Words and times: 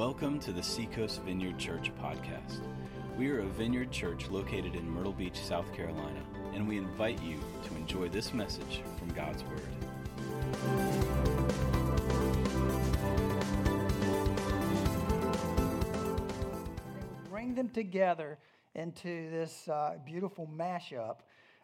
Welcome 0.00 0.40
to 0.40 0.52
the 0.52 0.62
Seacoast 0.62 1.20
Vineyard 1.24 1.58
Church 1.58 1.92
podcast. 2.02 2.62
We 3.18 3.28
are 3.28 3.40
a 3.40 3.46
vineyard 3.46 3.92
church 3.92 4.30
located 4.30 4.74
in 4.74 4.88
Myrtle 4.88 5.12
Beach, 5.12 5.38
South 5.38 5.70
Carolina, 5.74 6.22
and 6.54 6.66
we 6.66 6.78
invite 6.78 7.22
you 7.22 7.38
to 7.64 7.76
enjoy 7.76 8.08
this 8.08 8.32
message 8.32 8.80
from 8.98 9.08
God's 9.10 9.44
Word. 9.44 9.60
Bring 17.28 17.54
them 17.54 17.68
together 17.68 18.38
into 18.74 19.30
this 19.30 19.68
uh, 19.68 19.98
beautiful 20.06 20.48
mashup. 20.50 21.16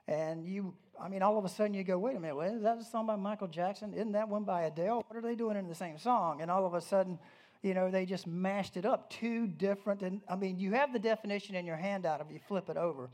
And 0.09 0.47
you, 0.47 0.75
I 1.01 1.09
mean, 1.09 1.23
all 1.23 1.39
of 1.39 1.47
a 1.47 1.49
sudden 1.49 1.73
you 1.73 1.85
go, 1.85 1.99
wait 1.99 2.17
a 2.17 2.21
minute, 2.21 2.39
is 2.55 2.63
that 2.65 2.77
a 2.77 2.85
song 2.85 3.07
by 3.07 3.17
Michael 3.17 3.49
Jackson? 3.49 3.95
Isn't 3.95 4.13
that 4.13 4.29
one 4.29 4.45
by 4.45 4.65
Adele? 4.65 5.07
What 5.09 5.17
are 5.17 5.23
they 5.23 5.35
doing 5.37 5.57
in 5.57 5.69
the 5.69 5.75
same 5.75 5.97
song? 5.97 6.43
And 6.43 6.51
all 6.51 6.67
of 6.67 6.75
a 6.75 6.83
sudden, 6.83 7.19
you 7.63 7.75
know, 7.75 7.91
they 7.91 8.07
just 8.07 8.27
mashed 8.27 8.77
it 8.77 8.85
up. 8.85 9.11
Two 9.11 9.47
different, 9.47 10.03
and 10.03 10.21
I 10.29 10.37
mean, 10.37 10.59
you 10.59 10.73
have 10.73 10.93
the 10.93 10.99
definition 10.99 11.55
in 11.55 11.67
your 11.67 11.77
handout 11.77 12.21
if 12.21 12.31
you 12.31 12.39
flip 12.47 12.69
it 12.69 12.77
over 12.77 13.11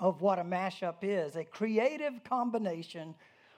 of 0.00 0.20
what 0.20 0.38
a 0.38 0.44
mashup 0.44 0.96
is 1.02 1.36
a 1.36 1.44
creative 1.44 2.22
combination 2.24 3.14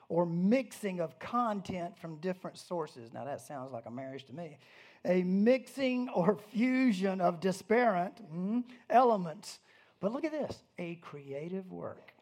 or 0.08 0.26
mixing 0.26 1.00
of 1.00 1.18
content 1.18 1.96
from 1.98 2.16
different 2.16 2.58
sources. 2.58 3.12
Now, 3.12 3.24
that 3.24 3.40
sounds 3.40 3.72
like 3.72 3.86
a 3.86 3.90
marriage 3.90 4.24
to 4.26 4.34
me. 4.34 4.58
A 5.04 5.22
mixing 5.22 6.08
or 6.08 6.36
fusion 6.52 7.20
of 7.20 7.40
disparate 7.40 8.20
mm, 8.34 8.64
elements. 8.90 9.60
But 10.00 10.12
look 10.12 10.24
at 10.24 10.32
this 10.32 10.58
a 10.78 10.96
creative 10.96 11.70
work. 11.70 12.12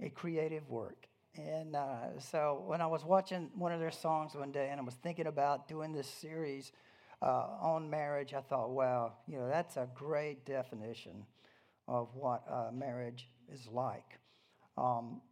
A 0.00 0.10
creative 0.10 0.68
work. 0.68 1.08
And 1.36 1.74
uh, 1.74 2.18
so 2.18 2.62
when 2.66 2.82
I 2.82 2.86
was 2.86 3.04
watching 3.04 3.50
one 3.54 3.72
of 3.72 3.80
their 3.80 3.90
songs 3.90 4.34
one 4.34 4.52
day 4.52 4.68
and 4.70 4.78
I 4.78 4.84
was 4.84 4.94
thinking 4.94 5.26
about 5.26 5.66
doing 5.66 5.92
this 5.92 6.06
series 6.06 6.72
uh, 7.22 7.46
on 7.60 7.88
marriage, 7.88 8.34
I 8.34 8.40
thought, 8.40 8.70
wow, 8.70 9.14
you 9.26 9.38
know, 9.38 9.48
that's 9.48 9.76
a 9.78 9.88
great 9.94 10.44
definition 10.44 11.24
of 11.88 12.14
what 12.14 12.42
uh, 12.50 12.70
marriage 12.72 13.28
is 13.50 13.66
like. 13.66 14.18
Um, 14.76 15.22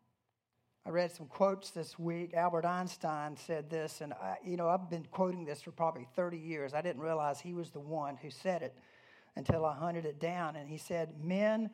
I 0.87 0.91
read 0.91 1.13
some 1.13 1.27
quotes 1.27 1.71
this 1.71 1.99
week. 1.99 2.33
Albert 2.33 2.65
Einstein 2.65 3.37
said 3.37 3.69
this, 3.69 4.01
and 4.01 4.15
I, 4.15 4.37
you 4.43 4.57
know, 4.57 4.69
I've 4.71 4.89
been 4.89 5.07
quoting 5.11 5.45
this 5.45 5.61
for 5.61 5.71
probably 5.71 6.09
30 6.17 6.39
years. 6.39 6.73
I 6.73 6.81
didn't 6.81 7.03
realize 7.03 7.41
he 7.41 7.53
was 7.53 7.71
the 7.71 7.81
one 7.81 8.17
who 8.17 8.31
said 8.31 8.63
it 8.63 8.75
until 9.37 9.67
I 9.67 9.75
hunted 9.75 10.07
it 10.07 10.19
down. 10.19 10.57
And 10.57 10.67
he 10.67 10.79
said, 10.79 11.23
Men 11.23 11.71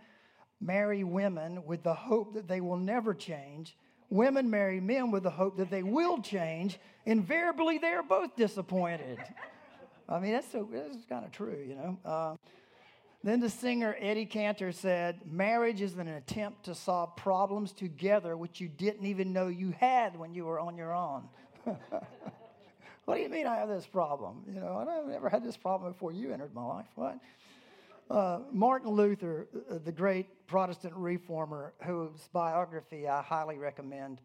marry 0.61 1.05
women 1.05 1.65
with 1.65 1.85
the 1.85 1.95
hope 1.95 2.35
that 2.35 2.49
they 2.49 2.61
will 2.61 2.77
never 2.77 3.15
change 3.15 3.77
women 4.11 4.51
marry 4.51 4.81
men 4.81 5.11
with 5.11 5.23
the 5.23 5.31
hope 5.31 5.57
that 5.57 5.71
they 5.71 5.83
will 5.83 6.19
change, 6.21 6.79
invariably 7.05 7.79
they 7.79 7.89
are 7.89 8.03
both 8.03 8.37
disappointed. 8.37 9.19
I 10.09 10.21
mean, 10.21 10.33
that's 10.33 10.51
so 10.51 10.69
that's 10.73 11.05
kind 11.09 11.25
of 11.25 11.33
true, 11.33 11.65
you 11.67 11.75
know. 11.75 11.99
Uh, 12.05 12.37
then 13.25 13.41
the 13.41 13.51
singer 13.51 13.97
Eddie 13.99 14.27
Cantor 14.27 14.71
said, 14.71 15.21
Marriage 15.29 15.81
is 15.81 15.97
an 15.97 16.07
attempt 16.07 16.65
to 16.67 16.75
solve 16.77 17.17
problems 17.17 17.73
together 17.73 18.37
which 18.37 18.61
you 18.61 18.69
didn't 18.69 19.05
even 19.05 19.33
know 19.33 19.49
you 19.49 19.75
had 19.81 20.17
when 20.17 20.33
you 20.33 20.45
were 20.45 20.61
on 20.61 20.77
your 20.77 20.95
own. 20.95 21.25
what 21.65 23.17
do 23.17 23.21
you 23.21 23.29
mean 23.29 23.49
I 23.49 23.57
have 23.57 23.69
this 23.69 23.87
problem? 23.87 24.45
You 24.47 24.61
know, 24.61 24.77
I've 24.77 25.09
never 25.09 25.29
had 25.29 25.43
this 25.43 25.57
problem 25.57 25.93
before 25.93 26.13
you 26.13 26.33
entered 26.33 26.55
my 26.55 26.65
life. 26.65 26.87
What? 26.95 27.19
Uh, 28.09 28.41
Martin 28.53 28.91
Luther, 28.91 29.49
uh, 29.71 29.79
the 29.85 29.91
great 29.91 30.47
Protestant 30.47 30.95
reformer, 30.95 31.75
whose 31.83 32.29
biography 32.33 33.09
I 33.09 33.21
highly 33.21 33.59
recommend, 33.59 34.21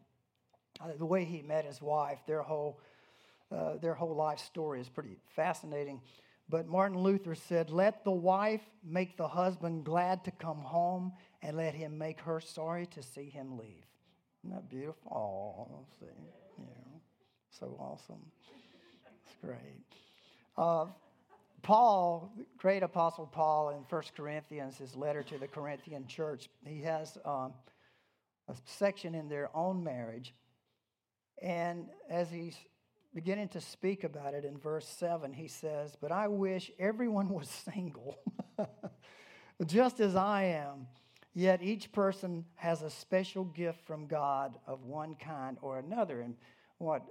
uh, 0.80 0.90
the 0.98 1.06
way 1.06 1.26
he 1.26 1.42
met 1.42 1.66
his 1.66 1.82
wife, 1.82 2.20
their 2.28 2.44
whole, 2.44 2.80
uh, 3.52 3.78
their 3.78 3.96
whole 3.96 4.16
life 4.16 4.40
story 4.40 4.80
is 4.80 4.88
pretty 4.88 5.18
fascinating. 5.36 6.00
But 6.48 6.68
Martin 6.68 7.00
Luther 7.00 7.34
said, 7.34 7.72
Let 7.72 8.04
the 8.04 8.12
wife 8.12 8.62
make 8.84 9.18
the 9.18 9.28
husband 9.28 9.84
glad 9.84 10.24
to 10.26 10.32
come 10.32 10.60
home, 10.60 11.14
and 11.42 11.58
let 11.58 11.74
him 11.74 11.98
make 11.98 12.20
her 12.22 12.40
sorry 12.40 12.86
to 12.88 13.02
see 13.02 13.30
him 13.30 13.58
leave. 13.58 13.86
Isn't 14.44 14.56
that 14.56 14.70
beautiful? 14.70 15.12
Oh, 15.12 15.86
see, 16.00 16.06
know, 16.60 17.02
so 17.50 17.76
awesome. 17.80 18.22
It's 19.26 19.36
great. 19.42 19.58
Paul, 21.62 22.34
great 22.58 22.84
apostle 22.84 23.28
Paul, 23.28 23.70
in 23.70 23.84
1 23.88 24.04
Corinthians, 24.16 24.78
his 24.78 24.96
letter 24.96 25.24
to 25.24 25.38
the 25.38 25.48
Corinthian 25.48 26.08
church, 26.08 26.50
he 26.66 26.82
has 26.82 27.18
um, 27.24 27.54
a 28.48 28.56
section 28.66 29.14
in 29.14 29.30
their 29.30 29.56
own 29.56 29.84
marriage. 29.84 30.34
And 31.42 31.88
as 32.10 32.32
he's 32.32 32.58
beginning 33.14 33.50
to 33.50 33.62
speak 33.62 34.04
about 34.04 34.34
it 34.34 34.46
in 34.46 34.58
verse 34.58 34.88
7, 34.88 35.34
he 35.34 35.48
says, 35.48 35.96
But 36.00 36.12
I 36.12 36.28
wish 36.28 36.72
everyone 36.80 37.30
was 37.30 37.50
single, 37.74 38.20
just 39.66 40.00
as 40.00 40.16
I 40.16 40.44
am. 40.44 40.88
Yet 41.34 41.62
each 41.62 41.92
person 41.94 42.44
has 42.56 42.82
a 42.82 42.90
special 42.90 43.46
gift 43.46 43.86
from 43.86 44.08
God 44.08 44.58
of 44.68 44.84
one 44.84 45.16
kind 45.16 45.58
or 45.62 45.80
another. 45.80 46.22
And 46.22 46.36
what 46.78 47.04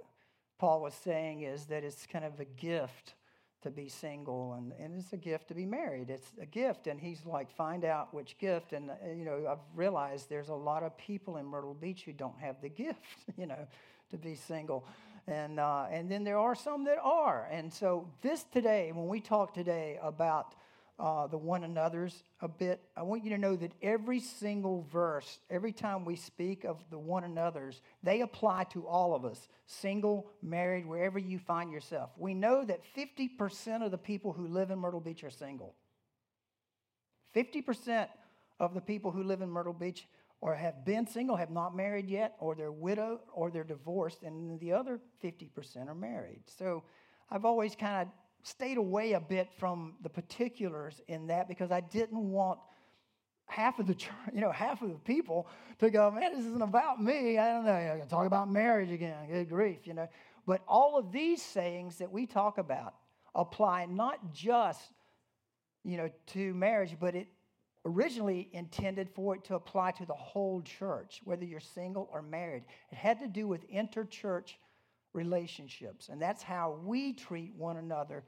Paul 0.59 0.81
was 0.81 0.93
saying 0.93 1.41
is 1.41 1.65
that 1.65 1.83
it's 1.83 2.05
kind 2.05 2.23
of 2.23 2.39
a 2.39 2.45
gift 2.45 3.15
to 3.61 3.69
be 3.69 3.87
single 3.87 4.53
and, 4.53 4.73
and 4.79 4.99
it's 4.99 5.13
a 5.13 5.17
gift 5.17 5.47
to 5.49 5.53
be 5.53 5.65
married. 5.65 6.09
It's 6.09 6.31
a 6.41 6.45
gift 6.45 6.87
and 6.87 6.99
he's 6.99 7.25
like 7.25 7.51
find 7.51 7.85
out 7.85 8.13
which 8.13 8.37
gift 8.37 8.73
and 8.73 8.91
you 9.15 9.25
know 9.25 9.47
i've 9.49 9.59
realized 9.75 10.29
there's 10.29 10.49
a 10.49 10.53
lot 10.53 10.83
of 10.83 10.97
people 10.97 11.37
in 11.37 11.45
myrtle 11.45 11.73
beach 11.73 12.03
who 12.03 12.13
don't 12.13 12.39
have 12.39 12.61
the 12.61 12.69
gift 12.69 12.99
you 13.37 13.45
know 13.45 13.67
to 14.11 14.17
be 14.17 14.35
single. 14.35 14.85
And 15.27 15.59
uh, 15.59 15.85
and 15.91 16.11
then 16.11 16.23
there 16.23 16.37
are 16.37 16.55
some 16.55 16.83
that 16.85 16.97
are. 17.01 17.47
And 17.51 17.73
so 17.73 18.07
this 18.21 18.43
today 18.43 18.91
when 18.91 19.07
we 19.07 19.19
talk 19.19 19.53
today 19.53 19.99
about 20.01 20.55
uh, 21.01 21.25
the 21.25 21.37
one 21.37 21.63
another's 21.63 22.23
a 22.41 22.47
bit. 22.47 22.79
I 22.95 23.01
want 23.01 23.23
you 23.23 23.31
to 23.31 23.37
know 23.39 23.55
that 23.55 23.71
every 23.81 24.19
single 24.19 24.85
verse, 24.91 25.39
every 25.49 25.71
time 25.71 26.05
we 26.05 26.15
speak 26.15 26.63
of 26.63 26.77
the 26.91 26.99
one 26.99 27.23
another's, 27.23 27.81
they 28.03 28.21
apply 28.21 28.65
to 28.65 28.85
all 28.85 29.15
of 29.15 29.25
us, 29.25 29.47
single, 29.65 30.29
married, 30.43 30.85
wherever 30.85 31.17
you 31.17 31.39
find 31.39 31.71
yourself. 31.71 32.11
We 32.17 32.35
know 32.35 32.63
that 32.65 32.81
50% 32.95 33.83
of 33.83 33.89
the 33.89 33.97
people 33.97 34.31
who 34.31 34.47
live 34.47 34.69
in 34.69 34.77
Myrtle 34.77 34.99
Beach 34.99 35.23
are 35.23 35.31
single. 35.31 35.73
50% 37.35 38.07
of 38.59 38.75
the 38.75 38.81
people 38.81 39.09
who 39.09 39.23
live 39.23 39.41
in 39.41 39.49
Myrtle 39.49 39.73
Beach 39.73 40.05
or 40.39 40.53
have 40.55 40.85
been 40.85 41.07
single, 41.07 41.35
have 41.35 41.51
not 41.51 41.75
married 41.75 42.09
yet, 42.09 42.35
or 42.39 42.55
they're 42.55 42.71
widowed, 42.71 43.19
or 43.33 43.51
they're 43.51 43.63
divorced, 43.63 44.23
and 44.23 44.59
the 44.59 44.73
other 44.73 44.99
50% 45.23 45.87
are 45.87 45.95
married. 45.95 46.41
So 46.45 46.83
I've 47.29 47.45
always 47.45 47.75
kind 47.75 48.07
of 48.07 48.13
stayed 48.43 48.77
away 48.77 49.13
a 49.13 49.19
bit 49.19 49.49
from 49.57 49.93
the 50.01 50.09
particulars 50.09 51.01
in 51.07 51.27
that 51.27 51.47
because 51.47 51.71
I 51.71 51.81
didn't 51.81 52.31
want 52.31 52.59
half 53.45 53.79
of 53.79 53.87
the 53.87 53.95
you 54.33 54.41
know 54.41 54.51
half 54.51 54.81
of 54.81 54.89
the 54.89 54.99
people 54.99 55.47
to 55.79 55.89
go 55.89 56.09
man 56.11 56.33
this 56.33 56.45
isn't 56.45 56.61
about 56.61 57.01
me. 57.01 57.37
I 57.37 57.53
don't 57.53 57.65
know. 57.65 57.73
I 57.73 57.99
can 57.99 58.07
talk 58.07 58.25
about 58.25 58.49
marriage 58.49 58.91
again. 58.91 59.27
Good 59.29 59.49
grief 59.49 59.79
you 59.85 59.93
know. 59.93 60.07
But 60.47 60.61
all 60.67 60.97
of 60.97 61.11
these 61.11 61.41
sayings 61.41 61.97
that 61.97 62.11
we 62.11 62.25
talk 62.25 62.57
about 62.57 62.95
apply 63.35 63.85
not 63.85 64.33
just 64.33 64.81
you 65.83 65.97
know 65.97 66.09
to 66.27 66.53
marriage 66.53 66.97
but 66.99 67.15
it 67.15 67.27
originally 67.85 68.49
intended 68.53 69.09
for 69.09 69.35
it 69.35 69.43
to 69.43 69.55
apply 69.55 69.89
to 69.89 70.05
the 70.05 70.13
whole 70.13 70.61
church 70.61 71.21
whether 71.23 71.45
you're 71.45 71.59
single 71.59 72.09
or 72.11 72.21
married. 72.21 72.63
It 72.91 72.97
had 72.97 73.19
to 73.19 73.27
do 73.27 73.47
with 73.47 73.69
interchurch 73.69 74.53
relationships. 75.13 76.09
And 76.09 76.21
that's 76.21 76.41
how 76.41 76.79
we 76.83 77.13
treat 77.13 77.53
one 77.55 77.77
another 77.77 78.23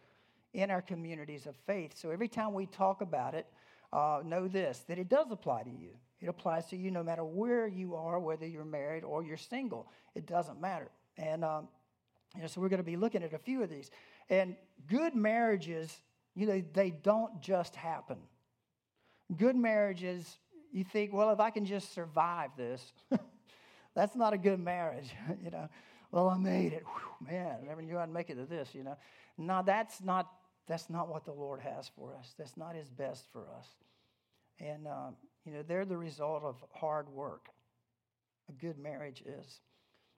in 0.54 0.70
our 0.70 0.82
communities 0.82 1.46
of 1.46 1.56
faith. 1.66 1.94
So 1.96 2.12
every 2.12 2.28
time 2.28 2.54
we 2.54 2.66
talk 2.66 3.02
about 3.02 3.34
it, 3.34 3.48
uh, 3.92 4.22
know 4.26 4.48
this 4.48 4.84
that 4.88 4.98
it 4.98 5.10
does 5.10 5.32
apply 5.32 5.64
to 5.64 5.70
you. 5.70 5.92
It 6.20 6.28
applies 6.28 6.68
to 6.68 6.78
you 6.78 6.90
no 6.90 7.04
matter 7.04 7.24
where 7.24 7.68
you 7.68 7.96
are, 7.96 8.20
whether 8.20 8.48
you're 8.48 8.66
married 8.66 9.04
or 9.04 9.24
you're 9.24 9.38
single. 9.38 9.92
It 10.16 10.26
doesn't 10.26 10.60
matter. 10.60 10.90
And 11.18 11.44
um, 11.44 11.68
you 12.36 12.42
know, 12.42 12.48
so 12.48 12.62
we're 12.62 12.70
going 12.70 12.80
to 12.80 12.84
be 12.84 12.98
looking 12.98 13.24
at 13.24 13.34
a 13.34 13.40
few 13.40 13.62
of 13.62 13.70
these. 13.70 13.92
And 14.30 14.56
good 14.88 15.16
marriages, 15.16 15.96
you 16.36 16.48
know, 16.48 16.64
they 16.74 16.92
don't 16.92 17.42
just 17.42 17.76
happen. 17.76 18.18
Good 19.38 19.56
marriages, 19.56 20.38
you 20.72 20.84
think, 20.84 21.14
well, 21.14 21.30
if 21.32 21.40
I 21.40 21.50
can 21.50 21.66
just 21.66 21.94
survive 21.94 22.52
this, 22.58 22.94
that's 23.96 24.16
not 24.16 24.34
a 24.34 24.38
good 24.38 24.60
marriage, 24.60 25.12
you 25.44 25.52
know 25.52 25.70
well, 26.14 26.30
I 26.30 26.38
made 26.38 26.74
it. 26.74 26.84
Whew, 26.86 27.28
man, 27.28 27.58
I 27.60 27.66
never 27.66 27.82
knew 27.82 27.98
I'd 27.98 28.08
make 28.08 28.30
it 28.30 28.36
to 28.36 28.46
this, 28.46 28.76
you 28.76 28.84
know. 28.84 28.96
No, 29.36 29.64
that's 29.66 30.00
not, 30.00 30.30
that's 30.68 30.88
not 30.88 31.10
what 31.10 31.26
the 31.26 31.34
Lord 31.34 31.60
has 31.60 31.90
for 31.96 32.16
us. 32.16 32.36
That's 32.38 32.56
not 32.56 32.76
His 32.76 32.88
best 32.88 33.26
for 33.34 33.48
us. 33.58 33.68
And, 34.60 34.88
um, 34.88 35.16
you 35.44 35.52
know, 35.52 35.64
they're 35.64 35.86
the 35.86 35.98
result 35.98 36.44
of 36.44 36.64
hard 36.72 37.10
work. 37.10 37.48
A 38.48 38.52
good 38.52 38.78
marriage 38.78 39.24
is. 39.26 39.62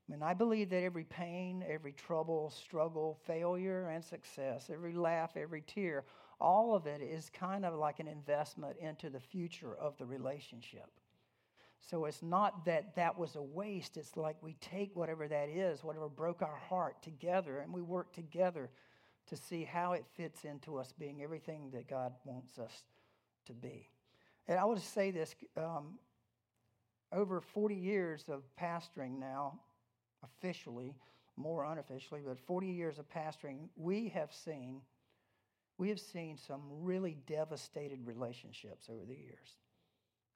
I 0.08 0.12
mean, 0.12 0.22
I 0.22 0.34
believe 0.34 0.70
that 0.72 0.84
every 0.84 1.06
pain, 1.06 1.64
every 1.66 1.94
trouble, 1.94 2.50
struggle, 2.50 3.18
failure, 3.26 3.88
and 3.88 4.04
success, 4.04 4.70
every 4.72 4.94
laugh, 4.94 5.38
every 5.38 5.62
tear, 5.62 6.04
all 6.42 6.76
of 6.76 6.88
it 6.88 7.02
is 7.02 7.32
kind 7.34 7.64
of 7.64 7.74
like 7.74 8.02
an 8.02 8.10
investment 8.10 8.76
into 8.82 9.10
the 9.10 9.22
future 9.22 9.74
of 9.76 9.98
the 9.98 10.06
relationship. 10.06 10.90
So 11.90 12.06
it's 12.06 12.24
not 12.24 12.66
that 12.66 12.96
that 12.96 13.18
was 13.18 13.36
a 13.36 13.42
waste. 13.42 13.98
It's 13.98 14.18
like 14.18 14.42
we 14.42 14.54
take 14.60 14.96
whatever 14.96 15.28
that 15.28 15.50
is, 15.50 15.84
whatever 15.84 16.10
broke 16.10 16.42
our 16.42 16.56
heart 16.56 17.02
together, 17.04 17.60
and 17.60 17.72
we 17.72 17.82
work 17.82 18.12
together 18.12 18.72
to 19.28 19.36
see 19.36 19.64
how 19.64 19.94
it 19.94 20.06
fits 20.16 20.46
into 20.46 20.78
us 20.78 20.94
being 20.98 21.22
everything 21.22 21.70
that 21.74 21.88
God 21.88 22.14
wants 22.26 22.58
us 22.58 22.84
to 23.46 23.54
be. 23.54 23.90
And 24.48 24.60
I 24.60 24.66
to 24.66 24.80
say 24.80 25.12
this 25.12 25.36
um, 25.58 26.00
over 27.12 27.40
40 27.42 27.76
years 27.76 28.26
of 28.30 28.44
pastoring 28.60 29.20
now, 29.20 29.60
officially, 30.24 30.96
more 31.38 31.66
unofficially, 31.66 32.22
but 32.26 32.40
40 32.40 32.68
years 32.68 32.98
of 32.98 33.10
pastoring, 33.10 33.70
we 33.76 34.10
have 34.10 34.32
seen 34.34 34.82
we 35.78 35.90
have 35.90 36.00
seen 36.00 36.38
some 36.38 36.62
really 36.70 37.18
devastated 37.28 38.00
relationships 38.06 38.88
over 38.90 39.04
the 39.06 39.14
years. 39.14 39.58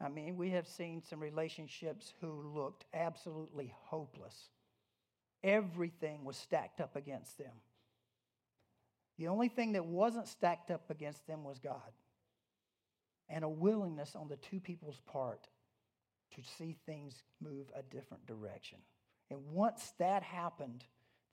I 0.01 0.07
mean, 0.07 0.37
we 0.37 0.51
have 0.51 0.67
seen 0.67 1.03
some 1.03 1.19
relationships 1.19 2.13
who 2.21 2.51
looked 2.55 2.85
absolutely 2.93 3.73
hopeless. 3.85 4.49
Everything 5.43 6.23
was 6.23 6.37
stacked 6.37 6.79
up 6.79 6.95
against 6.95 7.37
them. 7.37 7.53
The 9.17 9.27
only 9.27 9.49
thing 9.49 9.73
that 9.73 9.85
wasn't 9.85 10.27
stacked 10.27 10.71
up 10.71 10.89
against 10.89 11.27
them 11.27 11.43
was 11.43 11.59
God 11.59 11.91
and 13.29 13.43
a 13.43 13.49
willingness 13.49 14.15
on 14.15 14.27
the 14.27 14.37
two 14.37 14.59
people's 14.59 14.99
part 15.05 15.47
to 16.35 16.41
see 16.57 16.75
things 16.85 17.23
move 17.41 17.67
a 17.75 17.83
different 17.83 18.25
direction. 18.25 18.79
And 19.29 19.39
once 19.51 19.93
that 19.99 20.23
happened, 20.23 20.83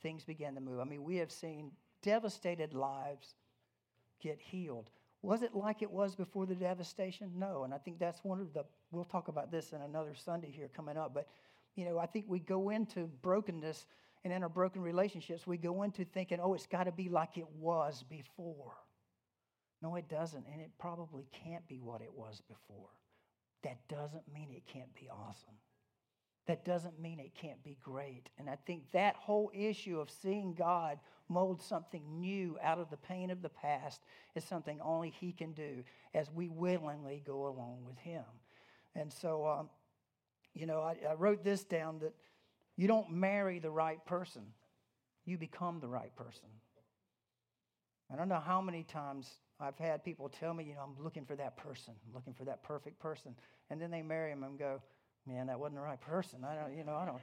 things 0.02 0.24
began 0.24 0.54
to 0.54 0.60
move. 0.60 0.80
I 0.80 0.84
mean, 0.84 1.04
we 1.04 1.16
have 1.16 1.32
seen 1.32 1.72
devastated 2.02 2.74
lives 2.74 3.34
get 4.20 4.38
healed. 4.38 4.90
Was 5.22 5.42
it 5.42 5.54
like 5.54 5.82
it 5.82 5.90
was 5.90 6.14
before 6.14 6.46
the 6.46 6.54
devastation? 6.54 7.30
No. 7.36 7.64
And 7.64 7.74
I 7.74 7.78
think 7.78 7.98
that's 7.98 8.22
one 8.22 8.40
of 8.40 8.52
the, 8.52 8.64
we'll 8.90 9.04
talk 9.04 9.28
about 9.28 9.50
this 9.50 9.72
in 9.72 9.80
another 9.82 10.14
Sunday 10.14 10.50
here 10.50 10.68
coming 10.74 10.96
up. 10.96 11.14
But, 11.14 11.26
you 11.74 11.84
know, 11.84 11.98
I 11.98 12.06
think 12.06 12.26
we 12.28 12.38
go 12.38 12.70
into 12.70 13.10
brokenness 13.22 13.86
and 14.24 14.32
in 14.32 14.42
our 14.42 14.48
broken 14.48 14.82
relationships, 14.82 15.46
we 15.46 15.56
go 15.56 15.82
into 15.82 16.04
thinking, 16.04 16.38
oh, 16.40 16.54
it's 16.54 16.66
got 16.66 16.84
to 16.84 16.92
be 16.92 17.08
like 17.08 17.38
it 17.38 17.48
was 17.58 18.04
before. 18.08 18.72
No, 19.82 19.94
it 19.96 20.08
doesn't. 20.08 20.44
And 20.52 20.60
it 20.60 20.70
probably 20.78 21.26
can't 21.44 21.66
be 21.68 21.80
what 21.80 22.00
it 22.00 22.12
was 22.14 22.42
before. 22.48 22.88
That 23.62 23.78
doesn't 23.88 24.22
mean 24.32 24.48
it 24.50 24.64
can't 24.66 24.92
be 24.94 25.08
awesome 25.08 25.54
that 26.46 26.64
doesn't 26.64 27.00
mean 27.00 27.18
it 27.18 27.34
can't 27.34 27.62
be 27.64 27.76
great. 27.82 28.28
And 28.38 28.48
I 28.48 28.56
think 28.66 28.84
that 28.92 29.16
whole 29.16 29.50
issue 29.54 30.00
of 30.00 30.10
seeing 30.10 30.54
God 30.54 30.98
mold 31.28 31.60
something 31.60 32.02
new 32.20 32.56
out 32.62 32.78
of 32.78 32.88
the 32.88 32.96
pain 32.96 33.30
of 33.30 33.42
the 33.42 33.48
past 33.48 34.00
is 34.34 34.44
something 34.44 34.80
only 34.80 35.10
He 35.10 35.32
can 35.32 35.52
do 35.52 35.82
as 36.14 36.30
we 36.30 36.48
willingly 36.48 37.22
go 37.26 37.46
along 37.46 37.84
with 37.84 37.98
Him. 37.98 38.24
And 38.94 39.12
so, 39.12 39.46
um, 39.46 39.70
you 40.54 40.66
know, 40.66 40.80
I, 40.80 40.96
I 41.08 41.14
wrote 41.14 41.42
this 41.42 41.64
down 41.64 41.98
that 42.00 42.14
you 42.76 42.86
don't 42.86 43.10
marry 43.10 43.58
the 43.58 43.70
right 43.70 44.04
person, 44.06 44.42
you 45.24 45.36
become 45.36 45.80
the 45.80 45.88
right 45.88 46.14
person. 46.16 46.48
I 48.12 48.14
don't 48.14 48.28
know 48.28 48.42
how 48.44 48.60
many 48.60 48.84
times 48.84 49.28
I've 49.58 49.78
had 49.78 50.04
people 50.04 50.28
tell 50.28 50.54
me, 50.54 50.62
you 50.62 50.74
know, 50.74 50.82
I'm 50.82 51.02
looking 51.02 51.24
for 51.24 51.34
that 51.36 51.56
person, 51.56 51.94
I'm 52.06 52.14
looking 52.14 52.34
for 52.34 52.44
that 52.44 52.62
perfect 52.62 53.00
person. 53.00 53.34
And 53.68 53.80
then 53.80 53.90
they 53.90 54.02
marry 54.02 54.30
him 54.30 54.44
and 54.44 54.56
go, 54.56 54.80
man, 55.26 55.46
that 55.48 55.58
wasn't 55.58 55.76
the 55.76 55.82
right 55.82 56.00
person. 56.00 56.44
I 56.44 56.54
don't, 56.54 56.76
you 56.76 56.84
know, 56.84 56.94
I 56.94 57.04
don't, 57.04 57.20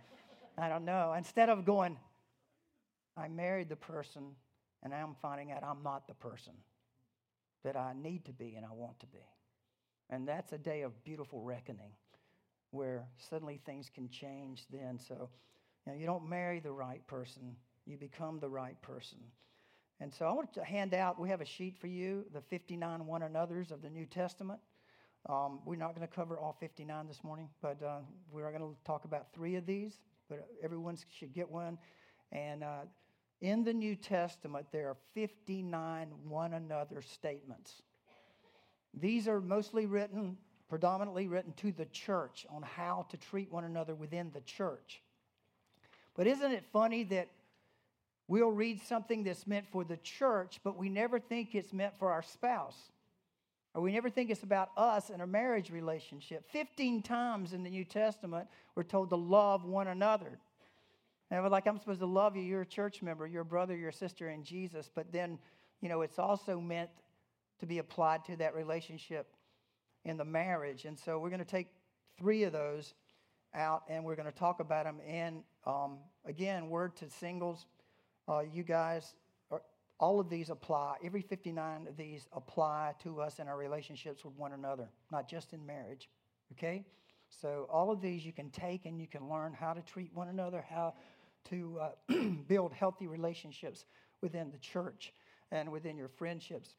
I 0.57 0.69
don't 0.69 0.85
know. 0.85 1.13
Instead 1.17 1.49
of 1.49 1.65
going, 1.65 1.97
I 3.15 3.27
married 3.27 3.69
the 3.69 3.75
person 3.75 4.35
and 4.83 4.93
I'm 4.93 5.15
finding 5.21 5.51
out 5.51 5.63
I'm 5.63 5.83
not 5.83 6.07
the 6.07 6.13
person 6.13 6.53
that 7.63 7.75
I 7.75 7.93
need 7.93 8.25
to 8.25 8.33
be 8.33 8.55
and 8.55 8.65
I 8.65 8.73
want 8.73 8.99
to 8.99 9.05
be. 9.07 9.25
And 10.09 10.27
that's 10.27 10.51
a 10.51 10.57
day 10.57 10.81
of 10.81 11.03
beautiful 11.03 11.41
reckoning 11.41 11.91
where 12.71 13.05
suddenly 13.29 13.59
things 13.65 13.89
can 13.93 14.09
change 14.09 14.65
then. 14.69 14.99
So, 14.99 15.29
you 15.85 15.91
know, 15.91 15.97
you 15.97 16.05
don't 16.05 16.27
marry 16.27 16.59
the 16.59 16.71
right 16.71 17.05
person, 17.07 17.55
you 17.85 17.97
become 17.97 18.39
the 18.39 18.49
right 18.49 18.79
person. 18.81 19.19
And 19.99 20.13
so 20.13 20.25
I 20.25 20.33
want 20.33 20.53
to 20.53 20.63
hand 20.63 20.93
out, 20.93 21.19
we 21.19 21.29
have 21.29 21.39
a 21.39 21.45
sheet 21.45 21.77
for 21.79 21.87
you, 21.87 22.25
the 22.33 22.41
59 22.41 23.05
one 23.05 23.23
another's 23.23 23.71
of 23.71 23.81
the 23.81 23.89
New 23.89 24.05
Testament. 24.05 24.59
Um, 25.29 25.59
we're 25.65 25.77
not 25.77 25.95
going 25.95 26.05
to 26.05 26.13
cover 26.13 26.37
all 26.37 26.57
59 26.59 27.07
this 27.07 27.23
morning, 27.23 27.47
but 27.61 27.81
uh, 27.81 27.99
we're 28.29 28.49
going 28.51 28.61
to 28.61 28.75
talk 28.83 29.05
about 29.05 29.27
three 29.33 29.55
of 29.55 29.65
these. 29.65 29.99
But 30.29 30.45
everyone 30.61 30.97
should 31.17 31.33
get 31.33 31.49
one. 31.49 31.77
And 32.33 32.63
uh, 32.63 32.81
in 33.39 33.63
the 33.63 33.73
New 33.73 33.95
Testament, 33.95 34.67
there 34.73 34.89
are 34.89 34.97
59 35.13 36.09
one 36.27 36.53
another 36.53 37.01
statements. 37.01 37.81
These 38.93 39.29
are 39.29 39.39
mostly 39.39 39.85
written, 39.85 40.37
predominantly 40.67 41.27
written 41.27 41.53
to 41.53 41.71
the 41.71 41.85
church 41.85 42.45
on 42.49 42.61
how 42.61 43.05
to 43.09 43.17
treat 43.17 43.49
one 43.49 43.63
another 43.63 43.95
within 43.95 44.29
the 44.33 44.41
church. 44.41 45.01
But 46.15 46.27
isn't 46.27 46.51
it 46.51 46.65
funny 46.73 47.03
that 47.05 47.29
we'll 48.27 48.51
read 48.51 48.81
something 48.81 49.23
that's 49.23 49.47
meant 49.47 49.67
for 49.71 49.85
the 49.85 49.97
church, 49.97 50.59
but 50.65 50.77
we 50.77 50.89
never 50.89 51.17
think 51.17 51.55
it's 51.55 51.71
meant 51.71 51.97
for 51.97 52.11
our 52.11 52.23
spouse? 52.23 52.91
Or 53.73 53.81
we 53.81 53.91
never 53.91 54.09
think 54.09 54.29
it's 54.29 54.43
about 54.43 54.69
us 54.77 55.09
and 55.09 55.19
our 55.19 55.27
marriage 55.27 55.71
relationship. 55.71 56.45
15 56.51 57.01
times 57.01 57.53
in 57.53 57.63
the 57.63 57.69
New 57.69 57.85
Testament, 57.85 58.47
we're 58.75 58.83
told 58.83 59.09
to 59.09 59.15
love 59.15 59.65
one 59.65 59.87
another. 59.87 60.37
And 61.31 61.41
we're 61.41 61.49
like, 61.49 61.65
I'm 61.65 61.79
supposed 61.79 62.01
to 62.01 62.05
love 62.05 62.35
you. 62.35 62.43
You're 62.43 62.61
a 62.61 62.65
church 62.65 63.01
member, 63.01 63.25
you're 63.25 63.41
a 63.41 63.45
brother, 63.45 63.75
you're 63.75 63.89
a 63.89 63.93
sister 63.93 64.29
in 64.29 64.43
Jesus. 64.43 64.91
But 64.93 65.11
then, 65.11 65.39
you 65.81 65.89
know, 65.89 66.01
it's 66.01 66.19
also 66.19 66.59
meant 66.59 66.91
to 67.59 67.65
be 67.65 67.79
applied 67.79 68.23
to 68.25 68.35
that 68.37 68.55
relationship 68.55 69.27
in 70.05 70.17
the 70.17 70.25
marriage. 70.25 70.85
And 70.85 70.97
so 70.97 71.17
we're 71.17 71.29
going 71.29 71.39
to 71.39 71.45
take 71.45 71.69
three 72.19 72.43
of 72.43 72.51
those 72.53 72.93
out 73.55 73.83
and 73.89 74.03
we're 74.03 74.15
going 74.15 74.31
to 74.31 74.37
talk 74.37 74.59
about 74.59 74.85
them. 74.85 74.99
And 75.07 75.43
um, 75.65 75.97
again, 76.25 76.69
word 76.69 76.95
to 76.97 77.09
singles, 77.09 77.65
uh, 78.27 78.41
you 78.41 78.63
guys, 78.63 79.15
all 79.99 80.19
of 80.19 80.29
these 80.29 80.49
apply, 80.49 80.97
every 81.03 81.21
59 81.21 81.87
of 81.87 81.97
these 81.97 82.27
apply 82.33 82.93
to 83.03 83.21
us 83.21 83.39
in 83.39 83.47
our 83.47 83.57
relationships 83.57 84.25
with 84.25 84.33
one 84.35 84.53
another, 84.53 84.89
not 85.11 85.29
just 85.29 85.53
in 85.53 85.65
marriage. 85.65 86.09
Okay? 86.53 86.85
So, 87.29 87.67
all 87.71 87.91
of 87.91 88.01
these 88.01 88.25
you 88.25 88.33
can 88.33 88.49
take 88.49 88.85
and 88.85 88.99
you 88.99 89.07
can 89.07 89.29
learn 89.29 89.53
how 89.53 89.73
to 89.73 89.81
treat 89.81 90.13
one 90.13 90.27
another, 90.27 90.63
how 90.69 90.93
to 91.49 91.79
uh, 91.81 92.13
build 92.47 92.73
healthy 92.73 93.07
relationships 93.07 93.85
within 94.21 94.51
the 94.51 94.57
church 94.57 95.13
and 95.51 95.71
within 95.71 95.97
your 95.97 96.07
friendships. 96.07 96.75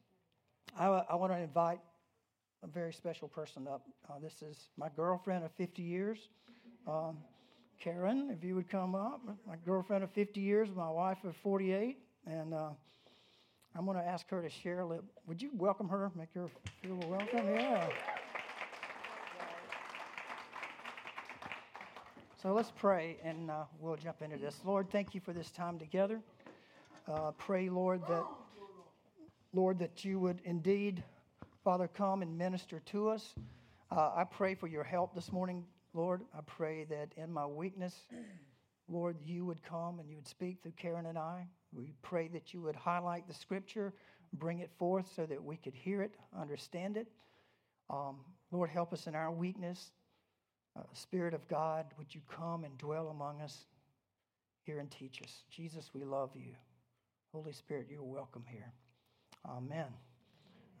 I, 0.77 0.87
I 0.87 1.15
want 1.15 1.31
to 1.31 1.37
invite 1.39 1.79
a 2.63 2.67
very 2.67 2.93
special 2.93 3.27
person 3.27 3.67
up. 3.67 3.83
Uh, 4.09 4.19
this 4.21 4.41
is 4.41 4.69
my 4.77 4.87
girlfriend 4.95 5.45
of 5.45 5.51
50 5.51 5.81
years. 5.81 6.29
Um, 6.87 7.17
Karen, 7.79 8.29
if 8.31 8.43
you 8.43 8.55
would 8.55 8.69
come 8.69 8.95
up. 8.95 9.21
My 9.47 9.55
girlfriend 9.65 10.03
of 10.03 10.11
50 10.11 10.39
years, 10.39 10.69
my 10.75 10.89
wife 10.89 11.23
of 11.23 11.35
48. 11.37 11.97
And 12.25 12.53
uh, 12.53 12.69
I'm 13.77 13.85
going 13.85 13.97
to 13.97 14.07
ask 14.07 14.29
her 14.29 14.41
to 14.41 14.49
share 14.49 14.79
a 14.79 14.85
little. 14.85 15.03
Would 15.27 15.41
you 15.41 15.51
welcome 15.53 15.89
her? 15.89 16.09
Make 16.15 16.29
her 16.33 16.47
feel 16.81 16.97
welcome? 17.09 17.45
Yeah. 17.49 17.89
So 22.41 22.53
let's 22.53 22.71
pray 22.71 23.17
and 23.21 23.51
uh, 23.51 23.63
we'll 23.79 23.97
jump 23.97 24.21
into 24.21 24.37
this. 24.37 24.61
Lord, 24.63 24.89
thank 24.91 25.13
you 25.13 25.19
for 25.19 25.33
this 25.33 25.51
time 25.51 25.77
together. 25.77 26.21
Uh, 27.05 27.31
pray, 27.37 27.69
Lord, 27.69 28.01
that 28.07 28.23
Lord 29.53 29.79
that 29.79 30.05
you 30.05 30.19
would 30.19 30.39
indeed, 30.45 31.03
Father, 31.63 31.89
come 31.89 32.21
and 32.21 32.37
minister 32.37 32.79
to 32.91 33.09
us. 33.09 33.33
Uh, 33.91 34.11
I 34.15 34.23
pray 34.23 34.55
for 34.55 34.67
your 34.67 34.83
help 34.83 35.13
this 35.13 35.33
morning, 35.33 35.65
Lord. 35.93 36.21
I 36.33 36.39
pray 36.45 36.85
that 36.85 37.09
in 37.17 37.31
my 37.31 37.45
weakness, 37.45 37.93
Lord, 38.87 39.17
you 39.23 39.45
would 39.45 39.63
come 39.63 39.99
and 39.99 40.09
you 40.09 40.15
would 40.15 40.27
speak 40.27 40.57
through 40.61 40.73
Karen 40.77 41.07
and 41.07 41.17
I. 41.17 41.47
We 41.73 41.93
pray 42.01 42.27
that 42.29 42.53
you 42.53 42.61
would 42.61 42.75
highlight 42.75 43.27
the 43.27 43.33
scripture, 43.33 43.93
bring 44.33 44.59
it 44.59 44.69
forth 44.77 45.11
so 45.15 45.25
that 45.25 45.43
we 45.43 45.57
could 45.57 45.73
hear 45.73 46.01
it, 46.01 46.15
understand 46.37 46.97
it. 46.97 47.07
Um, 47.89 48.17
Lord, 48.51 48.69
help 48.69 48.93
us 48.93 49.07
in 49.07 49.15
our 49.15 49.31
weakness. 49.31 49.91
Uh, 50.77 50.83
Spirit 50.93 51.33
of 51.33 51.47
God, 51.47 51.85
would 51.97 52.13
you 52.13 52.21
come 52.29 52.63
and 52.63 52.77
dwell 52.77 53.07
among 53.07 53.41
us 53.41 53.65
here 54.63 54.79
and 54.79 54.91
teach 54.91 55.21
us? 55.21 55.43
Jesus, 55.49 55.91
we 55.93 56.03
love 56.03 56.31
you. 56.35 56.53
Holy 57.31 57.53
Spirit, 57.53 57.87
you're 57.89 58.03
welcome 58.03 58.43
here. 58.47 58.71
Amen. 59.45 59.87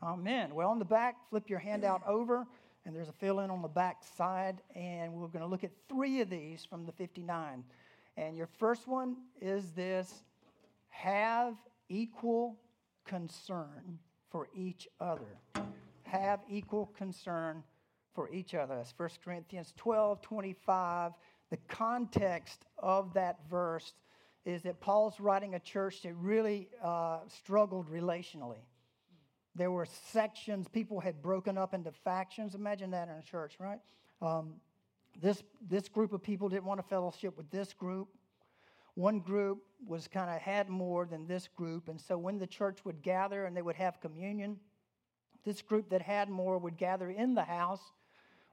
Amen. 0.01 0.53
Well, 0.53 0.69
on 0.69 0.79
the 0.79 0.85
back, 0.85 1.15
flip 1.29 1.49
your 1.49 1.59
hand 1.59 1.83
out 1.83 2.01
over, 2.07 2.45
and 2.85 2.95
there's 2.95 3.09
a 3.09 3.13
fill 3.13 3.39
in 3.39 3.49
on 3.49 3.61
the 3.61 3.67
back 3.67 4.03
side, 4.17 4.61
and 4.75 5.13
we're 5.13 5.27
going 5.27 5.43
to 5.43 5.47
look 5.47 5.63
at 5.63 5.71
three 5.89 6.21
of 6.21 6.29
these 6.29 6.65
from 6.65 6.85
the 6.85 6.91
59. 6.91 7.63
And 8.17 8.37
your 8.37 8.47
first 8.47 8.87
one 8.87 9.17
is 9.41 9.71
this 9.71 10.23
have 10.89 11.55
equal 11.89 12.57
concern 13.05 13.99
for 14.29 14.47
each 14.55 14.87
other. 14.99 15.39
Have 16.03 16.39
equal 16.49 16.87
concern 16.97 17.63
for 18.13 18.29
each 18.31 18.55
other. 18.55 18.75
That's 18.75 18.93
1 18.97 19.09
Corinthians 19.23 19.73
12 19.77 20.21
25. 20.21 21.11
The 21.51 21.57
context 21.67 22.65
of 22.77 23.13
that 23.13 23.37
verse 23.49 23.93
is 24.45 24.61
that 24.63 24.79
Paul's 24.79 25.19
writing 25.19 25.55
a 25.55 25.59
church 25.59 26.01
that 26.03 26.13
really 26.13 26.69
uh, 26.83 27.19
struggled 27.27 27.89
relationally. 27.89 28.63
There 29.55 29.71
were 29.71 29.85
sections, 29.85 30.67
people 30.67 30.99
had 30.99 31.21
broken 31.21 31.57
up 31.57 31.73
into 31.73 31.91
factions. 31.91 32.55
Imagine 32.55 32.91
that 32.91 33.07
in 33.07 33.15
a 33.15 33.21
church, 33.21 33.55
right? 33.59 33.79
Um, 34.21 34.55
this, 35.21 35.43
this 35.67 35.87
group 35.87 36.13
of 36.13 36.21
people 36.21 36.49
didn't 36.49 36.65
want 36.65 36.79
to 36.79 36.87
fellowship 36.87 37.37
with 37.37 37.49
this 37.51 37.73
group. 37.73 38.07
one 38.95 39.19
group 39.19 39.59
was 39.85 40.07
kind 40.07 40.29
of 40.29 40.41
had 40.41 40.69
more 40.69 41.05
than 41.05 41.27
this 41.27 41.47
group. 41.47 41.89
And 41.89 41.99
so 41.99 42.17
when 42.17 42.39
the 42.39 42.47
church 42.47 42.79
would 42.85 43.01
gather 43.01 43.45
and 43.45 43.55
they 43.55 43.61
would 43.61 43.75
have 43.75 43.99
communion, 43.99 44.57
this 45.43 45.61
group 45.61 45.89
that 45.89 46.01
had 46.01 46.29
more 46.29 46.57
would 46.57 46.77
gather 46.77 47.09
in 47.09 47.35
the 47.35 47.43
house. 47.43 47.81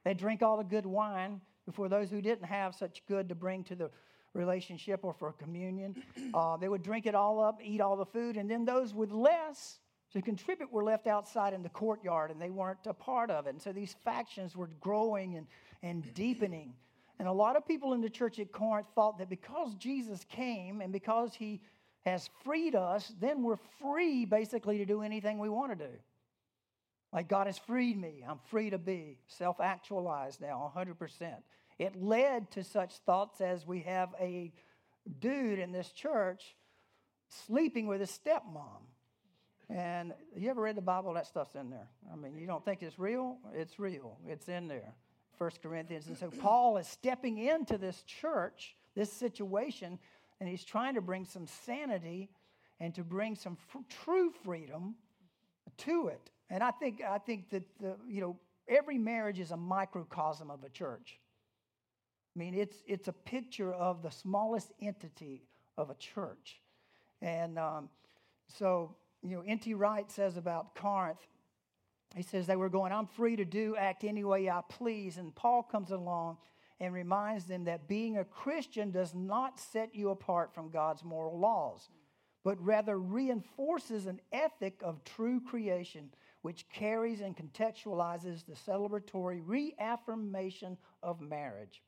They'd 0.03 0.17
drink 0.17 0.41
all 0.41 0.57
the 0.57 0.63
good 0.63 0.85
wine 0.85 1.41
before 1.65 1.89
those 1.89 2.09
who 2.09 2.21
didn't 2.21 2.45
have 2.45 2.75
such 2.75 3.03
good 3.07 3.29
to 3.29 3.35
bring 3.35 3.63
to 3.65 3.75
the 3.75 3.89
relationship 4.33 4.99
or 5.03 5.13
for 5.13 5.31
communion. 5.31 5.95
Uh, 6.33 6.57
they 6.57 6.67
would 6.67 6.83
drink 6.83 7.05
it 7.05 7.15
all 7.15 7.39
up, 7.39 7.59
eat 7.63 7.79
all 7.79 7.95
the 7.95 8.05
food, 8.05 8.37
and 8.37 8.49
then 8.49 8.65
those 8.65 8.93
with 8.93 9.11
less 9.11 9.79
to 10.13 10.21
contribute 10.21 10.71
were 10.71 10.83
left 10.83 11.07
outside 11.07 11.53
in 11.53 11.63
the 11.63 11.69
courtyard 11.69 12.31
and 12.31 12.41
they 12.41 12.51
weren't 12.51 12.85
a 12.85 12.93
part 12.93 13.29
of 13.31 13.47
it. 13.47 13.51
And 13.51 13.61
so 13.61 13.71
these 13.71 13.95
factions 14.05 14.55
were 14.55 14.69
growing 14.79 15.35
and, 15.35 15.47
and 15.81 16.13
deepening. 16.13 16.73
And 17.19 17.27
a 17.27 17.31
lot 17.31 17.55
of 17.55 17.67
people 17.67 17.93
in 17.93 18.01
the 18.01 18.09
church 18.09 18.39
at 18.39 18.51
Corinth 18.51 18.87
thought 18.95 19.17
that 19.17 19.29
because 19.29 19.73
Jesus 19.75 20.23
came 20.29 20.81
and 20.81 20.93
because 20.93 21.33
he 21.33 21.61
has 22.05 22.29
freed 22.43 22.75
us, 22.75 23.13
then 23.19 23.43
we're 23.43 23.59
free 23.81 24.25
basically 24.25 24.77
to 24.77 24.85
do 24.85 25.01
anything 25.01 25.39
we 25.39 25.49
want 25.49 25.77
to 25.77 25.87
do. 25.87 25.93
Like 27.11 27.27
God 27.27 27.47
has 27.47 27.57
freed 27.57 27.99
me. 27.99 28.23
I'm 28.27 28.39
free 28.49 28.69
to 28.69 28.77
be 28.77 29.19
self 29.27 29.59
actualized 29.59 30.41
now, 30.41 30.71
100%. 30.75 31.35
It 31.79 31.95
led 32.01 32.51
to 32.51 32.63
such 32.63 32.97
thoughts 33.05 33.41
as 33.41 33.65
we 33.65 33.81
have 33.81 34.09
a 34.19 34.51
dude 35.19 35.59
in 35.59 35.71
this 35.71 35.91
church 35.91 36.55
sleeping 37.29 37.87
with 37.87 37.99
his 37.99 38.11
stepmom. 38.11 38.81
And 39.69 40.13
you 40.35 40.49
ever 40.49 40.61
read 40.61 40.75
the 40.75 40.81
Bible? 40.81 41.13
That 41.13 41.27
stuff's 41.27 41.55
in 41.55 41.69
there. 41.69 41.87
I 42.11 42.15
mean, 42.15 42.37
you 42.37 42.47
don't 42.47 42.63
think 42.63 42.83
it's 42.83 42.99
real? 42.99 43.37
It's 43.53 43.79
real. 43.79 44.17
It's 44.27 44.49
in 44.49 44.67
there. 44.67 44.93
First 45.37 45.61
Corinthians. 45.61 46.07
And 46.07 46.17
so 46.17 46.29
Paul 46.29 46.77
is 46.77 46.87
stepping 46.87 47.39
into 47.39 47.77
this 47.77 48.03
church, 48.03 48.75
this 48.95 49.11
situation, 49.11 49.97
and 50.39 50.47
he's 50.49 50.63
trying 50.63 50.95
to 50.95 51.01
bring 51.01 51.25
some 51.25 51.47
sanity 51.47 52.29
and 52.79 52.93
to 52.95 53.03
bring 53.03 53.35
some 53.35 53.57
true 54.03 54.31
freedom 54.43 54.95
to 55.77 56.07
it. 56.07 56.29
And 56.49 56.61
I 56.61 56.71
think 56.71 57.01
I 57.01 57.17
think 57.17 57.49
that 57.49 57.63
the, 57.79 57.95
you 58.07 58.21
know 58.21 58.37
every 58.67 58.97
marriage 58.97 59.39
is 59.39 59.51
a 59.51 59.57
microcosm 59.57 60.51
of 60.51 60.63
a 60.63 60.69
church. 60.69 61.19
I 62.35 62.39
mean, 62.39 62.53
it's 62.53 62.83
it's 62.87 63.07
a 63.07 63.13
picture 63.13 63.73
of 63.73 64.01
the 64.01 64.11
smallest 64.11 64.71
entity 64.81 65.43
of 65.77 65.89
a 65.89 65.95
church, 65.95 66.59
and 67.21 67.57
um, 67.57 67.89
so 68.47 68.95
you 69.23 69.37
know, 69.37 69.43
N.T. 69.45 69.73
Wright 69.73 70.09
says 70.11 70.37
about 70.37 70.75
Corinth 70.75 71.25
he 72.15 72.21
says 72.21 72.45
they 72.45 72.55
were 72.55 72.69
going, 72.69 72.91
I'm 72.91 73.07
free 73.07 73.35
to 73.37 73.45
do, 73.45 73.75
act 73.75 74.03
any 74.03 74.23
way 74.23 74.49
I 74.49 74.61
please. 74.69 75.17
And 75.17 75.33
Paul 75.33 75.63
comes 75.63 75.91
along 75.91 76.37
and 76.79 76.93
reminds 76.93 77.45
them 77.45 77.63
that 77.65 77.87
being 77.87 78.17
a 78.17 78.25
Christian 78.25 78.91
does 78.91 79.15
not 79.15 79.59
set 79.59 79.95
you 79.95 80.09
apart 80.09 80.53
from 80.53 80.69
God's 80.69 81.03
moral 81.03 81.39
laws, 81.39 81.89
but 82.43 82.63
rather 82.63 82.99
reinforces 82.99 84.05
an 84.05 84.19
ethic 84.31 84.79
of 84.83 85.03
true 85.03 85.41
creation, 85.41 86.13
which 86.43 86.69
carries 86.69 87.21
and 87.21 87.35
contextualizes 87.35 88.45
the 88.45 88.53
celebratory 88.53 89.41
reaffirmation 89.43 90.77
of 91.01 91.19
marriage. 91.19 91.81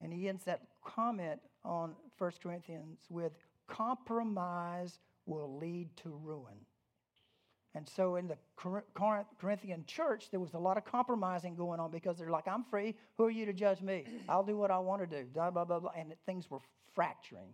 And 0.00 0.12
he 0.12 0.28
ends 0.28 0.44
that 0.44 0.62
comment 0.84 1.40
on 1.64 1.94
1 2.18 2.32
Corinthians 2.42 2.98
with 3.08 3.32
compromise 3.66 4.98
will 5.26 5.56
lead 5.58 5.96
to 5.98 6.10
ruin. 6.22 6.54
And 7.76 7.88
so 7.88 8.16
in 8.16 8.28
the 8.28 8.38
Corinthian 9.36 9.84
church, 9.86 10.30
there 10.30 10.38
was 10.38 10.54
a 10.54 10.58
lot 10.58 10.76
of 10.76 10.84
compromising 10.84 11.56
going 11.56 11.80
on 11.80 11.90
because 11.90 12.18
they're 12.18 12.30
like, 12.30 12.46
I'm 12.46 12.62
free. 12.62 12.94
Who 13.16 13.24
are 13.24 13.30
you 13.30 13.46
to 13.46 13.52
judge 13.52 13.82
me? 13.82 14.04
I'll 14.28 14.44
do 14.44 14.56
what 14.56 14.70
I 14.70 14.78
want 14.78 15.00
to 15.02 15.06
do. 15.06 15.26
Blah, 15.26 15.50
blah, 15.50 15.64
blah, 15.64 15.80
blah. 15.80 15.90
And 15.96 16.14
things 16.24 16.48
were 16.48 16.60
fracturing. 16.94 17.52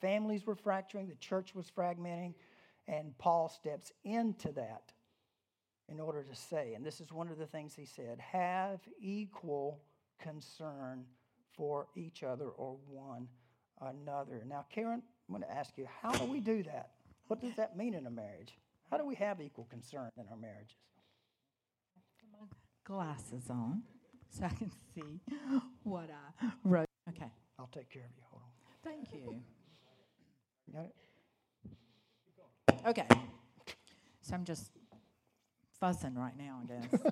Families 0.00 0.46
were 0.46 0.54
fracturing. 0.54 1.08
The 1.08 1.16
church 1.16 1.56
was 1.56 1.66
fragmenting. 1.76 2.34
And 2.86 3.18
Paul 3.18 3.48
steps 3.48 3.92
into 4.04 4.52
that 4.52 4.92
in 5.88 5.98
order 5.98 6.22
to 6.22 6.36
say, 6.36 6.74
and 6.74 6.86
this 6.86 7.00
is 7.00 7.12
one 7.12 7.28
of 7.28 7.38
the 7.38 7.46
things 7.46 7.74
he 7.74 7.84
said 7.84 8.20
have 8.20 8.80
equal 9.00 9.80
concern 10.20 11.04
for 11.56 11.88
each 11.96 12.22
other 12.22 12.48
or 12.48 12.76
one 12.88 13.26
another. 13.80 14.44
Now, 14.46 14.66
Karen, 14.72 15.02
I'm 15.32 15.40
going 15.40 15.50
to 15.50 15.58
ask 15.58 15.78
you, 15.78 15.88
how 16.02 16.12
do 16.12 16.24
we 16.30 16.40
do 16.40 16.62
that? 16.64 16.90
What 17.28 17.40
does 17.40 17.54
that 17.56 17.74
mean 17.74 17.94
in 17.94 18.06
a 18.06 18.10
marriage? 18.10 18.52
How 18.90 18.98
do 18.98 19.06
we 19.06 19.14
have 19.14 19.40
equal 19.40 19.64
concern 19.64 20.10
in 20.18 20.24
our 20.30 20.36
marriages? 20.36 20.76
My 22.30 22.46
glasses 22.84 23.48
on 23.48 23.82
so 24.28 24.44
I 24.44 24.50
can 24.50 24.70
see 24.94 25.20
what 25.84 26.10
I 26.10 26.46
wrote. 26.64 26.88
Okay. 27.08 27.30
I'll 27.58 27.70
take 27.72 27.88
care 27.88 28.02
of 28.02 28.10
you. 28.14 28.22
Hold 28.30 28.42
on. 28.42 28.50
Thank 28.84 29.14
you. 29.14 29.40
You 30.66 30.74
got 30.74 30.84
it? 30.84 30.94
Okay. 32.86 33.06
So 34.20 34.34
I'm 34.34 34.44
just 34.44 34.70
fussing 35.80 36.14
right 36.14 36.36
now, 36.36 36.60
I 36.62 36.66
guess. 36.66 36.88
We're 36.92 37.08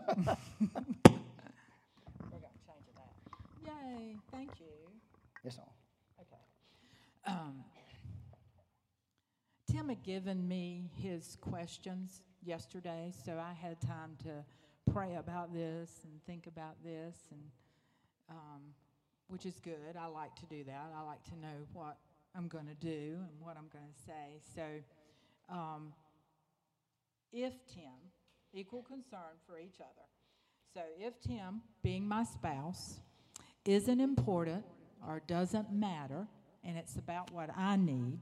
going 0.69 0.85
to 2.29 2.61
change 2.67 2.87
that. 2.97 3.15
Yay. 3.65 4.17
Thank 4.31 4.51
you. 4.61 4.93
It's 5.43 5.57
on. 5.57 5.65
Okay. 6.21 6.43
Um, 7.27 7.65
Tim 9.81 9.89
had 9.89 10.03
given 10.03 10.47
me 10.47 10.91
his 10.97 11.39
questions 11.41 12.21
yesterday, 12.45 13.15
so 13.25 13.39
I 13.39 13.55
had 13.55 13.81
time 13.81 14.15
to 14.25 14.45
pray 14.93 15.15
about 15.15 15.55
this 15.55 16.03
and 16.05 16.23
think 16.27 16.47
about 16.47 16.75
this, 16.85 17.17
and 17.31 17.41
um, 18.29 18.61
which 19.29 19.47
is 19.47 19.59
good. 19.59 19.97
I 19.99 20.05
like 20.05 20.35
to 20.37 20.47
do 20.51 20.65
that. 20.65 20.93
I 20.95 21.03
like 21.03 21.25
to 21.31 21.39
know 21.39 21.67
what 21.73 21.97
I'm 22.37 22.47
going 22.47 22.67
to 22.67 22.75
do 22.75 23.17
and 23.17 23.41
what 23.41 23.57
I'm 23.57 23.69
going 23.73 23.87
to 23.87 24.03
say. 24.03 24.43
So, 24.55 24.63
um, 25.49 25.95
if 27.33 27.55
Tim, 27.73 28.13
equal 28.53 28.83
concern 28.83 29.39
for 29.47 29.59
each 29.59 29.81
other. 29.81 30.07
So, 30.75 30.83
if 30.99 31.19
Tim, 31.23 31.63
being 31.83 32.07
my 32.07 32.25
spouse, 32.25 33.01
isn't 33.65 34.01
important 34.01 34.67
or 35.09 35.23
doesn't 35.27 35.73
matter, 35.73 36.27
and 36.65 36.77
it's 36.77 36.97
about 36.97 37.33
what 37.33 37.49
I 37.57 37.77
need 37.77 38.19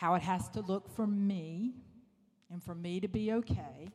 how 0.00 0.14
it 0.14 0.22
has 0.22 0.48
to 0.48 0.62
look 0.62 0.88
for 0.88 1.06
me 1.06 1.74
and 2.50 2.64
for 2.64 2.74
me 2.74 3.00
to 3.00 3.06
be 3.06 3.32
okay, 3.32 3.90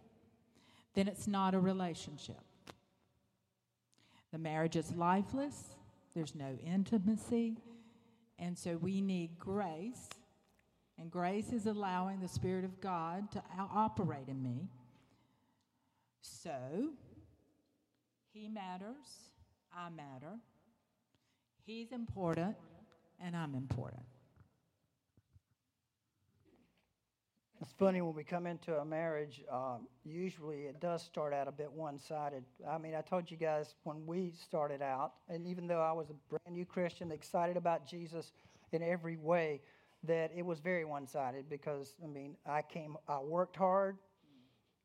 then 0.94 1.08
it's 1.08 1.28
not 1.28 1.56
a 1.56 1.60
relationship. 1.60 2.40
The 4.32 4.38
marriage 4.38 4.76
is 4.76 4.92
lifeless, 4.92 5.64
there's 6.14 6.36
no 6.36 6.60
intimacy, 6.64 7.58
and 8.38 8.56
so 8.56 8.78
we 8.78 9.02
need 9.02 9.40
grace. 9.40 10.08
And 11.00 11.10
grace 11.10 11.52
is 11.52 11.66
allowing 11.66 12.20
the 12.20 12.28
Spirit 12.28 12.66
of 12.66 12.80
God 12.80 13.32
to 13.32 13.42
operate 13.74 14.28
in 14.28 14.44
me. 14.44 14.70
So, 16.22 16.92
He 18.32 18.48
matters, 18.48 19.32
I 19.76 19.90
matter. 19.90 20.36
He's 21.66 21.92
important, 21.92 22.56
and 23.20 23.36
I'm 23.36 23.56
important. 23.56 24.04
It's 27.62 27.72
funny 27.72 28.02
when 28.02 28.14
we 28.14 28.24
come 28.26 28.48
into 28.48 28.76
a 28.78 28.86
marriage, 28.86 29.42
um, 29.50 29.88
usually 30.04 30.64
it 30.64 30.82
does 30.82 31.02
start 31.02 31.34
out 31.34 31.48
a 31.48 31.52
bit 31.52 31.72
one 31.72 31.98
sided. 31.98 32.44
I 32.68 32.78
mean, 32.78 32.94
I 32.96 33.02
told 33.02 33.32
you 33.32 33.38
guys 33.38 33.76
when 33.84 34.06
we 34.06 34.32
started 34.32 34.82
out, 34.82 35.14
and 35.30 35.48
even 35.48 35.66
though 35.66 35.82
I 35.82 35.94
was 35.94 36.10
a 36.10 36.16
brand 36.30 36.52
new 36.52 36.66
Christian, 36.66 37.12
excited 37.12 37.56
about 37.56 37.88
Jesus 37.88 38.34
in 38.74 38.84
every 38.84 39.16
way, 39.16 39.62
that 40.04 40.32
it 40.36 40.46
was 40.46 40.60
very 40.60 40.84
one 40.84 41.08
sided 41.08 41.50
because, 41.50 41.96
I 42.04 42.08
mean, 42.08 42.36
I 42.46 42.62
came, 42.62 42.98
I 43.08 43.20
worked 43.20 43.56
hard. 43.56 43.98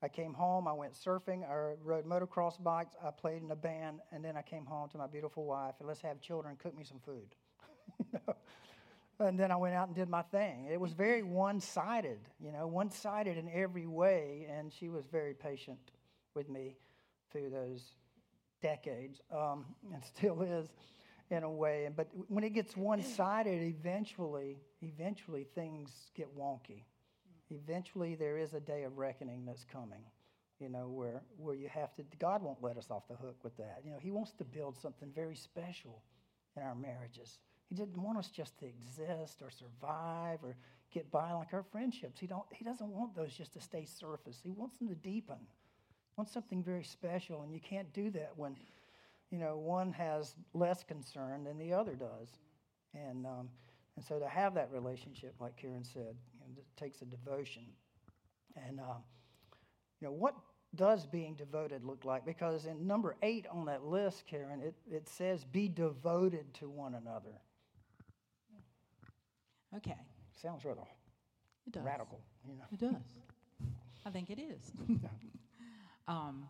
I 0.02 0.08
came 0.08 0.32
home, 0.32 0.66
I 0.66 0.72
went 0.72 0.94
surfing, 0.94 1.44
I 1.46 1.74
rode 1.84 2.06
motocross 2.06 2.62
bikes, 2.62 2.94
I 3.04 3.10
played 3.10 3.42
in 3.42 3.50
a 3.50 3.56
band, 3.56 4.00
and 4.12 4.24
then 4.24 4.34
I 4.34 4.40
came 4.40 4.64
home 4.64 4.88
to 4.90 4.96
my 4.96 5.06
beautiful 5.06 5.44
wife 5.44 5.74
and 5.78 5.86
let's 5.86 6.00
have 6.00 6.22
children, 6.22 6.56
cook 6.56 6.74
me 6.74 6.84
some 6.84 7.00
food. 7.04 7.34
and 9.20 9.38
then 9.38 9.50
I 9.50 9.56
went 9.56 9.74
out 9.74 9.88
and 9.88 9.94
did 9.94 10.08
my 10.08 10.22
thing. 10.22 10.68
It 10.70 10.80
was 10.80 10.92
very 10.92 11.22
one 11.22 11.60
sided, 11.60 12.20
you 12.38 12.52
know, 12.52 12.66
one 12.66 12.90
sided 12.90 13.36
in 13.36 13.48
every 13.52 13.86
way. 13.86 14.46
And 14.50 14.72
she 14.72 14.88
was 14.88 15.04
very 15.06 15.34
patient 15.34 15.78
with 16.34 16.48
me 16.48 16.76
through 17.30 17.50
those 17.50 17.94
decades 18.62 19.20
um, 19.30 19.66
and 19.92 20.02
still 20.04 20.42
is 20.42 20.68
in 21.30 21.42
a 21.42 21.50
way. 21.50 21.88
But 21.94 22.08
when 22.28 22.44
it 22.44 22.50
gets 22.50 22.76
one 22.76 23.02
sided, 23.02 23.62
eventually, 23.62 24.58
eventually 24.82 25.46
things 25.54 25.90
get 26.14 26.36
wonky. 26.36 26.84
Eventually, 27.50 28.14
there 28.14 28.38
is 28.38 28.54
a 28.54 28.60
day 28.60 28.84
of 28.84 28.96
reckoning 28.96 29.44
that's 29.44 29.64
coming, 29.64 30.04
you 30.60 30.68
know, 30.68 30.88
where, 30.88 31.22
where 31.36 31.54
you 31.54 31.68
have 31.68 31.94
to, 31.96 32.04
God 32.18 32.42
won't 32.42 32.62
let 32.62 32.76
us 32.76 32.86
off 32.90 33.08
the 33.08 33.16
hook 33.16 33.36
with 33.42 33.56
that. 33.56 33.82
You 33.84 33.90
know, 33.90 33.98
He 34.00 34.12
wants 34.12 34.32
to 34.34 34.44
build 34.44 34.78
something 34.80 35.10
very 35.12 35.34
special 35.34 36.02
in 36.56 36.62
our 36.62 36.76
marriages. 36.76 37.38
He 37.70 37.76
didn't 37.76 38.02
want 38.02 38.18
us 38.18 38.28
just 38.28 38.58
to 38.58 38.66
exist 38.66 39.40
or 39.42 39.48
survive 39.48 40.40
or 40.42 40.56
get 40.92 41.08
by 41.12 41.32
like 41.32 41.54
our 41.54 41.62
friendships. 41.62 42.18
He, 42.18 42.26
don't, 42.26 42.44
he 42.52 42.64
doesn't 42.64 42.88
want 42.88 43.14
those 43.14 43.32
just 43.32 43.52
to 43.52 43.60
stay 43.60 43.84
surface. 43.84 44.40
He 44.42 44.50
wants 44.50 44.78
them 44.78 44.88
to 44.88 44.96
deepen. 44.96 45.36
He 45.38 46.14
wants 46.16 46.32
something 46.32 46.64
very 46.64 46.82
special, 46.82 47.42
and 47.42 47.52
you 47.52 47.60
can't 47.60 47.92
do 47.92 48.10
that 48.10 48.32
when, 48.34 48.56
you 49.30 49.38
know, 49.38 49.56
one 49.56 49.92
has 49.92 50.34
less 50.52 50.82
concern 50.82 51.44
than 51.44 51.58
the 51.58 51.72
other 51.72 51.94
does. 51.94 52.28
And, 52.92 53.24
um, 53.24 53.48
and 53.94 54.04
so 54.04 54.18
to 54.18 54.28
have 54.28 54.52
that 54.54 54.72
relationship, 54.72 55.34
like 55.38 55.56
Karen 55.56 55.84
said, 55.84 56.16
you 56.34 56.40
know, 56.40 56.46
it 56.56 56.64
takes 56.76 57.02
a 57.02 57.04
devotion. 57.04 57.62
And, 58.66 58.80
uh, 58.80 58.98
you 60.00 60.08
know, 60.08 60.12
what 60.12 60.34
does 60.74 61.06
being 61.06 61.34
devoted 61.34 61.84
look 61.84 62.04
like? 62.04 62.26
Because 62.26 62.66
in 62.66 62.84
number 62.84 63.14
eight 63.22 63.46
on 63.52 63.66
that 63.66 63.84
list, 63.84 64.24
Karen, 64.26 64.60
it, 64.60 64.74
it 64.90 65.08
says, 65.08 65.44
be 65.44 65.68
devoted 65.68 66.52
to 66.54 66.68
one 66.68 66.94
another. 66.94 67.40
Okay. 69.76 69.96
Sounds 70.40 70.64
rather 70.64 70.82
It 71.66 71.72
does. 71.72 71.84
radical, 71.84 72.20
you 72.46 72.56
know. 72.56 72.64
It 72.72 72.78
does. 72.80 73.02
I 74.04 74.10
think 74.10 74.30
it 74.30 74.38
is. 74.40 74.72
um, 76.08 76.48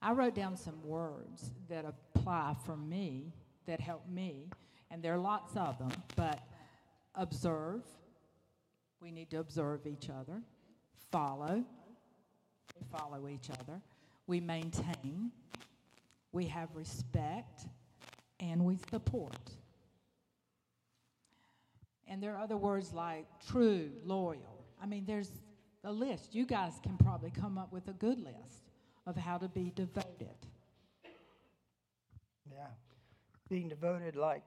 I 0.00 0.12
wrote 0.12 0.34
down 0.34 0.56
some 0.56 0.82
words 0.82 1.52
that 1.68 1.84
apply 1.84 2.56
for 2.66 2.76
me, 2.76 3.32
that 3.66 3.80
help 3.80 4.08
me, 4.08 4.48
and 4.90 5.02
there 5.02 5.14
are 5.14 5.18
lots 5.18 5.56
of 5.56 5.78
them, 5.78 5.92
but 6.16 6.40
observe. 7.14 7.82
We 9.00 9.10
need 9.10 9.30
to 9.30 9.38
observe 9.38 9.86
each 9.86 10.10
other. 10.10 10.42
Follow. 11.10 11.64
We 12.78 12.86
follow 12.98 13.28
each 13.28 13.50
other. 13.50 13.80
We 14.26 14.40
maintain. 14.40 15.30
We 16.32 16.46
have 16.46 16.68
respect. 16.74 17.66
And 18.40 18.64
we 18.64 18.78
support. 18.90 19.50
And 22.12 22.22
there 22.22 22.34
are 22.34 22.40
other 22.42 22.58
words 22.58 22.92
like 22.92 23.24
true, 23.48 23.90
loyal. 24.04 24.66
I 24.82 24.84
mean, 24.84 25.04
there's 25.06 25.30
a 25.82 25.90
list. 25.90 26.34
You 26.34 26.44
guys 26.44 26.74
can 26.82 26.98
probably 26.98 27.30
come 27.30 27.56
up 27.56 27.72
with 27.72 27.88
a 27.88 27.94
good 27.94 28.18
list 28.18 28.68
of 29.06 29.16
how 29.16 29.38
to 29.38 29.48
be 29.48 29.72
devoted. 29.74 30.36
Yeah. 32.50 32.66
Being 33.48 33.70
devoted, 33.70 34.14
like 34.14 34.42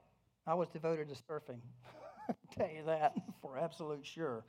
I 0.45 0.53
was 0.53 0.69
devoted 0.69 1.09
to 1.09 1.15
surfing. 1.15 1.57
tell 2.55 2.69
you 2.69 2.83
that 2.85 3.15
for 3.41 3.57
absolute 3.57 4.05
sure. 4.05 4.43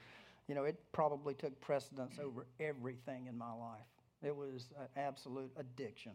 You 0.47 0.55
know, 0.55 0.65
it 0.65 0.79
probably 0.93 1.33
took 1.33 1.59
precedence 1.63 2.19
over 2.23 2.47
everything 2.61 3.29
in 3.29 3.39
my 3.39 3.55
life. 3.55 3.87
It 4.23 4.37
was 4.37 4.69
an 4.79 4.89
absolute 4.95 5.53
addiction. 5.57 6.13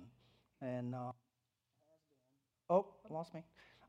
And, 0.62 0.93
uh, 0.93 1.13
oh, 2.70 2.89
lost 3.10 3.34
me. 3.34 3.43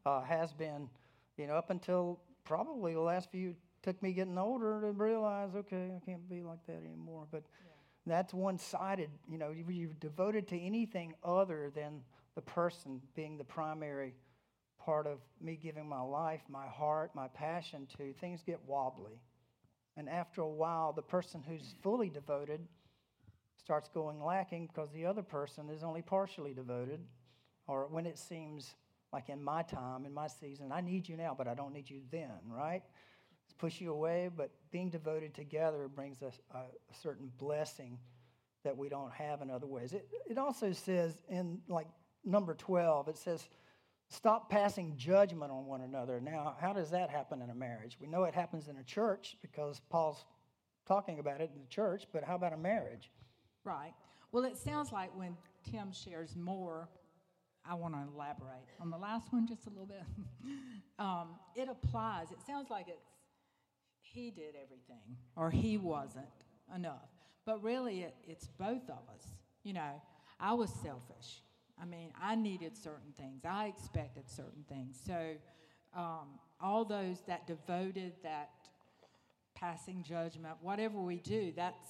Uh, 0.07 0.23
has 0.23 0.55
been, 0.55 0.89
you 1.37 1.47
know, 1.47 1.57
up 1.57 1.69
until 1.69 2.19
probably 2.53 2.93
the 2.93 3.01
last 3.01 3.31
few, 3.31 3.55
took 3.83 4.03
me 4.03 4.13
getting 4.13 4.37
older 4.37 4.83
to 4.83 4.93
realize, 4.93 5.55
okay, 5.57 5.91
I 5.97 6.05
can't 6.05 6.29
be 6.29 6.43
like 6.43 6.59
that 6.67 6.83
anymore. 6.85 7.27
But 7.31 7.45
yeah. 7.65 8.15
that's 8.15 8.35
one 8.35 8.59
sided. 8.59 9.09
You 9.27 9.39
know, 9.39 9.55
you're 9.67 9.89
devoted 10.01 10.47
to 10.49 10.61
anything 10.61 11.15
other 11.25 11.73
than 11.75 12.03
the 12.35 12.43
person 12.43 13.01
being 13.17 13.39
the 13.39 13.45
primary 13.45 14.13
part 14.79 15.07
of 15.07 15.21
me 15.41 15.59
giving 15.63 15.89
my 15.89 16.03
life, 16.03 16.43
my 16.51 16.67
heart, 16.67 17.13
my 17.15 17.29
passion 17.29 17.87
to, 17.97 18.13
things 18.21 18.43
get 18.45 18.61
wobbly. 18.67 19.19
And 19.97 20.07
after 20.11 20.43
a 20.43 20.49
while, 20.49 20.93
the 20.93 21.01
person 21.01 21.43
who's 21.49 21.75
fully 21.83 22.11
devoted 22.11 22.61
starts 23.57 23.89
going 23.89 24.23
lacking 24.23 24.67
because 24.67 24.91
the 24.93 25.07
other 25.07 25.23
person 25.23 25.71
is 25.71 25.83
only 25.83 26.03
partially 26.03 26.53
devoted. 26.53 27.01
Or 27.67 27.87
when 27.89 28.05
it 28.05 28.19
seems 28.19 28.75
like 29.13 29.29
in 29.29 29.43
my 29.43 29.63
time, 29.63 30.07
in 30.07 30.15
my 30.15 30.27
season, 30.27 30.73
I 30.73 30.81
need 30.81 31.09
you 31.09 31.17
now, 31.17 31.35
but 31.37 31.47
I 31.47 31.55
don't 31.55 31.73
need 31.73 31.91
you 31.91 32.01
then, 32.11 32.39
right? 32.47 32.83
It's 33.45 33.53
push 33.53 33.81
you 33.81 33.93
away, 33.93 34.31
but 34.35 34.51
being 34.71 34.89
devoted 34.89 35.35
together 35.35 35.89
brings 35.89 36.23
us 36.23 36.41
a, 36.55 36.59
a 36.59 36.95
certain 37.03 37.31
blessing 37.39 37.99
that 38.65 38.77
we 38.77 38.89
don't 38.89 39.13
have 39.13 39.43
in 39.43 39.51
other 39.51 39.67
ways. 39.67 39.93
It, 39.93 40.09
it 40.31 40.39
also 40.39 40.73
says 40.73 41.23
in 41.29 41.61
like 41.69 41.89
number 42.25 42.55
12, 42.55 43.09
it 43.09 43.19
says, 43.19 43.49
Stop 44.09 44.51
passing 44.51 44.95
judgment 44.99 45.51
on 45.51 45.65
one 45.65 45.81
another. 45.81 46.21
Now, 46.21 46.55
how 46.61 46.75
does 46.75 46.91
that 46.91 47.09
happen 47.09 47.41
in 47.41 47.49
a 47.49 47.55
marriage? 47.55 47.97
We 47.99 48.07
know 48.07 48.25
it 48.25 48.35
happens 48.35 48.69
in 48.69 48.77
a 48.77 48.83
church 48.83 49.39
because 49.41 49.81
Paul's 49.89 50.27
talking 50.87 51.19
about 51.19 51.41
it 51.41 51.51
in 51.55 51.63
the 51.63 51.69
church, 51.69 52.05
but 52.13 52.23
how 52.23 52.35
about 52.35 52.53
a 52.53 52.59
marriage? 52.59 53.11
Right. 53.65 53.95
Well, 54.31 54.45
it 54.45 54.59
sounds 54.59 54.93
like 54.93 55.17
when 55.17 55.35
Tim 55.71 55.93
shares 55.93 56.37
more, 56.37 56.91
I 57.65 57.75
want 57.75 57.95
to 57.95 58.01
elaborate 58.15 58.67
on 58.81 58.91
the 58.91 58.97
last 58.99 59.33
one 59.33 59.47
just 59.47 59.67
a 59.67 59.71
little 59.71 59.87
bit. 59.87 60.03
um, 60.99 61.29
it 61.55 61.69
applies. 61.69 62.31
It 62.31 62.39
sounds 62.47 62.71
like 62.71 62.87
it's 62.89 63.07
he 64.01 64.31
did 64.31 64.55
everything 64.63 65.17
or 65.37 65.51
he 65.51 65.79
wasn't 65.79 66.27
enough. 66.75 67.09
But 67.47 67.63
really, 67.63 68.03
it, 68.03 68.15
it's 68.27 68.47
both 68.47 68.89
of 68.89 68.99
us. 69.15 69.27
You 69.65 69.73
know, 69.75 70.03
I 70.39 70.55
was 70.55 70.71
selfish. 70.83 71.43
I 71.81 71.85
mean, 71.85 72.11
I 72.21 72.35
needed 72.35 72.77
certain 72.77 73.13
things. 73.17 73.45
I 73.45 73.67
expected 73.67 74.29
certain 74.29 74.65
things. 74.69 75.01
So, 75.05 75.35
um, 75.97 76.39
all 76.61 76.85
those 76.85 77.23
that 77.27 77.47
devoted, 77.47 78.13
that 78.23 78.51
passing 79.55 80.03
judgment, 80.03 80.55
whatever 80.61 81.01
we 81.01 81.19
do, 81.19 81.53
that's 81.57 81.89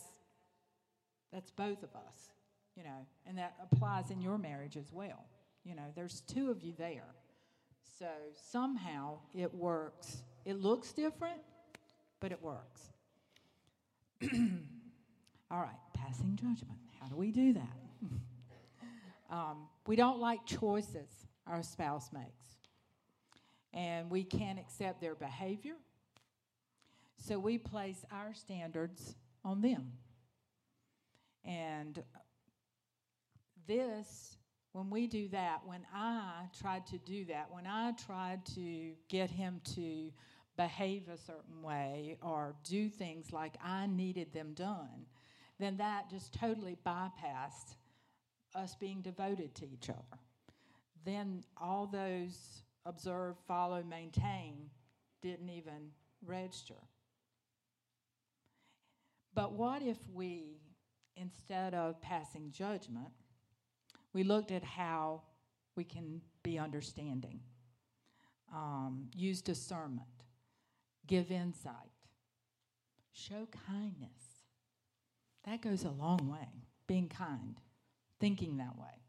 that's 1.32 1.50
both 1.50 1.82
of 1.82 1.90
us, 1.96 2.30
you 2.76 2.85
know, 2.85 3.06
and 3.26 3.38
that 3.38 3.54
applies 3.62 4.11
in 4.11 4.20
your 4.20 4.37
marriage 4.37 4.76
as 4.76 4.92
well. 4.92 5.24
You 5.64 5.75
know, 5.77 5.92
there's 5.94 6.20
two 6.22 6.51
of 6.51 6.62
you 6.62 6.72
there. 6.77 7.14
So 7.98 8.07
somehow 8.51 9.18
it 9.35 9.55
works. 9.55 10.22
It 10.44 10.61
looks 10.61 10.92
different, 10.92 11.40
but 12.20 12.33
it 12.33 12.42
works. 12.42 12.83
All 15.51 15.61
right, 15.61 15.79
passing 15.94 16.35
judgment. 16.37 16.79
How 17.01 17.09
do 17.09 17.16
we 17.16 17.31
do 17.31 17.53
that? 17.55 17.77
Um, 19.31 19.68
we 19.87 19.96
don't 19.96 20.20
like 20.20 20.44
choices 20.44 21.09
our 21.46 21.62
spouse 21.62 22.11
makes, 22.12 22.59
and 23.72 24.11
we 24.11 24.25
can't 24.25 24.59
accept 24.59 25.01
their 25.01 25.14
behavior. 25.14 25.77
So 27.16 27.38
we 27.38 27.57
place 27.57 28.05
our 28.12 28.35
standards 28.35 29.14
on 29.42 29.62
them. 29.62 29.92
And 31.46 32.03
this, 33.66 34.37
when 34.72 34.88
we 34.88 35.06
do 35.06 35.28
that, 35.28 35.61
when 35.66 35.87
I 35.94 36.46
tried 36.58 36.87
to 36.88 36.98
do 36.98 37.26
that, 37.26 37.48
when 37.50 37.66
I 37.66 37.92
tried 37.92 38.44
to 38.54 38.92
get 39.08 39.30
him 39.30 39.61
to 39.74 40.11
behave 40.56 41.08
a 41.08 41.16
certain 41.16 41.62
way 41.62 42.16
or 42.22 42.54
do 42.64 42.88
things 42.88 43.32
like 43.32 43.54
I 43.62 43.87
needed 43.87 44.32
them 44.32 44.54
done, 44.54 45.06
then 45.58 45.76
that 45.76 46.11
just 46.11 46.35
totally 46.35 46.76
bypassed 46.87 47.76
us 48.54 48.74
being 48.74 49.02
devoted 49.02 49.54
to 49.56 49.66
each 49.66 49.90
other. 49.90 50.20
Then 51.04 51.44
all 51.56 51.87
those 51.87 52.62
observe, 52.87 53.37
follow, 53.46 53.82
maintain 53.82 54.70
didn't 55.20 55.50
even 55.50 55.90
register. 56.24 56.74
But 59.35 59.52
what 59.52 59.82
if 59.82 59.98
we, 60.12 60.61
instead 61.16 61.74
of 61.74 62.00
passing 62.00 62.50
judgment, 62.50 63.08
we 64.12 64.25
looked 64.25 64.51
at 64.51 64.64
how 64.64 65.22
we 65.77 65.85
can 65.85 66.20
be 66.42 66.59
understanding, 66.59 67.40
um, 68.53 69.09
use 69.14 69.40
discernment, 69.40 70.07
give 71.07 71.31
insight, 71.31 71.75
show 73.12 73.46
kindness? 73.66 74.11
That 75.44 75.61
goes 75.62 75.85
a 75.85 75.90
long 75.90 76.31
way, 76.31 76.48
being 76.87 77.09
kind 77.09 77.57
thinking 78.22 78.59
that 78.59 78.79
way. 78.79 79.03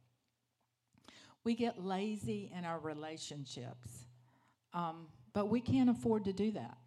We 1.44 1.54
get 1.54 1.86
lazy 1.86 2.52
in 2.58 2.66
our 2.66 2.80
relationships, 2.80 4.08
um, 4.74 5.06
but 5.34 5.50
we 5.50 5.62
can't 5.62 5.88
afford 5.88 6.26
to 6.26 6.34
do 6.34 6.50
that. 6.54 6.78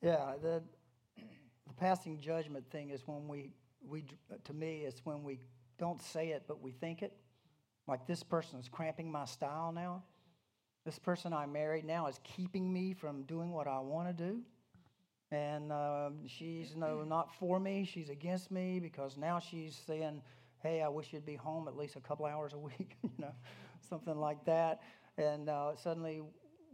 Yeah, 0.00 0.34
the, 0.40 0.62
the 1.66 1.74
passing 1.76 2.20
judgment 2.20 2.70
thing 2.70 2.90
is 2.90 3.02
when 3.06 3.26
we, 3.26 3.50
we, 3.84 4.04
to 4.44 4.52
me, 4.52 4.84
it's 4.86 5.04
when 5.04 5.24
we 5.24 5.40
don't 5.82 6.00
say 6.00 6.28
it, 6.28 6.44
but 6.46 6.62
we 6.62 6.70
think 6.70 7.02
it. 7.02 7.12
Like 7.88 8.06
this 8.06 8.22
person 8.22 8.60
is 8.60 8.68
cramping 8.68 9.10
my 9.10 9.24
style 9.24 9.72
now. 9.74 10.04
This 10.84 10.96
person 11.00 11.32
I 11.32 11.44
married 11.44 11.84
now 11.84 12.06
is 12.06 12.20
keeping 12.22 12.72
me 12.72 12.94
from 12.94 13.24
doing 13.24 13.50
what 13.50 13.66
I 13.66 13.80
want 13.80 14.06
to 14.06 14.14
do. 14.14 14.42
And 15.32 15.72
uh, 15.72 16.10
she's 16.28 16.76
no 16.76 17.02
not 17.02 17.34
for 17.34 17.58
me. 17.58 17.84
She's 17.84 18.10
against 18.10 18.52
me 18.52 18.78
because 18.78 19.16
now 19.16 19.40
she's 19.40 19.74
saying 19.84 20.22
hey 20.62 20.80
i 20.80 20.86
wish 20.86 21.12
you'd 21.12 21.26
be 21.26 21.34
home 21.34 21.66
at 21.66 21.76
least 21.76 21.96
a 21.96 22.00
couple 22.00 22.24
hours 22.24 22.52
a 22.52 22.58
week 22.58 22.96
you 23.02 23.10
know 23.18 23.34
something 23.80 24.16
like 24.20 24.44
that. 24.44 24.82
And 25.18 25.48
uh, 25.48 25.74
suddenly 25.74 26.22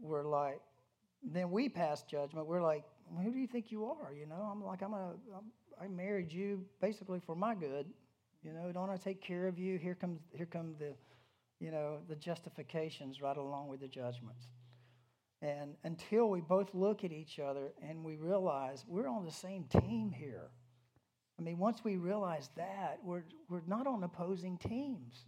we're 0.02 0.28
like 0.28 0.60
then 1.22 1.50
we 1.50 1.70
pass 1.70 2.02
judgment. 2.02 2.46
We're 2.46 2.60
like 2.60 2.84
who 3.24 3.32
do 3.32 3.38
you 3.38 3.46
think 3.46 3.72
you 3.72 3.86
are? 3.86 4.12
You 4.12 4.26
know 4.26 4.50
i'm 4.52 4.62
like 4.62 4.82
i'm 4.82 4.92
a 4.92 5.14
I'm, 5.34 5.46
i 5.80 5.88
married 5.88 6.30
you 6.30 6.66
basically 6.82 7.20
for 7.24 7.34
my 7.34 7.54
good 7.54 7.86
you 8.42 8.52
know 8.52 8.70
don't 8.72 8.90
i 8.90 8.96
take 8.96 9.20
care 9.20 9.46
of 9.46 9.58
you 9.58 9.78
here 9.78 9.94
comes 9.94 10.20
here 10.32 10.46
come 10.46 10.74
the 10.78 10.94
you 11.60 11.70
know 11.70 11.98
the 12.08 12.16
justifications 12.16 13.20
right 13.20 13.36
along 13.36 13.68
with 13.68 13.80
the 13.80 13.88
judgments 13.88 14.46
and 15.40 15.74
until 15.84 16.28
we 16.28 16.40
both 16.40 16.74
look 16.74 17.04
at 17.04 17.12
each 17.12 17.38
other 17.38 17.72
and 17.80 18.02
we 18.02 18.16
realize 18.16 18.84
we're 18.88 19.08
on 19.08 19.24
the 19.24 19.30
same 19.30 19.64
team 19.64 20.10
here. 20.10 20.50
I 21.38 21.42
mean, 21.42 21.58
once 21.58 21.84
we 21.84 21.96
realize 21.96 22.50
that, 22.56 22.98
we're, 23.04 23.22
we're 23.48 23.62
not 23.68 23.86
on 23.86 24.02
opposing 24.02 24.58
teams. 24.58 25.26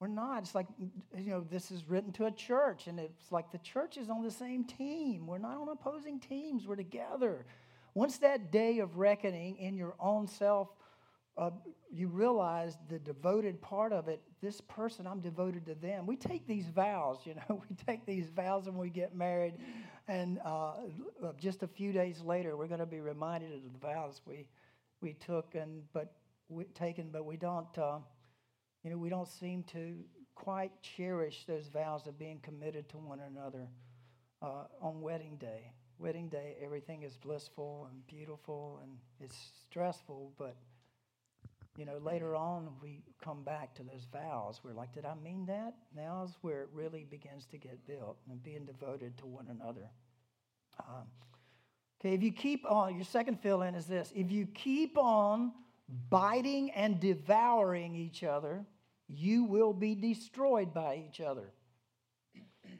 We're 0.00 0.08
not. 0.08 0.42
It's 0.42 0.54
like, 0.56 0.66
you 0.78 1.30
know, 1.30 1.46
this 1.48 1.70
is 1.70 1.88
written 1.88 2.10
to 2.14 2.26
a 2.26 2.32
church, 2.32 2.88
and 2.88 2.98
it's 2.98 3.30
like 3.30 3.52
the 3.52 3.58
church 3.58 3.96
is 3.96 4.10
on 4.10 4.24
the 4.24 4.30
same 4.30 4.64
team. 4.64 5.28
We're 5.28 5.38
not 5.38 5.56
on 5.56 5.68
opposing 5.68 6.18
teams, 6.18 6.66
we're 6.66 6.74
together. 6.74 7.46
Once 7.94 8.18
that 8.18 8.50
day 8.50 8.80
of 8.80 8.96
reckoning 8.96 9.56
in 9.58 9.76
your 9.76 9.94
own 10.00 10.26
self, 10.26 10.70
uh, 11.36 11.50
you 11.92 12.08
realize 12.08 12.76
the 12.88 12.98
devoted 12.98 13.60
part 13.60 13.92
of 13.92 14.08
it, 14.08 14.20
this 14.40 14.60
person, 14.60 15.06
I'm 15.06 15.20
devoted 15.20 15.66
to 15.66 15.74
them. 15.74 16.06
We 16.06 16.16
take 16.16 16.46
these 16.46 16.66
vows, 16.66 17.18
you 17.24 17.34
know, 17.34 17.62
we 17.68 17.76
take 17.86 18.06
these 18.06 18.28
vows 18.30 18.66
when 18.66 18.76
we 18.76 18.90
get 18.90 19.14
married, 19.14 19.54
and 20.08 20.38
uh, 20.44 20.74
just 21.38 21.62
a 21.62 21.68
few 21.68 21.92
days 21.92 22.20
later, 22.20 22.56
we're 22.56 22.68
going 22.68 22.80
to 22.80 22.86
be 22.86 23.00
reminded 23.00 23.52
of 23.52 23.62
the 23.62 23.78
vows 23.78 24.20
we, 24.26 24.46
we 25.00 25.14
took 25.14 25.54
and 25.54 25.82
but 25.92 26.14
we, 26.48 26.64
taken, 26.64 27.10
but 27.10 27.24
we 27.24 27.36
don't. 27.36 27.78
Uh, 27.78 27.98
you 28.84 28.90
know, 28.90 28.98
we 28.98 29.08
don't 29.08 29.28
seem 29.28 29.62
to 29.62 29.96
quite 30.34 30.70
cherish 30.82 31.44
those 31.46 31.68
vows 31.68 32.06
of 32.06 32.18
being 32.18 32.38
committed 32.40 32.88
to 32.90 32.98
one 32.98 33.20
another 33.20 33.68
uh, 34.42 34.64
on 34.82 35.00
wedding 35.00 35.36
day. 35.36 35.72
Wedding 35.98 36.28
day, 36.28 36.56
everything 36.62 37.02
is 37.02 37.16
blissful 37.16 37.88
and 37.90 38.06
beautiful 38.06 38.80
and 38.82 38.92
it's 39.20 39.36
stressful, 39.64 40.32
but 40.38 40.56
you 41.76 41.84
know, 41.84 41.98
later 41.98 42.36
on 42.36 42.68
we 42.82 43.02
come 43.22 43.42
back 43.42 43.74
to 43.74 43.82
those 43.82 44.06
vows. 44.12 44.60
We're 44.62 44.74
like, 44.74 44.92
did 44.92 45.04
I 45.04 45.14
mean 45.14 45.46
that? 45.46 45.74
Now 45.94 46.24
is 46.24 46.36
where 46.42 46.62
it 46.62 46.68
really 46.72 47.04
begins 47.04 47.46
to 47.46 47.58
get 47.58 47.84
built 47.86 48.18
and 48.30 48.42
being 48.42 48.64
devoted 48.64 49.16
to 49.18 49.26
one 49.26 49.46
another. 49.48 49.90
Um, 50.80 51.06
okay, 52.00 52.14
if 52.14 52.22
you 52.22 52.32
keep 52.32 52.64
on, 52.70 52.94
your 52.94 53.04
second 53.04 53.40
fill 53.40 53.62
in 53.62 53.74
is 53.74 53.86
this 53.86 54.12
if 54.14 54.30
you 54.30 54.46
keep 54.46 54.96
on 54.96 55.52
biting 56.10 56.70
and 56.72 57.00
devouring 57.00 57.94
each 57.94 58.24
other, 58.24 58.64
you 59.08 59.44
will 59.44 59.72
be 59.72 59.94
destroyed 59.94 60.72
by 60.72 61.02
each 61.06 61.20
other. 61.20 61.52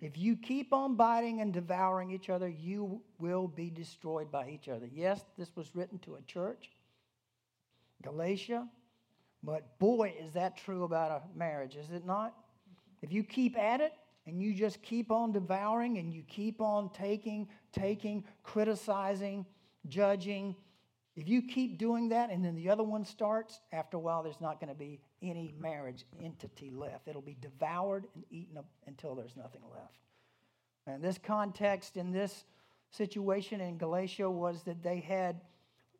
If 0.01 0.19
you 0.19 0.37
keep 0.37 0.73
on 0.73 0.97
biting 0.97 1.41
and 1.41 1.53
devouring 1.53 2.11
each 2.11 2.29
other, 2.29 2.49
you 2.49 3.01
will 3.19 3.49
be 3.49 3.71
destroyed 3.71 4.31
by 4.31 4.49
each 4.49 4.69
other. 4.69 4.89
Yes, 4.93 5.25
this 5.39 5.55
was 5.57 5.75
written 5.75 5.99
to 6.01 6.17
a 6.17 6.23
church, 6.23 6.71
Galatia, 8.03 8.69
but 9.45 9.79
boy, 9.79 10.15
is 10.21 10.33
that 10.33 10.57
true 10.57 10.85
about 10.85 11.11
a 11.11 11.39
marriage, 11.39 11.77
is 11.77 11.91
it 11.91 12.05
not? 12.07 12.35
If 13.03 13.13
you 13.13 13.23
keep 13.23 13.59
at 13.59 13.81
it 13.81 13.93
and 14.27 14.41
you 14.41 14.55
just 14.55 14.83
keep 14.83 15.11
on 15.11 15.33
devouring 15.33 15.99
and 15.99 16.13
you 16.13 16.23
keep 16.23 16.61
on 16.61 16.91
taking, 16.91 17.49
taking, 17.73 18.25
criticizing, 18.43 19.45
judging, 19.89 20.57
if 21.17 21.29
you 21.29 21.43
keep 21.43 21.79
doing 21.79 22.09
that 22.09 22.31
and 22.31 22.45
then 22.45 22.55
the 22.57 22.69
other 22.71 22.83
one 22.83 23.05
starts, 23.05 23.61
after 23.73 23.97
a 23.97 24.01
while, 24.01 24.23
there's 24.23 24.41
not 24.41 24.59
going 24.59 24.73
to 24.73 24.79
be 24.79 25.01
any 25.23 25.55
marriage 25.61 26.05
entity 26.23 26.71
left. 26.71 27.07
It'll 27.07 27.23
be 27.23 27.37
devoured 27.41 28.07
and 28.15 28.25
eaten 28.31 28.57
up 28.57 28.67
until 28.87 29.15
there's 29.15 29.37
nothing 29.37 29.63
left. 29.71 29.99
And 30.87 31.03
this 31.03 31.19
context 31.19 31.97
in 31.97 32.11
this 32.11 32.45
situation 32.91 33.61
in 33.61 33.79
Galatia 33.79 34.31
was 34.31 34.63
that 34.65 34.83
they 34.83 35.01
had, 35.01 35.41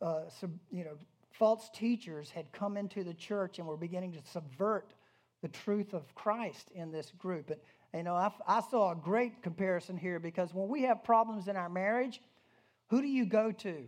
uh, 0.03 0.23
you 0.71 0.85
know, 0.85 0.97
false 1.39 1.69
teachers 1.75 2.31
had 2.31 2.51
come 2.53 2.77
into 2.77 3.05
the 3.05 3.15
church 3.15 3.59
and 3.59 3.67
were 3.67 3.77
beginning 3.77 4.13
to 4.13 4.21
subvert 4.31 4.95
the 5.43 5.49
truth 5.49 5.93
of 5.93 6.15
Christ 6.15 6.71
in 6.75 6.91
this 6.91 7.13
group. 7.19 7.51
And, 7.51 7.61
you 7.95 8.03
know, 8.05 8.15
I, 8.15 8.31
I 8.47 8.61
saw 8.71 8.93
a 8.93 8.97
great 8.97 9.43
comparison 9.43 9.97
here 9.97 10.19
because 10.19 10.55
when 10.55 10.69
we 10.69 10.83
have 10.83 11.05
problems 11.05 11.49
in 11.49 11.57
our 11.57 11.69
marriage, 11.69 12.21
who 12.89 13.03
do 13.03 13.09
you 13.09 13.27
go 13.27 13.53
to? 13.53 13.87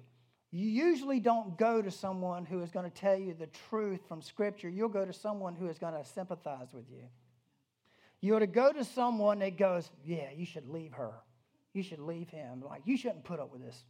You 0.50 0.68
usually 0.68 1.20
don't 1.20 1.58
go 1.58 1.82
to 1.82 1.90
someone 1.90 2.44
who 2.44 2.62
is 2.62 2.70
going 2.70 2.90
to 2.90 2.96
tell 2.96 3.16
you 3.16 3.34
the 3.34 3.48
truth 3.68 4.00
from 4.08 4.22
Scripture. 4.22 4.68
You'll 4.68 4.88
go 4.88 5.04
to 5.04 5.12
someone 5.12 5.54
who 5.54 5.68
is 5.68 5.78
going 5.78 5.94
to 5.94 6.04
sympathize 6.04 6.68
with 6.72 6.90
you. 6.90 7.02
You 8.20 8.36
ought 8.36 8.40
to 8.40 8.46
go 8.46 8.72
to 8.72 8.84
someone 8.84 9.40
that 9.40 9.58
goes, 9.58 9.90
Yeah, 10.04 10.30
you 10.34 10.46
should 10.46 10.68
leave 10.68 10.92
her. 10.94 11.12
You 11.72 11.82
should 11.82 12.00
leave 12.00 12.30
him. 12.30 12.62
Like, 12.66 12.82
you 12.86 12.96
shouldn't 12.96 13.24
put 13.24 13.38
up 13.38 13.52
with 13.52 13.62
this. 13.62 13.84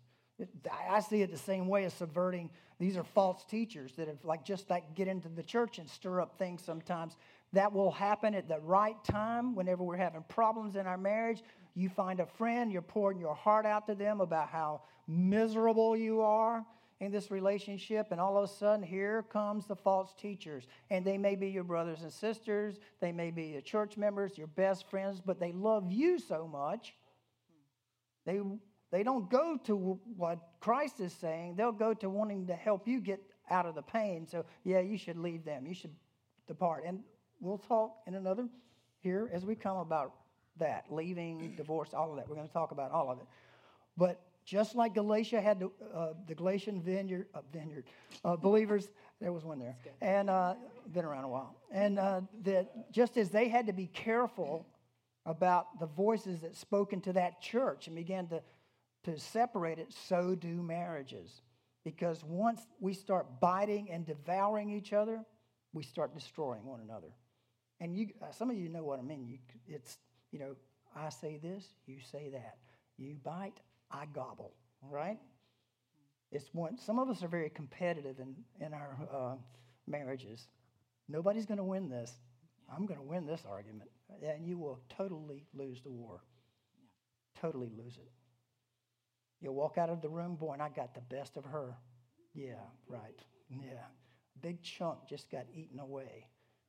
I 0.90 1.00
see 1.00 1.22
it 1.22 1.30
the 1.30 1.38
same 1.38 1.66
way 1.66 1.84
as 1.84 1.94
subverting. 1.94 2.50
These 2.78 2.96
are 2.96 3.04
false 3.04 3.44
teachers 3.44 3.92
that 3.96 4.08
have, 4.08 4.24
like, 4.24 4.44
just 4.44 4.68
like 4.68 4.94
get 4.94 5.08
into 5.08 5.28
the 5.28 5.42
church 5.42 5.78
and 5.78 5.88
stir 5.88 6.20
up 6.20 6.38
things 6.38 6.62
sometimes. 6.62 7.16
That 7.52 7.72
will 7.72 7.90
happen 7.90 8.34
at 8.34 8.48
the 8.48 8.60
right 8.60 9.02
time 9.04 9.54
whenever 9.54 9.82
we're 9.82 9.96
having 9.96 10.24
problems 10.28 10.76
in 10.76 10.86
our 10.86 10.98
marriage. 10.98 11.42
You 11.74 11.88
find 11.88 12.20
a 12.20 12.26
friend, 12.26 12.70
you're 12.70 12.82
pouring 12.82 13.18
your 13.18 13.34
heart 13.34 13.64
out 13.64 13.86
to 13.86 13.94
them 13.94 14.20
about 14.20 14.48
how 14.48 14.82
miserable 15.06 15.96
you 15.96 16.20
are 16.20 16.66
in 17.00 17.12
this 17.12 17.30
relationship, 17.30 18.08
and 18.10 18.18
all 18.18 18.38
of 18.38 18.44
a 18.44 18.52
sudden, 18.52 18.82
here 18.82 19.22
comes 19.30 19.66
the 19.66 19.76
false 19.76 20.14
teachers. 20.14 20.66
And 20.90 21.04
they 21.04 21.18
may 21.18 21.34
be 21.34 21.48
your 21.48 21.64
brothers 21.64 22.02
and 22.02 22.12
sisters, 22.12 22.78
they 23.00 23.12
may 23.12 23.30
be 23.30 23.48
your 23.48 23.60
church 23.60 23.98
members, 23.98 24.38
your 24.38 24.46
best 24.46 24.88
friends, 24.88 25.20
but 25.24 25.38
they 25.38 25.52
love 25.52 25.92
you 25.92 26.18
so 26.18 26.48
much. 26.48 26.94
They, 28.24 28.40
they 28.90 29.02
don't 29.02 29.28
go 29.30 29.58
to 29.64 29.76
what 30.16 30.38
Christ 30.60 31.00
is 31.00 31.12
saying, 31.12 31.56
they'll 31.56 31.72
go 31.72 31.94
to 31.94 32.08
wanting 32.08 32.46
to 32.46 32.54
help 32.54 32.86
you 32.86 33.00
get 33.00 33.20
out 33.50 33.66
of 33.66 33.74
the 33.74 33.82
pain. 33.82 34.26
So, 34.26 34.44
yeah, 34.64 34.80
you 34.80 34.96
should 34.96 35.18
leave 35.18 35.44
them, 35.44 35.66
you 35.66 35.74
should 35.74 35.94
depart. 36.46 36.84
And 36.86 37.00
we'll 37.40 37.58
talk 37.58 37.96
in 38.06 38.14
another 38.14 38.48
here 39.00 39.30
as 39.32 39.44
we 39.44 39.54
come 39.54 39.78
about 39.78 40.12
that 40.58 40.84
leaving, 40.90 41.54
divorce, 41.56 41.94
all 41.94 42.10
of 42.10 42.16
that. 42.16 42.28
We're 42.28 42.36
going 42.36 42.48
to 42.48 42.52
talk 42.52 42.70
about 42.70 42.90
all 42.90 43.10
of 43.10 43.18
it. 43.18 43.26
But 43.96 44.20
just 44.44 44.76
like 44.76 44.94
Galatia 44.94 45.40
had 45.40 45.58
the, 45.58 45.70
uh, 45.92 46.12
the 46.28 46.34
Galatian 46.34 46.80
vineyard, 46.80 47.26
uh, 47.34 47.40
vineyard 47.52 47.84
uh, 48.24 48.36
believers, 48.36 48.90
there 49.20 49.32
was 49.32 49.44
one 49.44 49.58
there, 49.58 49.76
and 50.00 50.30
uh, 50.30 50.54
been 50.92 51.04
around 51.04 51.24
a 51.24 51.28
while. 51.28 51.56
And 51.72 51.98
uh, 51.98 52.20
that 52.44 52.92
just 52.92 53.16
as 53.16 53.30
they 53.30 53.48
had 53.48 53.66
to 53.66 53.72
be 53.72 53.86
careful 53.88 54.66
about 55.24 55.80
the 55.80 55.86
voices 55.86 56.40
that 56.40 56.54
spoke 56.54 56.92
into 56.92 57.12
that 57.14 57.40
church 57.40 57.88
and 57.88 57.96
began 57.96 58.28
to, 58.28 58.40
to 59.06 59.18
separate 59.18 59.78
it, 59.78 59.92
so 60.08 60.34
do 60.34 60.62
marriages. 60.62 61.40
Because 61.84 62.22
once 62.24 62.60
we 62.80 62.92
start 62.92 63.40
biting 63.40 63.90
and 63.90 64.04
devouring 64.04 64.70
each 64.70 64.92
other, 64.92 65.24
we 65.72 65.84
start 65.84 66.14
destroying 66.14 66.64
one 66.64 66.80
another. 66.80 67.12
And 67.80 67.96
you, 67.96 68.08
uh, 68.20 68.32
some 68.32 68.50
of 68.50 68.56
you 68.56 68.68
know 68.68 68.82
what 68.82 68.98
I 68.98 69.02
mean. 69.02 69.26
You, 69.26 69.38
it's 69.68 69.98
you 70.32 70.38
know, 70.38 70.56
I 70.96 71.10
say 71.10 71.38
this, 71.40 71.64
you 71.86 71.98
say 72.10 72.30
that. 72.32 72.56
You 72.98 73.14
bite, 73.22 73.60
I 73.90 74.06
gobble, 74.06 74.52
right? 74.82 75.18
It's 76.32 76.48
one, 76.52 76.76
some 76.78 76.98
of 76.98 77.08
us 77.08 77.22
are 77.22 77.28
very 77.28 77.50
competitive 77.50 78.18
in, 78.18 78.34
in 78.60 78.74
our 78.74 78.96
uh, 79.14 79.34
marriages. 79.86 80.48
Nobody's 81.08 81.46
going 81.46 81.58
to 81.58 81.64
win 81.64 81.88
this. 81.88 82.12
I'm 82.74 82.86
going 82.86 82.98
to 82.98 83.06
win 83.06 83.26
this 83.26 83.44
argument. 83.48 83.90
And 84.22 84.44
you 84.44 84.58
will 84.58 84.80
totally 84.88 85.44
lose 85.54 85.82
the 85.82 85.90
war. 85.90 86.20
Totally 87.40 87.70
lose 87.76 87.96
it. 87.96 88.10
You'll 89.40 89.54
walk 89.54 89.78
out 89.78 89.90
of 89.90 90.00
the 90.00 90.08
room, 90.08 90.36
boy, 90.36 90.54
and 90.54 90.62
I 90.62 90.68
got 90.68 90.94
the 90.94 91.00
best 91.02 91.36
of 91.36 91.44
her. 91.44 91.76
Yeah, 92.34 92.54
right. 92.88 93.20
Yeah. 93.50 93.84
Big 94.42 94.62
chunk 94.62 94.98
just 95.08 95.30
got 95.30 95.46
eaten 95.54 95.78
away 95.78 96.26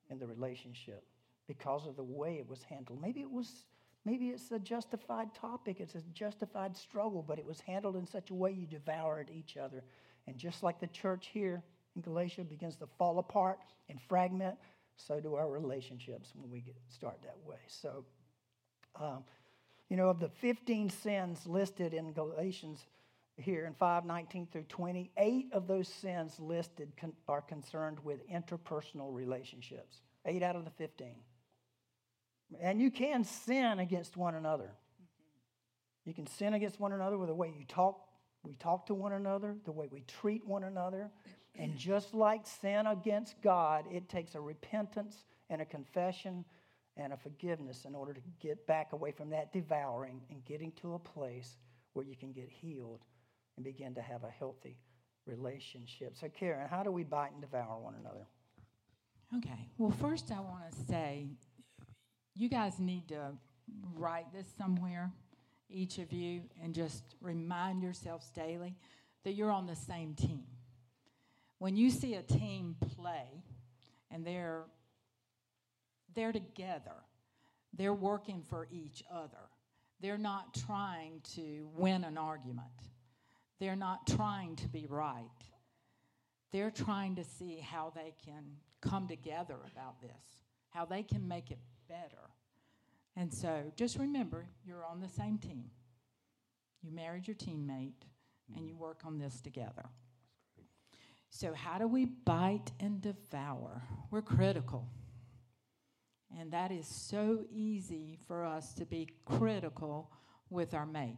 in 0.09 0.19
the 0.19 0.27
relationship 0.27 1.03
because 1.47 1.87
of 1.87 1.95
the 1.95 2.03
way 2.03 2.37
it 2.37 2.47
was 2.47 2.63
handled. 2.63 3.01
Maybe 3.01 3.21
it 3.21 3.31
was 3.31 3.65
maybe 4.05 4.29
it's 4.29 4.51
a 4.51 4.59
justified 4.59 5.33
topic, 5.33 5.79
it's 5.79 5.95
a 5.95 6.01
justified 6.13 6.75
struggle, 6.77 7.23
but 7.27 7.39
it 7.39 7.45
was 7.45 7.59
handled 7.59 7.95
in 7.95 8.05
such 8.05 8.29
a 8.29 8.33
way 8.33 8.51
you 8.51 8.65
devoured 8.65 9.29
each 9.33 9.57
other. 9.57 9.83
And 10.27 10.37
just 10.37 10.63
like 10.63 10.79
the 10.79 10.87
church 10.87 11.29
here 11.33 11.63
in 11.95 12.01
Galatia 12.01 12.43
begins 12.43 12.75
to 12.77 12.87
fall 12.97 13.19
apart 13.19 13.59
and 13.89 13.99
fragment, 14.01 14.55
so 14.97 15.19
do 15.19 15.35
our 15.35 15.49
relationships 15.49 16.31
when 16.35 16.49
we 16.49 16.59
get, 16.61 16.75
start 16.89 17.19
that 17.23 17.37
way. 17.45 17.59
So, 17.67 18.05
um, 18.95 19.23
you 19.89 19.97
know, 19.97 20.09
of 20.09 20.19
the 20.19 20.29
15 20.29 20.89
sins 20.89 21.45
listed 21.45 21.93
in 21.93 22.11
Galatians 22.13 22.85
here 23.37 23.65
in 23.65 23.73
5 23.73 24.05
19 24.05 24.47
through 24.51 24.63
20, 24.63 25.11
eight 25.17 25.49
of 25.53 25.67
those 25.67 25.87
sins 25.87 26.39
listed 26.39 26.91
con- 26.99 27.13
are 27.27 27.41
concerned 27.41 27.99
with 28.03 28.27
interpersonal 28.29 29.13
relationships. 29.13 30.01
Eight 30.25 30.43
out 30.43 30.55
of 30.55 30.65
the 30.65 30.71
15. 30.71 31.15
And 32.61 32.81
you 32.81 32.91
can 32.91 33.23
sin 33.23 33.79
against 33.79 34.17
one 34.17 34.35
another. 34.35 34.71
You 36.05 36.13
can 36.13 36.27
sin 36.27 36.53
against 36.53 36.79
one 36.79 36.93
another 36.93 37.17
with 37.17 37.27
the 37.27 37.35
way 37.35 37.53
you 37.57 37.65
talk, 37.65 37.99
we 38.43 38.53
talk 38.53 38.85
to 38.87 38.93
one 38.93 39.11
another, 39.13 39.57
the 39.65 39.71
way 39.71 39.87
we 39.91 40.01
treat 40.01 40.45
one 40.45 40.63
another. 40.63 41.11
And 41.55 41.77
just 41.77 42.13
like 42.13 42.45
sin 42.45 42.87
against 42.87 43.41
God, 43.41 43.85
it 43.91 44.07
takes 44.07 44.35
a 44.35 44.39
repentance 44.39 45.25
and 45.49 45.61
a 45.61 45.65
confession 45.65 46.45
and 46.97 47.13
a 47.13 47.17
forgiveness 47.17 47.85
in 47.85 47.95
order 47.95 48.13
to 48.13 48.21
get 48.39 48.65
back 48.67 48.93
away 48.93 49.11
from 49.11 49.29
that 49.29 49.53
devouring 49.53 50.21
and 50.29 50.43
getting 50.45 50.71
to 50.73 50.95
a 50.95 50.99
place 50.99 51.57
where 51.93 52.05
you 52.05 52.15
can 52.15 52.31
get 52.31 52.49
healed 52.49 53.01
and 53.55 53.63
begin 53.63 53.93
to 53.95 54.01
have 54.01 54.23
a 54.23 54.29
healthy 54.29 54.77
relationship. 55.25 56.15
So, 56.15 56.27
Karen, 56.29 56.67
how 56.67 56.83
do 56.83 56.91
we 56.91 57.03
bite 57.03 57.31
and 57.31 57.41
devour 57.41 57.79
one 57.79 57.95
another? 57.99 58.25
Okay. 59.37 59.69
Well, 59.77 59.91
first, 59.91 60.31
I 60.31 60.39
want 60.39 60.71
to 60.71 60.85
say 60.85 61.27
you 62.33 62.49
guys 62.49 62.79
need 62.79 63.09
to 63.09 63.33
write 63.95 64.31
this 64.33 64.47
somewhere, 64.57 65.11
each 65.69 65.97
of 65.97 66.13
you, 66.13 66.41
and 66.63 66.73
just 66.73 67.03
remind 67.21 67.83
yourselves 67.83 68.29
daily 68.29 68.75
that 69.23 69.33
you're 69.33 69.51
on 69.51 69.67
the 69.67 69.75
same 69.75 70.13
team. 70.13 70.45
When 71.59 71.75
you 71.75 71.89
see 71.89 72.13
a 72.13 72.21
team 72.21 72.75
play 72.95 73.43
and 74.11 74.25
they're 74.25 74.63
they're 76.15 76.31
together. 76.31 76.95
They're 77.73 77.93
working 77.93 78.41
for 78.41 78.67
each 78.71 79.03
other. 79.11 79.49
They're 79.99 80.17
not 80.17 80.53
trying 80.53 81.21
to 81.35 81.69
win 81.75 82.03
an 82.03 82.17
argument. 82.17 82.67
They're 83.59 83.75
not 83.75 84.07
trying 84.07 84.55
to 84.57 84.67
be 84.67 84.85
right. 84.87 85.25
They're 86.51 86.71
trying 86.71 87.15
to 87.15 87.23
see 87.23 87.59
how 87.59 87.91
they 87.95 88.13
can 88.23 88.43
come 88.81 89.07
together 89.07 89.57
about 89.71 90.01
this, 90.01 90.43
how 90.69 90.85
they 90.85 91.03
can 91.03 91.27
make 91.27 91.51
it 91.51 91.59
better. 91.89 92.29
And 93.15 93.33
so 93.33 93.71
just 93.75 93.97
remember, 93.97 94.45
you're 94.65 94.85
on 94.85 95.01
the 95.01 95.09
same 95.09 95.37
team. 95.39 95.65
You 96.83 96.91
married 96.91 97.27
your 97.27 97.35
teammate, 97.35 98.05
and 98.55 98.67
you 98.67 98.75
work 98.75 99.01
on 99.05 99.17
this 99.17 99.41
together. 99.41 99.85
So, 101.29 101.53
how 101.53 101.77
do 101.77 101.87
we 101.87 102.05
bite 102.05 102.71
and 102.79 103.01
devour? 103.01 103.83
We're 104.09 104.21
critical. 104.21 104.87
And 106.35 106.51
that 106.51 106.71
is 106.71 106.87
so 106.87 107.45
easy 107.51 108.17
for 108.27 108.43
us 108.43 108.73
to 108.73 108.85
be 108.85 109.09
critical 109.25 110.11
with 110.49 110.73
our 110.73 110.85
mate. 110.85 111.17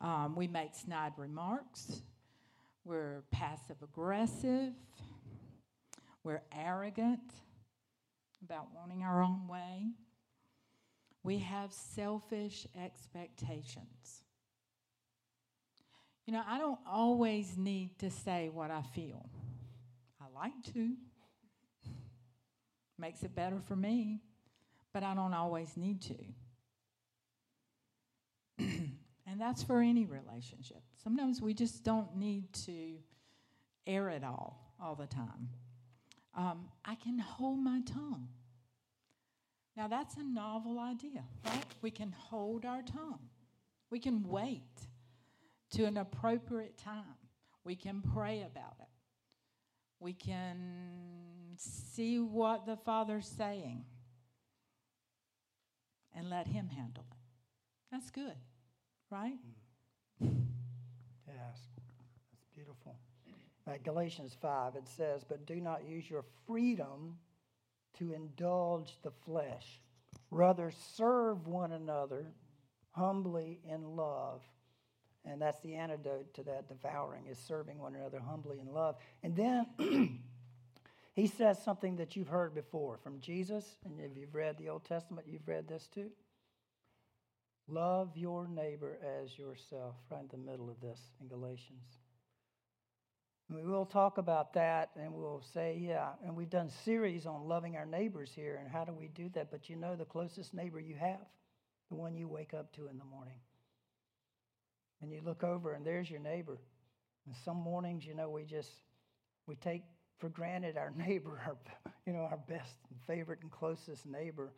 Um, 0.00 0.34
we 0.36 0.46
make 0.46 0.74
snide 0.74 1.12
remarks. 1.16 2.02
We're 2.84 3.22
passive 3.30 3.76
aggressive. 3.82 4.72
We're 6.22 6.42
arrogant 6.52 7.32
about 8.44 8.68
wanting 8.74 9.02
our 9.02 9.22
own 9.22 9.48
way. 9.48 9.92
We 11.22 11.38
have 11.38 11.72
selfish 11.72 12.66
expectations. 12.80 14.22
You 16.26 16.32
know, 16.32 16.42
I 16.46 16.58
don't 16.58 16.78
always 16.88 17.56
need 17.56 17.98
to 18.00 18.10
say 18.10 18.50
what 18.52 18.70
I 18.70 18.82
feel. 18.82 19.28
I 20.20 20.26
like 20.34 20.62
to. 20.74 20.92
Makes 22.98 23.22
it 23.22 23.34
better 23.34 23.60
for 23.60 23.76
me, 23.76 24.20
but 24.92 25.02
I 25.02 25.14
don't 25.14 25.34
always 25.34 25.76
need 25.76 26.00
to. 26.02 26.14
and 28.58 29.38
that's 29.38 29.62
for 29.62 29.80
any 29.80 30.06
relationship. 30.06 30.82
Sometimes 31.02 31.42
we 31.42 31.52
just 31.52 31.84
don't 31.84 32.16
need 32.16 32.52
to 32.64 32.96
air 33.86 34.08
it 34.08 34.24
all 34.24 34.72
all 34.80 34.94
the 34.94 35.06
time. 35.06 35.50
Um, 36.34 36.68
I 36.84 36.94
can 36.94 37.18
hold 37.18 37.58
my 37.58 37.80
tongue. 37.86 38.28
Now, 39.76 39.88
that's 39.88 40.16
a 40.16 40.22
novel 40.22 40.78
idea, 40.78 41.24
right? 41.44 41.64
We 41.82 41.90
can 41.90 42.12
hold 42.12 42.64
our 42.64 42.82
tongue. 42.82 43.28
We 43.90 43.98
can 43.98 44.22
wait 44.26 44.62
to 45.72 45.84
an 45.84 45.98
appropriate 45.98 46.78
time. 46.78 47.04
We 47.64 47.76
can 47.76 48.02
pray 48.14 48.42
about 48.42 48.76
it. 48.80 48.88
We 50.00 50.12
can 50.12 50.56
see 51.60 52.18
what 52.18 52.66
the 52.66 52.76
Father's 52.76 53.26
saying 53.26 53.84
and 56.14 56.30
let 56.30 56.46
Him 56.46 56.68
handle 56.68 57.04
it. 57.10 57.16
That's 57.92 58.10
good, 58.10 58.34
right? 59.10 59.38
Mm. 60.22 60.46
Yes, 61.26 61.58
that's 62.32 62.46
beautiful. 62.54 62.96
At 63.66 63.84
Galatians 63.84 64.36
5, 64.40 64.76
it 64.76 64.88
says, 64.88 65.24
But 65.28 65.46
do 65.46 65.56
not 65.56 65.86
use 65.86 66.08
your 66.08 66.24
freedom 66.46 67.18
to 67.98 68.12
indulge 68.12 68.96
the 69.02 69.10
flesh. 69.10 69.80
Rather, 70.30 70.72
serve 70.96 71.46
one 71.46 71.72
another 71.72 72.26
humbly 72.92 73.60
in 73.68 73.96
love. 73.96 74.42
And 75.24 75.42
that's 75.42 75.60
the 75.60 75.74
antidote 75.74 76.32
to 76.34 76.42
that 76.44 76.68
devouring, 76.68 77.26
is 77.26 77.38
serving 77.38 77.78
one 77.78 77.94
another 77.96 78.20
humbly 78.20 78.60
in 78.60 78.72
love. 78.72 78.96
And 79.22 79.34
then 79.36 79.66
he 81.16 81.26
says 81.26 81.62
something 81.64 81.96
that 81.96 82.14
you've 82.14 82.28
heard 82.28 82.54
before 82.54 82.98
from 82.98 83.20
Jesus. 83.20 83.64
And 83.86 83.98
if 83.98 84.18
you've 84.18 84.34
read 84.34 84.58
the 84.58 84.68
Old 84.68 84.84
Testament, 84.84 85.26
you've 85.26 85.48
read 85.48 85.66
this 85.66 85.88
too. 85.92 86.10
Love 87.68 88.10
your 88.14 88.46
neighbor 88.46 88.98
as 89.22 89.36
yourself, 89.36 89.94
right 90.10 90.20
in 90.20 90.28
the 90.30 90.50
middle 90.50 90.68
of 90.68 90.78
this 90.80 91.00
in 91.20 91.26
Galatians. 91.26 91.86
We 93.48 93.62
will 93.62 93.86
talk 93.86 94.18
about 94.18 94.52
that 94.54 94.90
and 94.94 95.14
we'll 95.14 95.42
say, 95.54 95.78
yeah, 95.80 96.10
and 96.22 96.36
we've 96.36 96.50
done 96.50 96.68
series 96.84 97.24
on 97.24 97.48
loving 97.48 97.76
our 97.76 97.86
neighbors 97.86 98.30
here 98.36 98.58
and 98.60 98.70
how 98.70 98.84
do 98.84 98.92
we 98.92 99.08
do 99.08 99.30
that? 99.30 99.50
But 99.50 99.70
you 99.70 99.76
know 99.76 99.96
the 99.96 100.04
closest 100.04 100.52
neighbor 100.52 100.80
you 100.80 100.96
have, 100.96 101.24
the 101.88 101.94
one 101.94 102.14
you 102.14 102.28
wake 102.28 102.52
up 102.52 102.74
to 102.74 102.88
in 102.88 102.98
the 102.98 103.04
morning. 103.04 103.38
And 105.00 105.10
you 105.10 105.22
look 105.24 105.42
over 105.42 105.72
and 105.72 105.84
there's 105.84 106.10
your 106.10 106.20
neighbor. 106.20 106.58
And 107.26 107.34
some 107.42 107.56
mornings, 107.56 108.04
you 108.04 108.14
know, 108.14 108.28
we 108.28 108.44
just 108.44 108.70
we 109.46 109.56
take 109.56 109.82
for 110.18 110.28
granted 110.28 110.76
our 110.76 110.92
neighbor, 110.96 111.40
our 111.46 111.56
you 112.06 112.12
know, 112.12 112.20
our 112.20 112.38
best 112.48 112.78
and 112.90 112.98
favorite 113.06 113.40
and 113.42 113.50
closest 113.50 114.06
neighbor. 114.06 114.52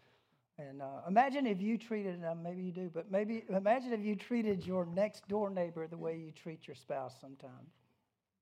And 0.58 0.82
uh, 0.82 1.02
imagine 1.06 1.46
if 1.46 1.60
you 1.60 1.78
treated, 1.78 2.24
uh, 2.24 2.34
maybe 2.34 2.62
you 2.62 2.72
do, 2.72 2.90
but 2.92 3.10
maybe 3.10 3.44
imagine 3.48 3.92
if 3.92 4.00
you 4.00 4.16
treated 4.16 4.66
your 4.66 4.86
next 4.86 5.28
door 5.28 5.50
neighbor 5.50 5.86
the 5.86 5.96
way 5.96 6.16
you 6.16 6.32
treat 6.32 6.66
your 6.66 6.74
spouse 6.74 7.14
sometimes. 7.20 7.70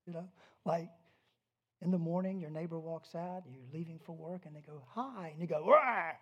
You 0.07 0.13
know, 0.13 0.27
like 0.65 0.89
in 1.81 1.91
the 1.91 1.97
morning, 1.97 2.39
your 2.39 2.49
neighbor 2.49 2.79
walks 2.79 3.13
out, 3.13 3.43
you're 3.51 3.61
leaving 3.71 3.99
for 4.03 4.13
work, 4.13 4.45
and 4.45 4.55
they 4.55 4.61
go, 4.61 4.81
Hi. 4.95 5.29
And 5.31 5.41
you 5.41 5.47
go, 5.47 5.65
Rah! 5.67 6.13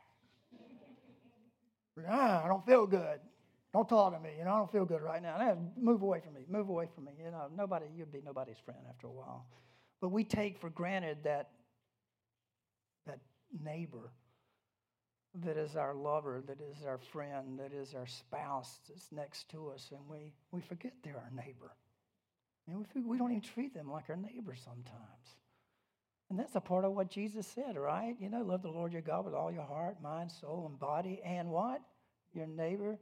Rah, 1.95 2.43
I 2.43 2.47
don't 2.47 2.65
feel 2.65 2.85
good. 2.85 3.19
Don't 3.71 3.87
talk 3.87 4.13
to 4.13 4.19
me. 4.19 4.31
You 4.37 4.45
know, 4.45 4.53
I 4.53 4.57
don't 4.57 4.71
feel 4.71 4.85
good 4.85 5.01
right 5.01 5.21
now. 5.21 5.57
Move 5.77 6.01
away 6.01 6.19
from 6.19 6.33
me. 6.33 6.41
Move 6.49 6.69
away 6.69 6.87
from 6.93 7.05
me. 7.05 7.11
You 7.23 7.31
know, 7.31 7.47
nobody, 7.55 7.85
you'd 7.95 8.11
be 8.11 8.21
nobody's 8.23 8.57
friend 8.57 8.79
after 8.89 9.07
a 9.07 9.11
while. 9.11 9.45
But 10.05 10.11
we 10.11 10.23
take 10.23 10.59
for 10.59 10.69
granted 10.69 11.23
that 11.23 11.49
that 13.07 13.17
neighbor 13.59 14.11
that 15.43 15.57
is 15.57 15.75
our 15.75 15.95
lover, 15.95 16.43
that 16.45 16.59
is 16.61 16.85
our 16.85 16.99
friend, 16.99 17.57
that 17.57 17.73
is 17.73 17.95
our 17.95 18.05
spouse 18.05 18.81
that's 18.87 19.11
next 19.11 19.49
to 19.49 19.69
us, 19.69 19.89
and 19.89 20.07
we, 20.07 20.31
we 20.51 20.61
forget 20.61 20.93
they're 21.03 21.17
our 21.17 21.31
neighbor. 21.35 21.71
And 22.67 22.85
we, 22.93 23.01
we 23.01 23.17
don't 23.17 23.31
even 23.31 23.41
treat 23.41 23.73
them 23.73 23.89
like 23.89 24.03
our 24.07 24.15
neighbor 24.15 24.53
sometimes. 24.55 25.39
And 26.29 26.37
that's 26.37 26.55
a 26.55 26.61
part 26.61 26.85
of 26.85 26.91
what 26.91 27.09
Jesus 27.09 27.47
said, 27.47 27.75
right? 27.75 28.15
You 28.19 28.29
know, 28.29 28.43
love 28.43 28.61
the 28.61 28.69
Lord 28.69 28.93
your 28.93 29.01
God 29.01 29.25
with 29.25 29.33
all 29.33 29.51
your 29.51 29.65
heart, 29.65 30.03
mind, 30.03 30.31
soul, 30.31 30.67
and 30.69 30.79
body, 30.79 31.19
and 31.25 31.49
what? 31.49 31.81
Your 32.31 32.45
neighbor 32.45 32.99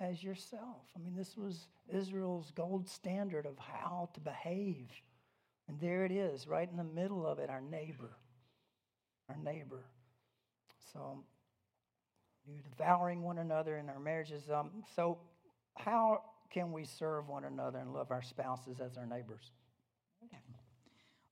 as 0.00 0.24
yourself. 0.24 0.86
I 0.96 0.98
mean, 0.98 1.14
this 1.14 1.36
was 1.36 1.66
Israel's 1.92 2.52
gold 2.52 2.88
standard 2.88 3.44
of 3.44 3.58
how 3.58 4.08
to 4.14 4.20
behave. 4.20 4.88
And 5.68 5.78
there 5.80 6.04
it 6.04 6.12
is, 6.12 6.46
right 6.46 6.68
in 6.68 6.76
the 6.76 6.84
middle 6.84 7.26
of 7.26 7.38
it, 7.38 7.50
our 7.50 7.60
neighbor. 7.60 8.16
Our 9.28 9.36
neighbor. 9.36 9.84
So, 10.92 11.24
you're 12.46 12.62
devouring 12.62 13.22
one 13.22 13.38
another 13.38 13.76
in 13.76 13.88
our 13.90 14.00
marriages. 14.00 14.50
Um, 14.50 14.82
so, 14.94 15.18
how 15.76 16.22
can 16.50 16.72
we 16.72 16.84
serve 16.84 17.28
one 17.28 17.44
another 17.44 17.78
and 17.78 17.92
love 17.92 18.10
our 18.10 18.22
spouses 18.22 18.80
as 18.80 18.96
our 18.96 19.06
neighbors? 19.06 19.52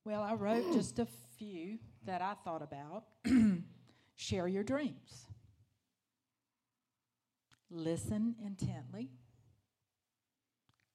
Well, 0.07 0.23
I 0.23 0.35
wrote 0.35 0.71
just 0.71 0.99
a 0.99 1.07
few 1.37 1.79
that 2.05 2.21
I 2.21 2.35
thought 2.45 2.61
about. 2.61 3.03
Share 4.15 4.47
your 4.47 4.63
dreams. 4.63 5.25
Listen 7.69 8.35
intently. 8.41 9.09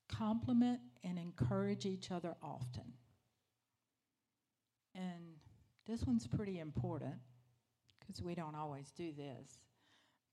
Compliment 0.09 0.81
and 1.05 1.19
encourage 1.19 1.85
each 1.85 2.11
other 2.11 2.37
often. 2.43 2.95
And 4.95 5.37
this 5.87 6.05
one's 6.05 6.27
pretty 6.27 6.59
important 6.59 7.15
because 8.01 8.23
we 8.23 8.35
don't 8.35 8.55
always 8.55 8.91
do 8.91 9.13
this. 9.13 9.59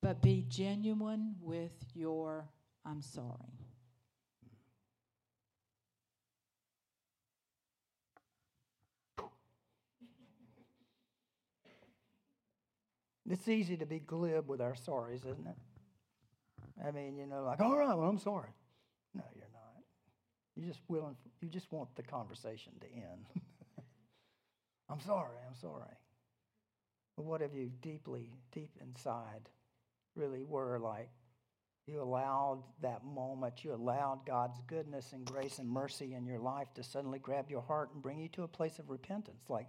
But 0.02 0.22
be 0.22 0.46
genuine 0.48 1.36
with 1.42 1.74
your 1.94 2.50
I'm 2.86 3.02
sorry. 3.02 3.60
It's 13.30 13.48
easy 13.48 13.78
to 13.78 13.86
be 13.86 14.00
glib 14.00 14.50
with 14.50 14.60
our 14.60 14.74
sorries, 14.74 15.18
isn't 15.18 15.46
it? 15.46 15.56
I 16.84 16.90
mean, 16.90 17.16
you 17.16 17.28
know, 17.28 17.44
like, 17.44 17.62
all 17.62 17.78
right, 17.78 17.96
well, 17.96 18.10
I'm 18.10 18.18
sorry. 18.18 18.50
No, 19.14 19.24
you're 19.36 19.46
not. 19.54 19.84
You 20.56 20.66
just 20.66 20.82
willing. 20.88 21.16
You 21.40 21.50
just 21.50 21.72
want 21.72 21.96
the 21.96 22.02
conversation 22.02 22.74
to 22.82 22.88
end. 22.88 23.28
I'm 24.90 25.00
sorry. 25.00 25.38
I'm 25.48 25.56
sorry. 25.56 25.96
But 27.16 27.26
what 27.26 27.42
have 27.42 27.54
you 27.54 27.72
deeply, 27.82 28.32
deep 28.52 28.72
inside, 28.82 29.50
really 30.16 30.44
were 30.44 30.80
like? 30.80 31.10
You 31.86 32.02
allowed 32.02 32.64
that 32.82 33.04
moment. 33.04 33.64
You 33.64 33.74
allowed 33.74 34.26
God's 34.26 34.60
goodness 34.68 35.12
and 35.12 35.26
grace 35.26 35.58
and 35.58 35.68
mercy 35.68 36.14
in 36.14 36.26
your 36.26 36.40
life 36.40 36.72
to 36.76 36.84
suddenly 36.84 37.18
grab 37.20 37.50
your 37.50 37.62
heart 37.62 37.90
and 37.94 38.02
bring 38.02 38.20
you 38.20 38.30
to 38.30 38.44
a 38.44 38.48
place 38.48 38.78
of 38.78 38.90
repentance, 38.90 39.42
like 39.50 39.68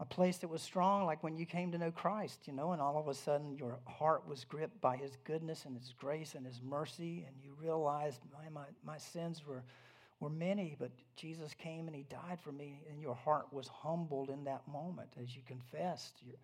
a 0.00 0.04
place 0.04 0.38
that 0.38 0.48
was 0.48 0.60
strong, 0.60 1.06
like 1.06 1.22
when 1.22 1.36
you 1.36 1.46
came 1.46 1.70
to 1.70 1.78
know 1.78 1.92
Christ, 1.92 2.40
you 2.46 2.52
know, 2.52 2.72
and 2.72 2.82
all 2.82 2.98
of 2.98 3.06
a 3.06 3.14
sudden 3.14 3.56
your 3.56 3.78
heart 3.86 4.26
was 4.26 4.44
gripped 4.44 4.80
by 4.80 4.96
His 4.96 5.16
goodness 5.22 5.64
and 5.64 5.76
His 5.76 5.94
grace 5.96 6.34
and 6.34 6.44
His 6.44 6.60
mercy, 6.60 7.24
and 7.26 7.36
you 7.40 7.54
realized 7.60 8.20
my, 8.32 8.48
my, 8.50 8.66
my 8.84 8.98
sins 8.98 9.46
were, 9.46 9.62
were 10.22 10.30
many, 10.30 10.76
but 10.78 10.92
Jesus 11.16 11.52
came 11.52 11.88
and 11.88 11.96
He 11.96 12.04
died 12.04 12.38
for 12.40 12.52
me, 12.52 12.80
and 12.88 13.02
your 13.02 13.16
heart 13.16 13.52
was 13.52 13.66
humbled 13.66 14.30
in 14.30 14.44
that 14.44 14.62
moment 14.68 15.10
as 15.20 15.34
you 15.34 15.42
confessed 15.44 16.14
your, 16.24 16.36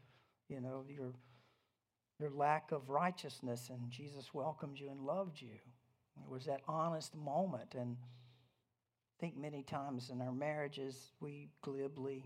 you 0.48 0.60
know, 0.60 0.84
your, 0.88 1.12
your 2.18 2.30
lack 2.30 2.72
of 2.72 2.90
righteousness, 2.90 3.70
and 3.70 3.88
Jesus 3.88 4.34
welcomed 4.34 4.80
you 4.80 4.90
and 4.90 5.00
loved 5.00 5.40
you. 5.40 5.54
It 5.54 6.28
was 6.28 6.44
that 6.46 6.62
honest 6.66 7.14
moment. 7.14 7.76
And 7.76 7.96
I 8.02 9.14
think 9.20 9.36
many 9.36 9.62
times 9.62 10.10
in 10.10 10.20
our 10.20 10.32
marriages, 10.32 11.12
we 11.20 11.48
glibly 11.62 12.24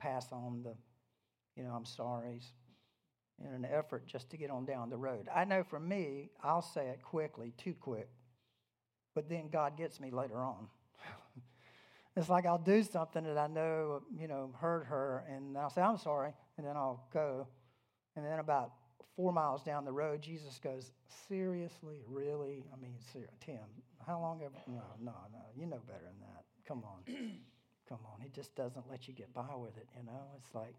pass 0.00 0.32
on 0.32 0.62
the, 0.62 0.74
you 1.54 1.64
know, 1.64 1.74
I'm 1.74 1.84
sorry's 1.84 2.50
in 3.44 3.52
an 3.52 3.66
effort 3.70 4.06
just 4.06 4.30
to 4.30 4.38
get 4.38 4.50
on 4.50 4.64
down 4.64 4.88
the 4.88 4.96
road. 4.96 5.28
I 5.34 5.44
know 5.44 5.62
for 5.62 5.78
me, 5.78 6.30
I'll 6.42 6.62
say 6.62 6.86
it 6.86 7.02
quickly, 7.02 7.52
too 7.58 7.74
quick, 7.78 8.08
but 9.16 9.30
then 9.30 9.48
God 9.50 9.78
gets 9.78 9.98
me 9.98 10.10
later 10.10 10.36
on. 10.36 10.68
it's 12.16 12.28
like 12.28 12.44
I'll 12.44 12.58
do 12.58 12.82
something 12.82 13.24
that 13.24 13.38
I 13.38 13.46
know, 13.46 14.02
you 14.14 14.28
know, 14.28 14.52
hurt 14.60 14.84
her, 14.84 15.24
and 15.28 15.56
I'll 15.56 15.70
say, 15.70 15.80
I'm 15.80 15.96
sorry, 15.96 16.34
and 16.58 16.66
then 16.66 16.76
I'll 16.76 17.08
go. 17.14 17.48
And 18.14 18.24
then 18.24 18.40
about 18.40 18.72
four 19.16 19.32
miles 19.32 19.62
down 19.62 19.86
the 19.86 19.92
road, 19.92 20.20
Jesus 20.20 20.60
goes, 20.62 20.92
Seriously? 21.28 22.02
Really? 22.06 22.62
I 22.72 22.80
mean, 22.80 22.96
Tim, 23.40 23.56
how 24.06 24.20
long 24.20 24.40
have, 24.40 24.52
no, 24.68 24.82
no, 25.00 25.14
no, 25.32 25.40
you 25.56 25.64
know 25.64 25.80
better 25.86 26.04
than 26.04 26.20
that. 26.20 26.44
Come 26.68 26.84
on. 26.84 27.02
Come 27.88 28.00
on. 28.12 28.20
He 28.20 28.28
just 28.28 28.54
doesn't 28.54 28.84
let 28.90 29.08
you 29.08 29.14
get 29.14 29.32
by 29.32 29.54
with 29.56 29.78
it, 29.78 29.88
you 29.96 30.04
know? 30.04 30.24
It's 30.36 30.54
like, 30.54 30.74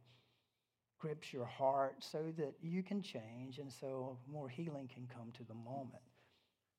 grips 0.99 1.33
your 1.33 1.45
heart 1.45 1.95
so 1.99 2.31
that 2.37 2.53
you 2.61 2.83
can 2.83 3.01
change 3.01 3.57
and 3.59 3.71
so 3.71 4.17
more 4.31 4.49
healing 4.49 4.89
can 4.93 5.07
come 5.07 5.31
to 5.31 5.43
the 5.43 5.53
moment. 5.53 6.03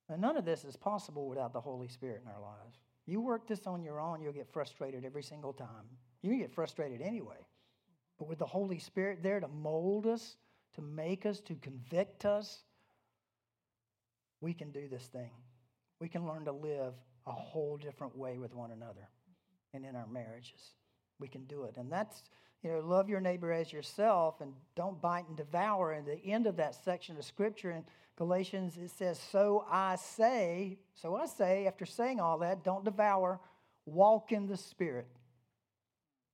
And 0.09 0.21
none 0.21 0.37
of 0.37 0.45
this 0.45 0.65
is 0.65 0.77
possible 0.77 1.29
without 1.29 1.53
the 1.53 1.61
Holy 1.61 1.89
Spirit 1.89 2.23
in 2.25 2.31
our 2.31 2.41
lives. 2.41 2.79
You 3.07 3.21
work 3.21 3.47
this 3.47 3.67
on 3.67 3.83
your 3.83 4.01
own, 4.01 4.21
you'll 4.21 4.33
get 4.33 4.53
frustrated 4.53 5.05
every 5.05 5.23
single 5.23 5.53
time. 5.53 5.85
You 6.23 6.31
can 6.31 6.41
get 6.41 6.53
frustrated 6.53 7.01
anyway. 7.01 7.47
But 8.19 8.29
with 8.29 8.39
the 8.39 8.47
Holy 8.47 8.79
Spirit 8.79 9.23
there 9.23 9.41
to 9.41 9.49
mold 9.49 10.07
us, 10.07 10.37
to 10.75 10.83
make 10.83 11.25
us, 11.25 11.41
to 11.41 11.55
convict 11.57 12.25
us, 12.25 12.63
we 14.41 14.53
can 14.53 14.71
do 14.71 14.89
this 14.89 15.07
thing. 15.07 15.31
We 16.01 16.09
can 16.09 16.27
learn 16.27 16.45
to 16.45 16.53
live 16.53 16.95
a 17.27 17.33
whole 17.33 17.77
different 17.77 18.17
way 18.17 18.39
with 18.39 18.55
one 18.55 18.71
another 18.71 19.09
and 19.75 19.85
in 19.85 19.97
our 19.97 20.07
marriages. 20.07 20.75
We 21.19 21.29
can 21.29 21.45
do 21.45 21.65
it. 21.65 21.77
And 21.77 21.91
that's 21.91 22.23
you 22.63 22.71
know, 22.71 22.81
love 22.81 23.09
your 23.09 23.21
neighbor 23.21 23.53
as 23.53 23.73
yourself 23.73 24.41
and 24.41 24.53
don't 24.75 25.01
bite 25.01 25.29
and 25.29 25.37
devour. 25.37 25.93
And 25.93 26.07
the 26.07 26.25
end 26.25 26.47
of 26.47 26.57
that 26.57 26.75
section 26.75 27.17
of 27.17 27.25
scripture 27.25 27.71
in 27.71 27.85
Galatians, 28.17 28.77
it 28.77 28.91
says, 28.91 29.19
So 29.31 29.65
I 29.71 29.97
say, 29.97 30.79
so 30.95 31.15
I 31.15 31.27
say, 31.27 31.67
after 31.67 31.87
saying 31.87 32.19
all 32.19 32.39
that, 32.39 32.65
don't 32.65 32.85
devour, 32.85 33.39
walk 33.87 34.33
in 34.33 34.47
the 34.47 34.57
Spirit. 34.57 35.07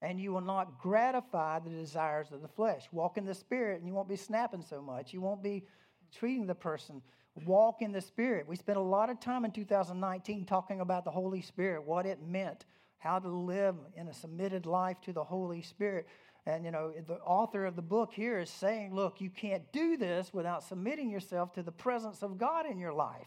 And 0.00 0.18
you 0.18 0.32
will 0.32 0.40
not 0.40 0.78
gratify 0.78 1.60
the 1.60 1.70
desires 1.70 2.28
of 2.32 2.40
the 2.40 2.48
flesh. 2.48 2.88
Walk 2.90 3.18
in 3.18 3.26
the 3.26 3.34
Spirit, 3.34 3.78
and 3.78 3.86
you 3.86 3.94
won't 3.94 4.08
be 4.08 4.16
snapping 4.16 4.62
so 4.62 4.80
much. 4.80 5.12
You 5.12 5.20
won't 5.20 5.42
be 5.42 5.64
treating 6.10 6.46
the 6.46 6.54
person. 6.54 7.02
Walk 7.46 7.82
in 7.82 7.92
the 7.92 8.00
Spirit. 8.00 8.46
We 8.48 8.56
spent 8.56 8.78
a 8.78 8.82
lot 8.82 9.10
of 9.10 9.20
time 9.20 9.44
in 9.44 9.50
2019 9.50 10.46
talking 10.46 10.80
about 10.80 11.04
the 11.04 11.10
Holy 11.10 11.42
Spirit, 11.42 11.84
what 11.84 12.06
it 12.06 12.22
meant 12.22 12.64
how 12.98 13.18
to 13.18 13.28
live 13.28 13.76
in 13.96 14.08
a 14.08 14.14
submitted 14.14 14.66
life 14.66 15.00
to 15.02 15.12
the 15.12 15.24
Holy 15.24 15.62
Spirit. 15.62 16.06
And, 16.46 16.64
you 16.64 16.70
know, 16.70 16.92
the 17.06 17.14
author 17.14 17.64
of 17.64 17.76
the 17.76 17.82
book 17.82 18.12
here 18.12 18.38
is 18.38 18.50
saying, 18.50 18.94
look, 18.94 19.20
you 19.20 19.30
can't 19.30 19.70
do 19.72 19.96
this 19.96 20.32
without 20.32 20.62
submitting 20.62 21.10
yourself 21.10 21.52
to 21.54 21.62
the 21.62 21.72
presence 21.72 22.22
of 22.22 22.38
God 22.38 22.66
in 22.66 22.78
your 22.78 22.92
life. 22.92 23.26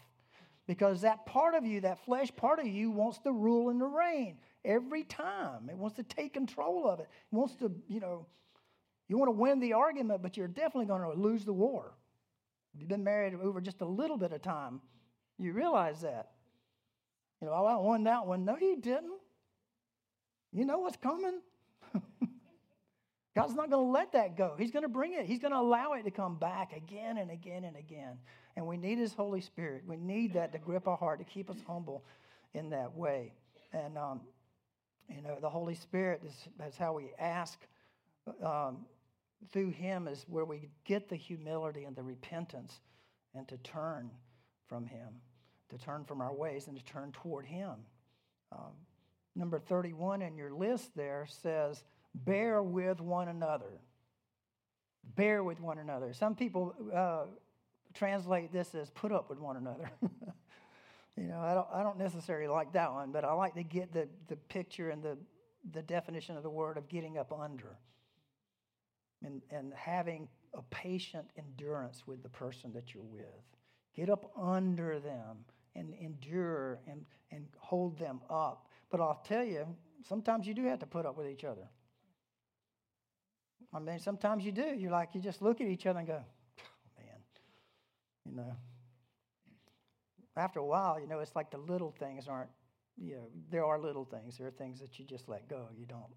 Because 0.66 1.00
that 1.00 1.24
part 1.26 1.54
of 1.54 1.64
you, 1.64 1.80
that 1.80 2.04
flesh 2.04 2.34
part 2.36 2.58
of 2.58 2.66
you, 2.66 2.90
wants 2.90 3.18
to 3.20 3.32
rule 3.32 3.70
and 3.70 3.80
to 3.80 3.86
reign 3.86 4.36
every 4.64 5.02
time. 5.02 5.68
It 5.70 5.76
wants 5.76 5.96
to 5.96 6.02
take 6.02 6.34
control 6.34 6.88
of 6.88 7.00
it. 7.00 7.08
It 7.32 7.34
wants 7.34 7.56
to, 7.56 7.72
you 7.88 8.00
know, 8.00 8.26
you 9.08 9.16
want 9.16 9.28
to 9.28 9.32
win 9.32 9.60
the 9.60 9.72
argument, 9.72 10.22
but 10.22 10.36
you're 10.36 10.46
definitely 10.46 10.86
going 10.86 11.02
to 11.02 11.20
lose 11.20 11.44
the 11.44 11.52
war. 11.52 11.94
If 12.74 12.80
you've 12.80 12.88
been 12.88 13.04
married 13.04 13.34
over 13.34 13.60
just 13.60 13.80
a 13.80 13.86
little 13.86 14.18
bit 14.18 14.32
of 14.32 14.42
time, 14.42 14.80
you 15.38 15.52
realize 15.52 16.02
that. 16.02 16.32
You 17.40 17.46
know, 17.46 17.54
oh, 17.54 17.64
I 17.64 17.76
won 17.76 18.04
that 18.04 18.26
one. 18.26 18.44
No, 18.44 18.56
you 18.60 18.76
didn't. 18.80 19.18
You 20.52 20.64
know 20.64 20.78
what's 20.78 20.96
coming? 20.96 21.40
God's 23.34 23.54
not 23.54 23.70
going 23.70 23.84
to 23.84 23.90
let 23.90 24.12
that 24.12 24.36
go. 24.36 24.56
He's 24.58 24.72
going 24.72 24.82
to 24.82 24.88
bring 24.88 25.12
it. 25.12 25.26
He's 25.26 25.38
going 25.38 25.52
to 25.52 25.58
allow 25.58 25.92
it 25.92 26.02
to 26.04 26.10
come 26.10 26.36
back 26.36 26.76
again 26.76 27.18
and 27.18 27.30
again 27.30 27.64
and 27.64 27.76
again. 27.76 28.18
And 28.56 28.66
we 28.66 28.76
need 28.76 28.98
His 28.98 29.14
Holy 29.14 29.40
Spirit. 29.40 29.84
We 29.86 29.96
need 29.96 30.34
that 30.34 30.50
to 30.52 30.58
grip 30.58 30.88
our 30.88 30.96
heart, 30.96 31.20
to 31.20 31.24
keep 31.24 31.48
us 31.48 31.58
humble 31.66 32.04
in 32.54 32.70
that 32.70 32.96
way. 32.96 33.34
And, 33.72 33.96
um, 33.96 34.22
you 35.08 35.22
know, 35.22 35.38
the 35.40 35.48
Holy 35.48 35.76
Spirit 35.76 36.22
is, 36.26 36.34
is 36.66 36.76
how 36.76 36.94
we 36.94 37.12
ask. 37.18 37.60
Um, 38.42 38.86
through 39.52 39.70
Him 39.70 40.08
is 40.08 40.24
where 40.28 40.44
we 40.44 40.68
get 40.84 41.08
the 41.08 41.16
humility 41.16 41.84
and 41.84 41.94
the 41.94 42.02
repentance 42.02 42.80
and 43.34 43.46
to 43.48 43.56
turn 43.58 44.10
from 44.66 44.86
Him, 44.86 45.08
to 45.70 45.78
turn 45.78 46.04
from 46.04 46.20
our 46.20 46.34
ways 46.34 46.66
and 46.66 46.76
to 46.76 46.84
turn 46.84 47.12
toward 47.12 47.46
Him. 47.46 47.74
Um, 48.50 48.72
number 49.38 49.58
31 49.58 50.20
in 50.22 50.36
your 50.36 50.52
list 50.52 50.90
there 50.96 51.26
says, 51.28 51.84
bear 52.14 52.62
with 52.62 53.00
one 53.00 53.28
another. 53.28 53.80
Bear 55.14 55.42
with 55.42 55.60
one 55.60 55.78
another. 55.78 56.12
Some 56.12 56.34
people 56.34 56.74
uh, 56.94 57.24
translate 57.94 58.52
this 58.52 58.74
as 58.74 58.90
put 58.90 59.12
up 59.12 59.30
with 59.30 59.38
one 59.38 59.56
another. 59.56 59.90
you 61.16 61.28
know, 61.28 61.40
I 61.40 61.54
don't, 61.54 61.68
I 61.72 61.82
don't 61.82 61.98
necessarily 61.98 62.48
like 62.48 62.72
that 62.72 62.92
one, 62.92 63.12
but 63.12 63.24
I 63.24 63.32
like 63.32 63.54
to 63.54 63.62
get 63.62 63.92
the, 63.92 64.08
the 64.26 64.36
picture 64.36 64.90
and 64.90 65.02
the, 65.02 65.16
the 65.72 65.82
definition 65.82 66.36
of 66.36 66.42
the 66.42 66.50
word 66.50 66.76
of 66.76 66.88
getting 66.88 67.16
up 67.16 67.32
under 67.32 67.78
and, 69.24 69.40
and 69.50 69.72
having 69.74 70.28
a 70.54 70.62
patient 70.70 71.26
endurance 71.36 72.06
with 72.06 72.22
the 72.22 72.28
person 72.28 72.72
that 72.74 72.94
you're 72.94 73.04
with. 73.04 73.24
Get 73.94 74.10
up 74.10 74.30
under 74.36 75.00
them 75.00 75.38
and 75.74 75.94
endure 76.00 76.80
and, 76.86 77.04
and 77.30 77.46
hold 77.58 77.98
them 77.98 78.20
up 78.28 78.67
but 78.90 79.00
I'll 79.00 79.22
tell 79.26 79.44
you, 79.44 79.66
sometimes 80.08 80.46
you 80.46 80.54
do 80.54 80.64
have 80.64 80.78
to 80.80 80.86
put 80.86 81.06
up 81.06 81.16
with 81.16 81.28
each 81.28 81.44
other. 81.44 81.68
I 83.72 83.78
mean, 83.80 83.98
sometimes 83.98 84.44
you 84.44 84.52
do. 84.52 84.74
You're 84.76 84.90
like, 84.90 85.10
you 85.14 85.20
just 85.20 85.42
look 85.42 85.60
at 85.60 85.66
each 85.66 85.86
other 85.86 85.98
and 85.98 86.08
go, 86.08 86.22
oh, 86.22 86.62
man, 86.96 87.20
you 88.24 88.34
know. 88.34 88.56
After 90.36 90.60
a 90.60 90.64
while, 90.64 90.98
you 91.00 91.06
know, 91.06 91.18
it's 91.18 91.34
like 91.36 91.50
the 91.50 91.58
little 91.58 91.94
things 91.98 92.28
aren't, 92.28 92.50
you 92.96 93.16
know, 93.16 93.28
there 93.50 93.64
are 93.64 93.78
little 93.78 94.04
things. 94.04 94.38
There 94.38 94.46
are 94.46 94.52
things 94.52 94.80
that 94.80 94.98
you 94.98 95.04
just 95.04 95.28
let 95.28 95.48
go. 95.48 95.68
You 95.76 95.84
don't, 95.84 96.14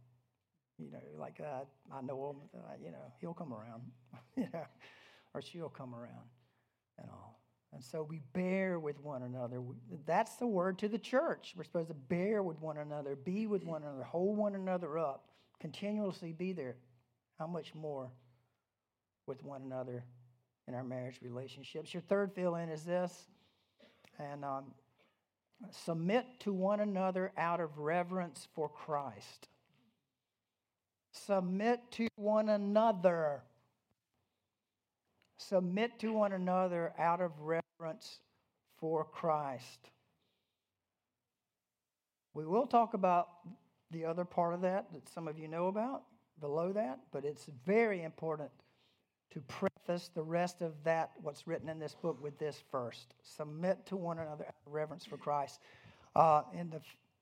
you 0.78 0.92
know, 0.92 1.00
like, 1.18 1.42
uh, 1.42 1.66
I 1.92 2.02
know 2.02 2.30
him, 2.30 2.60
uh, 2.62 2.74
you 2.82 2.92
know, 2.92 3.12
he'll 3.20 3.34
come 3.34 3.54
around, 3.54 3.82
you 4.38 4.48
know, 4.54 4.66
or 5.34 5.42
she'll 5.42 5.70
come 5.70 5.94
around 5.94 6.30
and 7.00 7.10
all. 7.10 7.31
And 7.74 7.84
so 7.84 8.04
we 8.04 8.22
bear 8.34 8.80
with 8.80 9.00
one 9.00 9.24
another. 9.24 9.62
That's 10.06 10.36
the 10.36 10.48
word 10.48 10.78
to 10.80 10.90
the 10.90 11.00
church. 11.00 11.54
We're 11.56 11.64
supposed 11.64 11.88
to 11.88 11.94
bear 11.94 12.44
with 12.44 12.60
one 12.60 12.78
another, 12.78 13.16
be 13.16 13.48
with 13.48 13.64
one 13.64 13.84
another, 13.84 14.04
hold 14.04 14.38
one 14.38 14.56
another 14.56 14.98
up, 14.98 15.30
continuously 15.60 16.34
be 16.34 16.52
there. 16.52 16.76
How 17.40 17.48
much 17.48 17.74
more 17.74 18.12
with 19.26 19.44
one 19.44 19.62
another 19.62 20.04
in 20.68 20.76
our 20.76 20.84
marriage 20.84 21.20
relationships? 21.22 21.94
Your 21.94 22.02
third 22.02 22.34
fill 22.34 22.56
in 22.56 22.70
is 22.70 22.84
this. 22.84 23.28
And 24.20 24.44
um, 24.44 24.66
submit 25.72 26.26
to 26.42 26.52
one 26.52 26.82
another 26.82 27.32
out 27.38 27.62
of 27.62 27.78
reverence 27.78 28.48
for 28.54 28.68
Christ. 28.68 29.48
Submit 31.14 31.80
to 31.92 32.08
one 32.16 32.50
another 32.50 33.44
Submit 35.48 36.00
to 36.00 36.14
one 36.14 36.34
another 36.34 36.94
out 37.00 37.22
of 37.22 37.32
reverence 37.40 38.20
for 38.78 39.04
Christ. 39.04 39.90
We 42.34 42.46
will 42.46 42.68
talk 42.68 42.94
about 42.94 43.28
the 43.90 44.06
other 44.06 44.24
part 44.24 44.54
of 44.54 44.62
that 44.62 44.92
that 44.94 45.10
some 45.10 45.28
of 45.28 45.38
you 45.38 45.48
know 45.48 45.68
about 45.68 46.04
below 46.40 46.72
that, 46.74 47.00
but 47.12 47.26
it's 47.26 47.48
very 47.66 48.04
important 48.04 48.52
to 49.32 49.42
preface 49.42 50.10
the 50.14 50.24
rest 50.24 50.62
of 50.62 50.74
that, 50.84 51.12
what's 51.22 51.48
written 51.48 51.70
in 51.70 51.80
this 51.80 51.96
book, 51.96 52.22
with 52.22 52.38
this 52.38 52.62
first. 52.72 53.14
Submit 53.24 53.86
to 53.88 53.98
one 53.98 54.20
another 54.20 54.46
out 54.46 54.56
of 54.66 54.74
reverence 54.74 55.06
for 55.06 55.18
Christ. 55.18 55.60
Uh, 56.16 56.44
in 56.54 56.70
the 56.70 56.82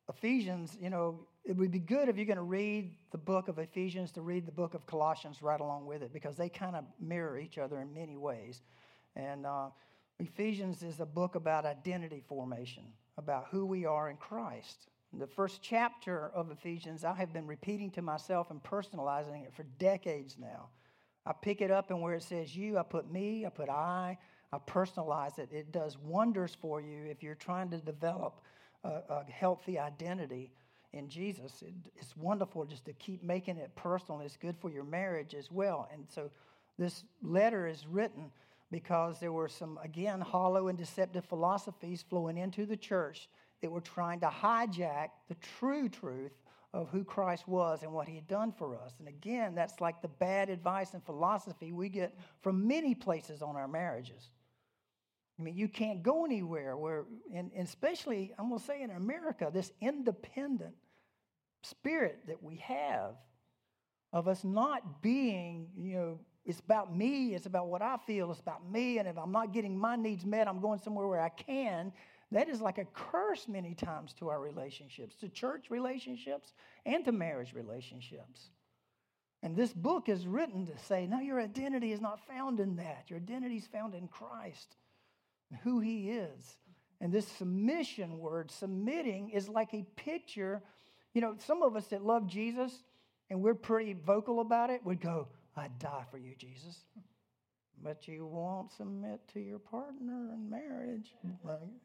Ephesians, 0.10 0.76
you 0.82 0.89
know, 0.89 1.20
it 1.45 1.55
would 1.55 1.72
be 1.72 1.80
good 1.80 2.10
if 2.10 2.18
you're 2.18 2.26
going 2.26 2.38
to 2.38 2.43
read 2.43 2.95
the 3.12 3.18
book 3.18 3.47
of 3.47 3.60
Ephesians 3.60 4.12
to 4.14 4.22
read 4.22 4.45
the 4.45 4.51
book 4.51 4.74
of 4.74 4.86
Colossians 4.86 5.41
right 5.41 5.60
along 5.60 5.86
with 5.86 6.01
it 6.01 6.12
because 6.12 6.36
they 6.36 6.49
kind 6.49 6.76
of 6.76 6.84
mirror 6.99 7.38
each 7.38 7.57
other 7.57 7.80
in 7.80 7.93
many 7.93 8.18
ways. 8.18 8.62
And 9.16 9.45
uh, 9.45 9.70
Ephesians 10.20 10.84
is 10.84 10.99
a 10.99 11.05
book 11.05 11.36
about 11.36 11.66
identity 11.66 12.24
formation, 12.28 12.84
about 13.18 13.47
who 13.51 13.66
we 13.66 13.86
are 13.86 14.10
in 14.10 14.18
Christ. 14.18 14.88
The 15.14 15.28
first 15.28 15.62
chapter 15.62 16.30
of 16.36 16.51
Ephesians, 16.51 17.03
I 17.03 17.14
have 17.14 17.32
been 17.32 17.47
repeating 17.47 17.91
to 17.91 18.01
myself 18.01 18.51
and 18.51 18.62
personalizing 18.62 19.45
it 19.45 19.53
for 19.53 19.64
decades 19.78 20.38
now. 20.39 20.70
I 21.26 21.34
pick 21.34 21.62
it 21.62 21.72
up 21.72 21.91
and 21.91 22.01
where 22.01 22.16
it 22.16 22.24
says 22.24 22.55
you, 22.55 22.78
I 22.78 22.84
put 22.84 23.12
me, 23.12 23.45
I 23.45 23.49
put 23.49 23.70
I, 23.70 24.18
I 24.51 24.57
personalize 24.57 25.38
it. 25.38 25.49
It 25.51 25.72
does 25.72 25.97
wonders 25.97 26.57
for 26.60 26.82
you 26.82 27.05
if 27.05 27.22
you're 27.22 27.36
trying 27.36 27.70
to 27.72 27.78
develop 27.78 28.41
a, 28.84 28.89
a 29.09 29.25
healthy 29.30 29.77
identity 29.80 30.51
in 30.93 31.07
Jesus. 31.09 31.61
It, 31.61 31.73
it's 31.95 32.15
wonderful 32.17 32.65
just 32.65 32.86
to 32.86 32.93
keep 32.93 33.23
making 33.23 33.57
it 33.57 33.75
personal. 33.75 34.21
It's 34.21 34.38
good 34.38 34.57
for 34.57 34.71
your 34.71 34.84
marriage 34.84 35.36
as 35.36 35.51
well. 35.51 35.88
And 35.93 36.05
so 36.09 36.32
This 36.80 37.03
letter 37.21 37.67
is 37.67 37.86
written 37.86 38.32
because 38.71 39.19
there 39.19 39.34
were 39.34 39.49
some, 39.49 39.77
again, 39.84 40.21
hollow 40.21 40.69
and 40.69 40.77
deceptive 40.77 41.25
philosophies 41.25 42.05
flowing 42.09 42.38
into 42.38 42.65
the 42.65 42.77
church 42.77 43.27
that 43.61 43.69
were 43.69 43.82
trying 43.82 44.21
to 44.21 44.27
hijack 44.27 45.09
the 45.27 45.36
true 45.59 45.89
truth 45.89 46.32
of 46.73 46.88
who 46.89 47.03
Christ 47.03 47.47
was 47.47 47.84
and 47.84 47.91
what 47.91 48.07
he 48.07 48.15
had 48.15 48.27
done 48.30 48.53
for 48.53 48.77
us. 48.77 48.93
And 48.99 49.09
again, 49.09 49.55
that's 49.55 49.82
like 49.82 50.01
the 50.01 50.07
bad 50.07 50.49
advice 50.49 50.93
and 50.93 51.03
philosophy 51.03 51.73
we 51.73 51.89
get 51.89 52.15
from 52.41 52.65
many 52.65 52.95
places 52.95 53.41
on 53.41 53.57
our 53.57 53.67
marriages. 53.67 54.30
I 55.40 55.42
mean, 55.42 55.56
you 55.56 55.70
can't 55.70 56.04
go 56.04 56.26
anywhere 56.26 56.76
where, 56.76 57.06
and, 57.34 57.52
especially, 57.58 58.34
I'm 58.38 58.50
going 58.50 58.60
to 58.60 58.66
say 58.66 58.82
in 58.82 58.92
America, 58.92 59.50
this 59.54 59.72
independent 59.80 60.76
spirit 61.64 62.20
that 62.28 62.44
we 62.44 62.58
have 62.58 63.16
of 64.12 64.28
us 64.28 64.44
not 64.44 65.02
being, 65.02 65.70
you 65.78 65.96
know, 65.96 66.20
it's 66.46 66.60
about 66.60 66.96
me, 66.96 67.36
it's 67.36 67.46
about 67.46 67.68
what 67.68 67.82
I 67.82 67.98
feel, 68.08 68.32
it's 68.32 68.40
about 68.40 68.70
me, 68.70 68.98
and 68.98 69.08
if 69.08 69.18
I'm 69.18 69.32
not 69.32 69.54
getting 69.54 69.78
my 69.78 69.96
needs 69.96 70.26
met, 70.26 70.48
I'm 70.48 70.60
going 70.60 70.80
somewhere 70.80 71.08
where 71.08 71.22
I 71.22 71.30
can. 71.30 71.94
That 72.32 72.50
is 72.50 72.60
like 72.60 72.78
a 72.78 72.86
curse 72.86 73.48
many 73.48 73.74
times 73.74 74.14
to 74.14 74.30
our 74.30 74.40
relationships, 74.40 75.16
to 75.18 75.30
church 75.30 75.70
relationships 75.70 76.54
and 76.86 77.06
to 77.06 77.12
marriage 77.12 77.54
relationships. 77.54 78.50
And 79.42 79.56
this 79.56 79.72
book 79.72 80.10
is 80.10 80.28
written 80.28 80.66
to 80.68 80.78
say, 80.80 81.08
no, 81.08 81.20
your 81.20 81.40
identity 81.40 81.92
is 81.92 82.02
not 82.02 82.20
found 82.28 82.60
in 82.60 82.76
that. 82.76 83.06
Your 83.08 83.20
identity 83.20 83.58
is 83.58 83.68
found 83.68 83.96
in 83.96 84.08
Christ, 84.08 84.76
who 85.64 85.80
He 85.80 86.10
is. 86.12 86.58
And 87.02 87.14
this 87.14 87.28
submission 87.28 88.20
word, 88.20 88.52
submitting, 88.52 89.30
is 89.30 89.47
like 89.47 89.74
a 89.74 89.84
picture. 89.95 90.62
You 91.14 91.22
know, 91.22 91.36
some 91.45 91.64
of 91.64 91.76
us 91.76 91.88
that 91.88 92.04
love 92.04 92.28
Jesus 92.28 92.84
and 93.30 93.41
we're 93.41 93.56
pretty 93.56 93.93
vocal 93.93 94.41
about 94.41 94.70
it 94.70 94.84
would 94.84 95.00
go, 95.00 95.28
I'd 95.56 95.78
die 95.80 96.04
for 96.12 96.18
you, 96.18 96.34
Jesus 96.38 96.84
but 97.84 98.08
you 98.08 98.26
won't 98.26 98.72
submit 98.72 99.22
to 99.34 99.39
your 99.39 99.60
partner 99.60 100.32
in 100.34 100.50
marriage. 100.50 101.14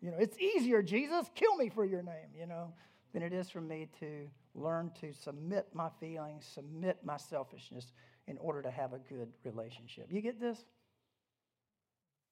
You 0.00 0.10
know, 0.10 0.16
it's 0.18 0.38
easier, 0.38 0.82
Jesus, 0.82 1.30
kill 1.34 1.56
me 1.56 1.68
for 1.68 1.84
your 1.84 2.02
name, 2.02 2.28
you 2.38 2.46
know, 2.46 2.72
than 3.12 3.22
it 3.22 3.32
is 3.32 3.50
for 3.50 3.60
me 3.60 3.88
to 4.00 4.28
learn 4.54 4.90
to 5.00 5.12
submit 5.12 5.68
my 5.72 5.88
feelings, 6.00 6.46
submit 6.52 6.98
my 7.04 7.16
selfishness 7.16 7.92
in 8.26 8.38
order 8.38 8.62
to 8.62 8.70
have 8.70 8.92
a 8.92 8.98
good 8.98 9.28
relationship. 9.44 10.08
You 10.10 10.20
get 10.20 10.40
this? 10.40 10.64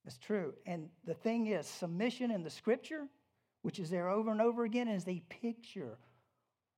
It's 0.05 0.18
true. 0.18 0.55
And 0.66 0.88
the 1.05 1.14
thing 1.14 1.46
is, 1.46 1.66
submission 1.66 2.30
in 2.30 2.42
the 2.42 2.50
scripture, 2.50 3.07
which 3.62 3.78
is 3.78 3.90
there 3.90 4.09
over 4.09 4.30
and 4.30 4.40
over 4.40 4.64
again, 4.64 4.88
is 4.88 5.07
a 5.07 5.22
picture 5.28 5.98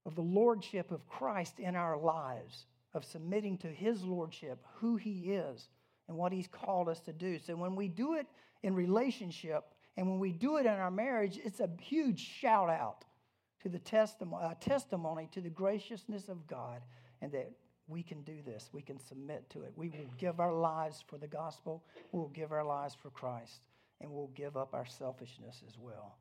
of 0.05 0.14
the 0.14 0.22
lordship 0.22 0.91
of 0.91 1.07
Christ 1.09 1.59
in 1.59 1.75
our 1.77 1.97
lives, 1.97 2.66
of 2.93 3.05
submitting 3.05 3.57
to 3.59 3.68
his 3.68 4.03
lordship, 4.05 4.64
who 4.77 4.97
he 4.97 5.33
is 5.33 5.68
and 6.09 6.16
what 6.16 6.33
He's 6.33 6.49
called 6.49 6.89
us 6.89 7.01
to 7.01 7.12
do. 7.12 7.39
So 7.39 7.57
when 7.57 7.75
we 7.77 7.89
do 7.89 8.14
it 8.14 8.27
in 8.62 8.75
relationship 8.75 9.64
and 9.97 10.09
when 10.09 10.18
we 10.18 10.33
do 10.33 10.57
it 10.57 10.66
in 10.66 10.72
our 10.72 10.91
marriage, 10.91 11.39
it's 11.43 11.61
a 11.61 11.70
huge 11.81 12.20
shout 12.20 12.68
out 12.68 13.05
to 13.62 13.68
the 13.68 13.79
testimony, 13.79 14.45
uh, 14.45 14.55
testimony 14.61 15.29
to 15.33 15.41
the 15.41 15.51
graciousness 15.51 16.29
of 16.29 16.47
God 16.47 16.83
and 17.22 17.33
that 17.33 17.53
we 17.87 18.03
can 18.03 18.22
do 18.22 18.43
this. 18.45 18.70
We 18.72 18.82
can 18.82 18.99
submit 18.99 19.49
to 19.51 19.62
it. 19.62 19.72
We 19.76 19.89
will 19.89 20.11
give 20.18 20.41
our 20.41 20.53
lives 20.53 21.05
for 21.07 21.18
the 21.18 21.26
gospel. 21.26 21.85
We'll 22.12 22.28
give 22.28 22.53
our 22.53 22.64
lives 22.64 22.95
for 22.95 23.11
Christ. 23.11 23.61
And 24.01 24.11
we'll 24.11 24.30
give 24.35 24.57
up 24.57 24.74
our 24.74 24.87
selfishness 24.87 25.62
as 25.66 25.78
well 25.78 26.16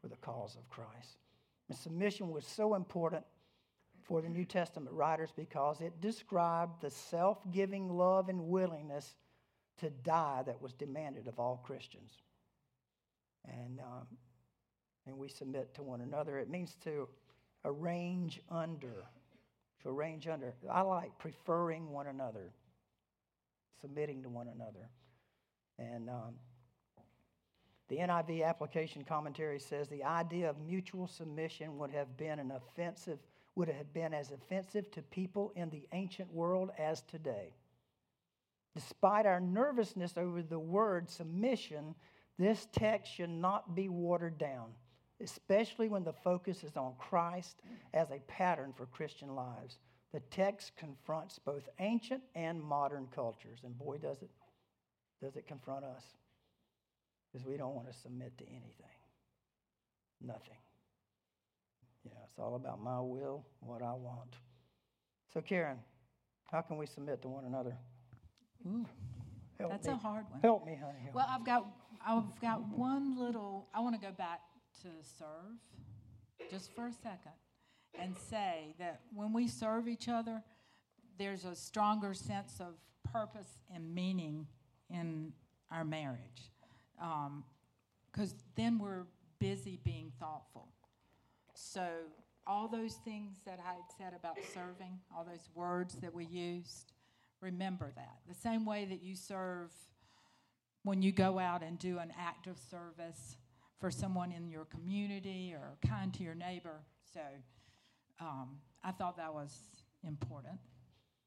for 0.00 0.08
the 0.08 0.16
cause 0.16 0.56
of 0.56 0.68
Christ. 0.68 1.18
And 1.68 1.78
submission 1.78 2.30
was 2.30 2.46
so 2.46 2.74
important 2.74 3.24
for 4.02 4.20
the 4.20 4.28
New 4.28 4.44
Testament 4.44 4.94
writers 4.94 5.30
because 5.34 5.80
it 5.80 6.00
described 6.00 6.80
the 6.80 6.90
self 6.90 7.38
giving 7.50 7.88
love 7.88 8.28
and 8.28 8.48
willingness 8.48 9.14
to 9.78 9.90
die 9.90 10.42
that 10.46 10.60
was 10.60 10.72
demanded 10.72 11.28
of 11.28 11.38
all 11.38 11.62
Christians. 11.64 12.12
And, 13.46 13.80
um, 13.80 14.06
and 15.06 15.16
we 15.18 15.28
submit 15.28 15.74
to 15.74 15.82
one 15.82 16.00
another. 16.00 16.38
It 16.38 16.50
means 16.50 16.76
to 16.84 17.08
arrange 17.64 18.40
under, 18.48 19.04
to 19.82 19.88
arrange 19.88 20.28
under. 20.28 20.54
I 20.70 20.82
like 20.82 21.16
preferring 21.18 21.90
one 21.90 22.06
another, 22.06 22.52
submitting 23.80 24.22
to 24.22 24.28
one 24.28 24.48
another. 24.48 24.88
And 25.78 26.08
um, 26.08 26.34
the 27.88 27.98
NIV 27.98 28.46
application 28.46 29.04
commentary 29.04 29.58
says 29.58 29.88
the 29.88 30.04
idea 30.04 30.48
of 30.48 30.58
mutual 30.60 31.06
submission 31.06 31.78
would 31.78 31.90
have 31.90 32.16
been 32.16 32.38
an 32.38 32.52
offensive, 32.52 33.18
would 33.54 33.68
have 33.68 33.92
been 33.92 34.14
as 34.14 34.30
offensive 34.30 34.90
to 34.92 35.02
people 35.02 35.52
in 35.56 35.68
the 35.70 35.86
ancient 35.92 36.32
world 36.32 36.70
as 36.78 37.02
today. 37.02 37.52
Despite 38.74 39.26
our 39.26 39.40
nervousness 39.40 40.14
over 40.16 40.42
the 40.42 40.58
word 40.58 41.10
submission, 41.10 41.94
this 42.38 42.66
text 42.72 43.12
should 43.12 43.30
not 43.30 43.74
be 43.74 43.88
watered 43.88 44.38
down, 44.38 44.70
especially 45.22 45.88
when 45.88 46.04
the 46.04 46.12
focus 46.12 46.64
is 46.64 46.76
on 46.76 46.94
Christ 46.98 47.62
as 47.94 48.10
a 48.10 48.18
pattern 48.26 48.72
for 48.76 48.86
Christian 48.86 49.34
lives. 49.34 49.78
The 50.12 50.20
text 50.30 50.72
confronts 50.76 51.38
both 51.38 51.68
ancient 51.78 52.22
and 52.34 52.60
modern 52.60 53.08
cultures, 53.14 53.60
and 53.64 53.78
boy, 53.78 53.98
does 53.98 54.20
it, 54.22 54.30
does 55.22 55.36
it 55.36 55.46
confront 55.46 55.84
us. 55.84 56.04
Because 57.32 57.46
we 57.46 57.56
don't 57.56 57.74
want 57.74 57.90
to 57.90 57.98
submit 57.98 58.36
to 58.38 58.44
anything, 58.44 58.98
nothing. 60.20 60.58
Yeah, 62.04 62.10
it's 62.28 62.38
all 62.38 62.56
about 62.56 62.82
my 62.82 63.00
will, 63.00 63.46
what 63.60 63.80
I 63.80 63.92
want. 63.92 64.36
So, 65.32 65.40
Karen, 65.40 65.78
how 66.50 66.60
can 66.60 66.76
we 66.76 66.84
submit 66.84 67.22
to 67.22 67.28
one 67.28 67.46
another? 67.46 67.74
Ooh, 68.66 68.84
that's 69.58 69.86
me. 69.86 69.94
a 69.94 69.96
hard 69.96 70.26
one. 70.30 70.40
Help 70.42 70.66
me, 70.66 70.78
honey. 70.78 70.98
Help 71.04 71.14
well, 71.14 71.26
I've 71.28 71.46
got 71.46 71.66
I've 72.06 72.40
got 72.40 72.68
one 72.68 73.18
little. 73.18 73.68
I 73.72 73.80
want 73.80 73.94
to 73.98 74.00
go 74.00 74.12
back 74.12 74.40
to 74.82 74.88
serve, 75.18 76.50
just 76.50 76.74
for 76.74 76.86
a 76.86 76.92
second, 76.92 77.32
and 77.98 78.16
say 78.16 78.74
that 78.78 79.00
when 79.14 79.32
we 79.32 79.48
serve 79.48 79.88
each 79.88 80.08
other, 80.08 80.42
there's 81.18 81.44
a 81.44 81.54
stronger 81.54 82.14
sense 82.14 82.60
of 82.60 82.74
purpose 83.12 83.58
and 83.74 83.94
meaning 83.94 84.46
in 84.90 85.32
our 85.70 85.84
marriage, 85.84 86.50
because 86.96 88.32
um, 88.32 88.38
then 88.56 88.78
we're 88.78 89.06
busy 89.38 89.78
being 89.84 90.12
thoughtful. 90.18 90.68
So 91.54 91.86
all 92.46 92.68
those 92.68 92.94
things 93.04 93.38
that 93.46 93.58
I 93.64 93.74
had 93.74 93.84
said 93.98 94.12
about 94.18 94.36
serving, 94.54 94.98
all 95.14 95.24
those 95.24 95.48
words 95.54 95.94
that 95.96 96.14
we 96.14 96.24
used, 96.24 96.92
Remember 97.42 97.92
that. 97.96 98.18
The 98.28 98.34
same 98.34 98.64
way 98.64 98.86
that 98.88 99.02
you 99.02 99.16
serve 99.16 99.72
when 100.84 101.02
you 101.02 101.10
go 101.10 101.40
out 101.40 101.62
and 101.62 101.76
do 101.76 101.98
an 101.98 102.12
act 102.18 102.46
of 102.46 102.56
service 102.56 103.36
for 103.82 103.90
someone 103.90 104.30
in 104.30 104.48
your 104.48 104.64
community 104.66 105.52
or 105.52 105.76
kind 105.84 106.14
to 106.14 106.22
your 106.22 106.36
neighbor. 106.36 106.82
So 107.12 107.20
um, 108.20 108.58
I 108.84 108.92
thought 108.92 109.16
that 109.16 109.34
was 109.34 109.52
important, 110.06 110.60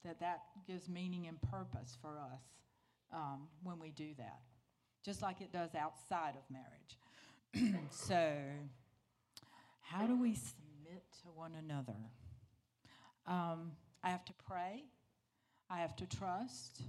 that 0.05 0.21
that 0.21 0.39
gives 0.65 0.87
meaning 0.87 1.27
and 1.27 1.37
purpose 1.51 1.97
for 2.01 2.17
us 2.17 2.41
um, 3.13 3.49
when 3.61 3.77
we 3.77 3.91
do 3.91 4.11
that, 4.17 4.39
just 5.03 5.21
like 5.21 5.41
it 5.41 5.51
does 5.51 5.75
outside 5.75 6.35
of 6.37 6.43
marriage. 6.49 7.75
so, 7.91 8.33
how 9.81 10.07
do 10.07 10.17
we 10.17 10.33
submit 10.33 11.03
to 11.23 11.27
one 11.35 11.51
another? 11.59 11.97
Um, 13.27 13.73
I 14.01 14.11
have 14.11 14.23
to 14.23 14.33
pray. 14.47 14.85
I 15.69 15.79
have 15.79 15.97
to 15.97 16.05
trust. 16.05 16.83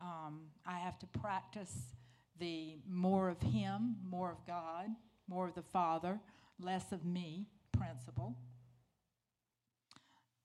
Um, 0.00 0.46
I 0.66 0.78
have 0.78 0.98
to 0.98 1.06
practice 1.06 1.72
the 2.38 2.76
more 2.88 3.28
of 3.28 3.40
Him, 3.40 3.96
more 4.04 4.30
of 4.30 4.46
God, 4.46 4.88
more 5.28 5.48
of 5.48 5.54
the 5.54 5.62
Father, 5.62 6.20
less 6.60 6.92
of 6.92 7.04
me 7.04 7.46
principle. 7.72 8.36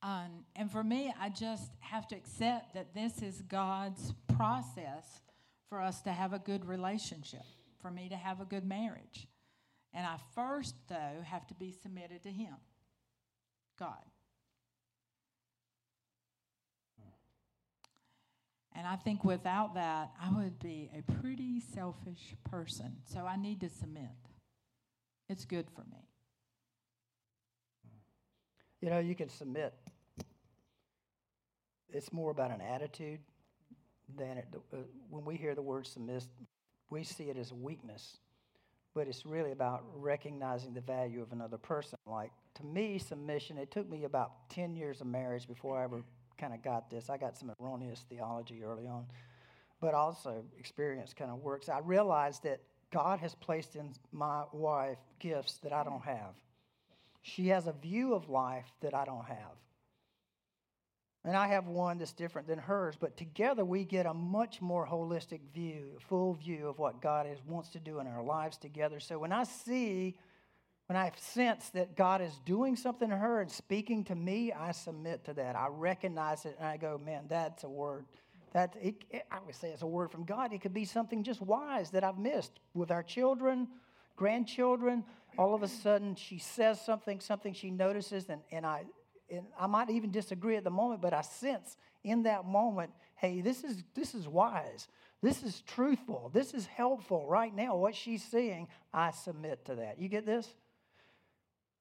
Um, 0.03 0.45
and 0.55 0.71
for 0.71 0.83
me, 0.83 1.13
I 1.19 1.29
just 1.29 1.71
have 1.79 2.07
to 2.07 2.15
accept 2.15 2.73
that 2.73 2.93
this 2.93 3.21
is 3.21 3.43
God's 3.43 4.13
process 4.35 5.21
for 5.69 5.79
us 5.79 6.01
to 6.01 6.11
have 6.11 6.33
a 6.33 6.39
good 6.39 6.65
relationship, 6.65 7.43
for 7.81 7.91
me 7.91 8.09
to 8.09 8.15
have 8.15 8.41
a 8.41 8.45
good 8.45 8.65
marriage. 8.65 9.27
And 9.93 10.05
I 10.05 10.17
first, 10.33 10.75
though, 10.89 11.21
have 11.23 11.45
to 11.47 11.53
be 11.53 11.71
submitted 11.71 12.23
to 12.23 12.29
Him, 12.29 12.55
God. 13.77 14.03
And 18.75 18.87
I 18.87 18.95
think 18.95 19.23
without 19.23 19.75
that, 19.75 20.11
I 20.21 20.31
would 20.31 20.59
be 20.59 20.89
a 20.97 21.01
pretty 21.19 21.59
selfish 21.59 22.35
person. 22.49 22.97
So 23.05 23.25
I 23.25 23.35
need 23.35 23.59
to 23.61 23.69
submit. 23.69 24.09
It's 25.29 25.45
good 25.45 25.67
for 25.75 25.81
me. 25.81 26.07
You 28.81 28.89
know, 28.89 28.99
you 28.99 29.15
can 29.15 29.29
submit. 29.29 29.73
It's 31.89 32.11
more 32.13 32.31
about 32.31 32.51
an 32.51 32.61
attitude 32.61 33.19
than 34.17 34.37
it, 34.37 34.47
uh, 34.73 34.77
when 35.09 35.25
we 35.25 35.35
hear 35.35 35.55
the 35.55 35.61
word 35.61 35.85
submit, 35.85 36.25
we 36.89 37.03
see 37.03 37.25
it 37.25 37.37
as 37.37 37.51
a 37.51 37.55
weakness. 37.55 38.17
But 38.93 39.07
it's 39.07 39.25
really 39.25 39.51
about 39.51 39.83
recognizing 39.95 40.73
the 40.73 40.81
value 40.81 41.21
of 41.21 41.31
another 41.31 41.57
person. 41.57 41.97
Like, 42.05 42.31
to 42.55 42.65
me, 42.65 42.97
submission, 42.97 43.57
it 43.57 43.71
took 43.71 43.89
me 43.89 44.03
about 44.03 44.49
10 44.49 44.75
years 44.75 44.99
of 44.99 45.07
marriage 45.07 45.47
before 45.47 45.79
I 45.79 45.83
ever 45.85 46.03
kind 46.41 46.53
of 46.53 46.61
got 46.63 46.89
this. 46.89 47.09
I 47.09 47.17
got 47.17 47.37
some 47.37 47.51
erroneous 47.61 48.03
theology 48.09 48.63
early 48.63 48.87
on. 48.87 49.05
but 49.81 49.95
also 49.95 50.45
experience 50.57 51.13
kind 51.13 51.31
of 51.31 51.39
works. 51.39 51.67
I 51.67 51.79
realized 51.79 52.43
that 52.43 52.61
God 52.91 53.19
has 53.19 53.35
placed 53.35 53.75
in 53.75 53.91
my 54.11 54.43
wife 54.53 54.99
gifts 55.19 55.57
that 55.63 55.73
I 55.73 55.83
don't 55.83 56.03
have. 56.03 56.35
She 57.23 57.49
has 57.49 57.67
a 57.67 57.73
view 57.73 58.13
of 58.13 58.29
life 58.29 58.71
that 58.81 58.93
I 58.93 59.05
don't 59.05 59.25
have. 59.25 59.57
And 61.23 61.35
I 61.35 61.47
have 61.49 61.67
one 61.67 61.99
that's 61.99 62.13
different 62.13 62.47
than 62.47 62.57
hers, 62.57 62.95
but 62.99 63.15
together 63.15 63.63
we 63.63 63.83
get 63.85 64.07
a 64.07 64.13
much 64.13 64.59
more 64.59 64.87
holistic 64.87 65.41
view, 65.53 65.97
full 66.09 66.33
view 66.33 66.67
of 66.67 66.79
what 66.79 67.01
God 67.01 67.27
is, 67.27 67.37
wants 67.45 67.69
to 67.69 67.79
do 67.79 67.99
in 67.99 68.07
our 68.07 68.23
lives 68.23 68.57
together. 68.57 68.99
So 68.99 69.19
when 69.19 69.31
I 69.31 69.43
see, 69.43 70.17
when 70.91 70.97
I 70.97 71.09
sense 71.15 71.69
that 71.69 71.95
God 71.95 72.19
is 72.19 72.37
doing 72.45 72.75
something 72.75 73.09
to 73.09 73.15
her 73.15 73.39
and 73.39 73.49
speaking 73.49 74.03
to 74.03 74.13
me, 74.13 74.51
I 74.51 74.73
submit 74.73 75.23
to 75.23 75.33
that. 75.35 75.55
I 75.55 75.67
recognize 75.69 76.43
it 76.43 76.57
and 76.59 76.67
I 76.67 76.75
go, 76.75 76.99
man, 77.01 77.27
that's 77.29 77.63
a 77.63 77.69
word. 77.69 78.03
That 78.51 78.75
it, 78.81 78.95
it, 79.09 79.23
I 79.31 79.37
would 79.45 79.55
say 79.55 79.69
it's 79.69 79.83
a 79.83 79.87
word 79.87 80.11
from 80.11 80.25
God. 80.25 80.51
It 80.51 80.59
could 80.59 80.73
be 80.73 80.83
something 80.83 81.23
just 81.23 81.39
wise 81.39 81.91
that 81.91 82.03
I've 82.03 82.17
missed 82.17 82.59
with 82.73 82.91
our 82.91 83.03
children, 83.03 83.69
grandchildren. 84.17 85.05
All 85.37 85.55
of 85.55 85.63
a 85.63 85.69
sudden, 85.69 86.13
she 86.15 86.39
says 86.39 86.81
something, 86.85 87.21
something 87.21 87.53
she 87.53 87.71
notices, 87.71 88.25
and, 88.27 88.41
and 88.51 88.65
I 88.65 88.83
and 89.29 89.45
I 89.57 89.67
might 89.67 89.89
even 89.89 90.11
disagree 90.11 90.57
at 90.57 90.65
the 90.65 90.71
moment, 90.71 91.01
but 91.01 91.13
I 91.13 91.21
sense 91.21 91.77
in 92.03 92.23
that 92.23 92.43
moment, 92.43 92.91
hey, 93.15 93.39
this 93.39 93.63
is 93.63 93.81
this 93.95 94.13
is 94.13 94.27
wise. 94.27 94.89
This 95.21 95.41
is 95.41 95.61
truthful. 95.61 96.31
This 96.33 96.53
is 96.53 96.65
helpful 96.65 97.25
right 97.29 97.55
now. 97.55 97.77
What 97.77 97.95
she's 97.95 98.25
seeing, 98.25 98.67
I 98.93 99.11
submit 99.11 99.63
to 99.67 99.75
that. 99.75 99.97
You 99.97 100.09
get 100.09 100.25
this? 100.25 100.53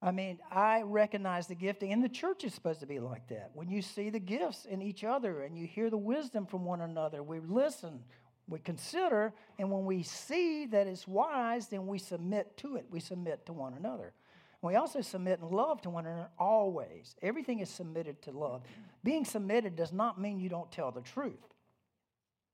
I 0.03 0.13
mean, 0.13 0.39
I 0.51 0.83
recognize 0.83 1.47
the 1.47 1.55
gifting, 1.55 1.93
and 1.93 2.03
the 2.03 2.09
church 2.09 2.45
is 2.45 2.55
supposed 2.55 2.81
to 2.81 2.87
be 2.87 2.99
like 3.01 3.29
that. 3.29 3.51
When 3.53 3.69
you 3.69 3.83
see 3.83 4.09
the 4.09 4.19
gifts 4.19 4.65
in 4.65 4.81
each 4.81 5.05
other 5.05 5.43
and 5.43 5.59
you 5.59 5.67
hear 5.67 5.91
the 5.91 5.99
wisdom 5.99 6.47
from 6.47 6.65
one 6.65 6.81
another, 6.81 7.23
we 7.23 7.41
listen, 7.41 8.01
we 8.49 8.61
consider, 8.61 9.35
and 9.59 9.71
when 9.71 9.85
we 9.85 10.03
see 10.03 10.65
that 10.67 10.87
it's 10.87 11.07
wise, 11.07 11.69
then 11.69 11.87
we 11.87 11.99
submit 11.99 12.57
to 12.59 12.77
it. 12.77 12.87
We 12.91 12.99
submit 12.99 13.45
to 13.47 13.53
one 13.53 13.75
another. 13.75 14.15
We 14.63 14.77
also 14.77 15.03
submit 15.03 15.41
in 15.41 15.51
love 15.51 15.83
to 15.83 15.91
one 15.91 16.07
another 16.07 16.31
always. 16.39 17.15
Everything 17.23 17.61
is 17.61 17.69
submitted 17.69 18.23
to 18.23 18.31
love. 18.31 18.63
Being 19.05 19.25
submitted 19.25 19.77
does 19.77 19.93
not 19.93 20.21
mean 20.21 20.41
you 20.41 20.49
don't 20.49 20.71
tell 20.73 20.91
the 20.91 21.03
truth, 21.03 21.55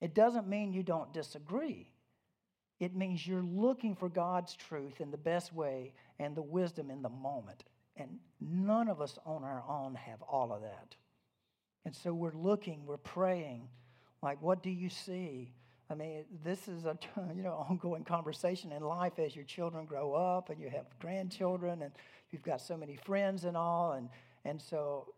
it 0.00 0.14
doesn't 0.14 0.48
mean 0.48 0.72
you 0.72 0.82
don't 0.82 1.12
disagree. 1.12 1.90
It 2.78 2.94
means 2.94 3.26
you're 3.26 3.40
looking 3.42 3.96
for 3.96 4.10
God's 4.10 4.54
truth 4.54 5.00
in 5.00 5.10
the 5.10 5.16
best 5.16 5.54
way 5.54 5.94
and 6.18 6.36
the 6.36 6.42
wisdom 6.42 6.90
in 6.90 7.02
the 7.02 7.08
moment. 7.08 7.64
And 7.96 8.18
none 8.40 8.88
of 8.88 9.00
us 9.00 9.18
on 9.24 9.42
our 9.44 9.64
own 9.68 9.94
have 9.94 10.22
all 10.22 10.52
of 10.52 10.62
that. 10.62 10.96
And 11.84 11.94
so 11.94 12.12
we're 12.12 12.34
looking, 12.34 12.84
we're 12.84 12.96
praying, 12.96 13.68
like, 14.22 14.42
what 14.42 14.62
do 14.62 14.70
you 14.70 14.90
see? 14.90 15.52
I 15.88 15.94
mean, 15.94 16.24
this 16.44 16.66
is 16.68 16.84
a 16.84 16.98
you 17.34 17.42
know 17.42 17.64
ongoing 17.68 18.04
conversation 18.04 18.72
in 18.72 18.82
life 18.82 19.18
as 19.18 19.36
your 19.36 19.44
children 19.44 19.86
grow 19.86 20.14
up 20.14 20.50
and 20.50 20.60
you 20.60 20.68
have 20.68 20.86
grandchildren 20.98 21.82
and 21.82 21.92
you've 22.30 22.42
got 22.42 22.60
so 22.60 22.76
many 22.76 22.96
friends 22.96 23.44
and 23.44 23.56
all, 23.56 23.92
and 23.92 24.08
and 24.44 24.60
so 24.60 25.14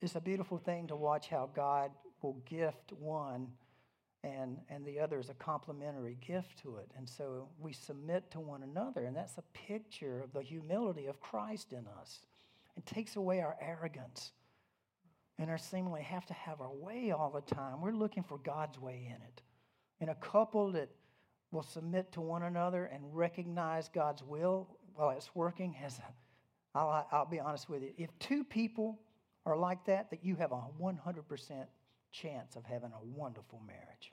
it's 0.00 0.14
a 0.14 0.20
beautiful 0.20 0.58
thing 0.58 0.86
to 0.86 0.96
watch 0.96 1.28
how 1.28 1.50
God 1.54 1.90
will 2.22 2.40
gift 2.48 2.92
one 2.92 3.48
and 4.24 4.58
and 4.68 4.84
the 4.84 4.98
other 4.98 5.18
is 5.18 5.28
a 5.28 5.34
complementary 5.34 6.18
gift 6.26 6.58
to 6.62 6.76
it. 6.76 6.90
And 6.96 7.08
so 7.08 7.48
we 7.58 7.72
submit 7.72 8.30
to 8.32 8.40
one 8.40 8.62
another, 8.62 9.04
and 9.04 9.16
that's 9.16 9.38
a 9.38 9.42
picture 9.52 10.20
of 10.20 10.32
the 10.32 10.42
humility 10.42 11.06
of 11.06 11.20
Christ 11.20 11.72
in 11.72 11.86
us. 12.00 12.20
It 12.76 12.86
takes 12.86 13.16
away 13.16 13.40
our 13.40 13.56
arrogance 13.60 14.32
and 15.38 15.50
our 15.50 15.58
seemingly 15.58 16.02
have 16.02 16.26
to 16.26 16.34
have 16.34 16.60
our 16.60 16.72
way 16.72 17.10
all 17.10 17.30
the 17.30 17.54
time. 17.54 17.80
We're 17.80 17.92
looking 17.92 18.22
for 18.22 18.38
God's 18.38 18.78
way 18.78 19.06
in 19.06 19.22
it 19.22 19.42
in 20.00 20.08
a 20.08 20.14
couple 20.14 20.72
that 20.72 20.88
will 21.50 21.62
submit 21.62 22.12
to 22.12 22.20
one 22.20 22.42
another 22.42 22.86
and 22.86 23.02
recognize 23.14 23.88
God's 23.88 24.22
will 24.22 24.68
while 24.94 25.10
it's 25.10 25.34
working 25.34 25.72
has 25.74 26.00
I'll, 26.74 27.06
I'll 27.10 27.26
be 27.26 27.40
honest 27.40 27.70
with 27.70 27.82
you. 27.82 27.92
If 27.96 28.10
two 28.18 28.44
people 28.44 28.98
are 29.46 29.56
like 29.56 29.84
that, 29.86 30.10
that 30.10 30.24
you 30.24 30.36
have 30.36 30.52
a 30.52 30.62
100% 30.80 31.66
chance 32.12 32.56
of 32.56 32.64
having 32.64 32.92
a 32.92 33.04
wonderful 33.04 33.60
marriage. 33.66 34.12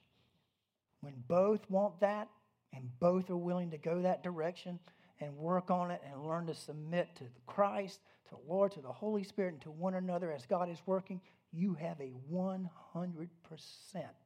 When 1.01 1.23
both 1.27 1.69
want 1.69 1.99
that 1.99 2.29
and 2.73 2.89
both 2.99 3.29
are 3.29 3.37
willing 3.37 3.71
to 3.71 3.77
go 3.77 4.01
that 4.01 4.23
direction 4.23 4.79
and 5.19 5.35
work 5.35 5.69
on 5.69 5.91
it 5.91 6.01
and 6.09 6.25
learn 6.25 6.47
to 6.47 6.55
submit 6.55 7.15
to 7.17 7.25
Christ, 7.45 7.99
to 8.29 8.35
the 8.35 8.51
Lord, 8.51 8.71
to 8.73 8.81
the 8.81 8.91
Holy 8.91 9.23
Spirit, 9.23 9.53
and 9.53 9.61
to 9.63 9.71
one 9.71 9.95
another 9.95 10.31
as 10.31 10.45
God 10.45 10.69
is 10.69 10.81
working, 10.85 11.21
you 11.51 11.75
have 11.75 11.99
a 11.99 12.13
100% 12.31 13.27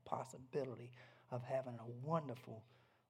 possibility 0.05 0.91
of 1.31 1.43
having 1.43 1.73
a 1.73 2.07
wonderful 2.07 2.63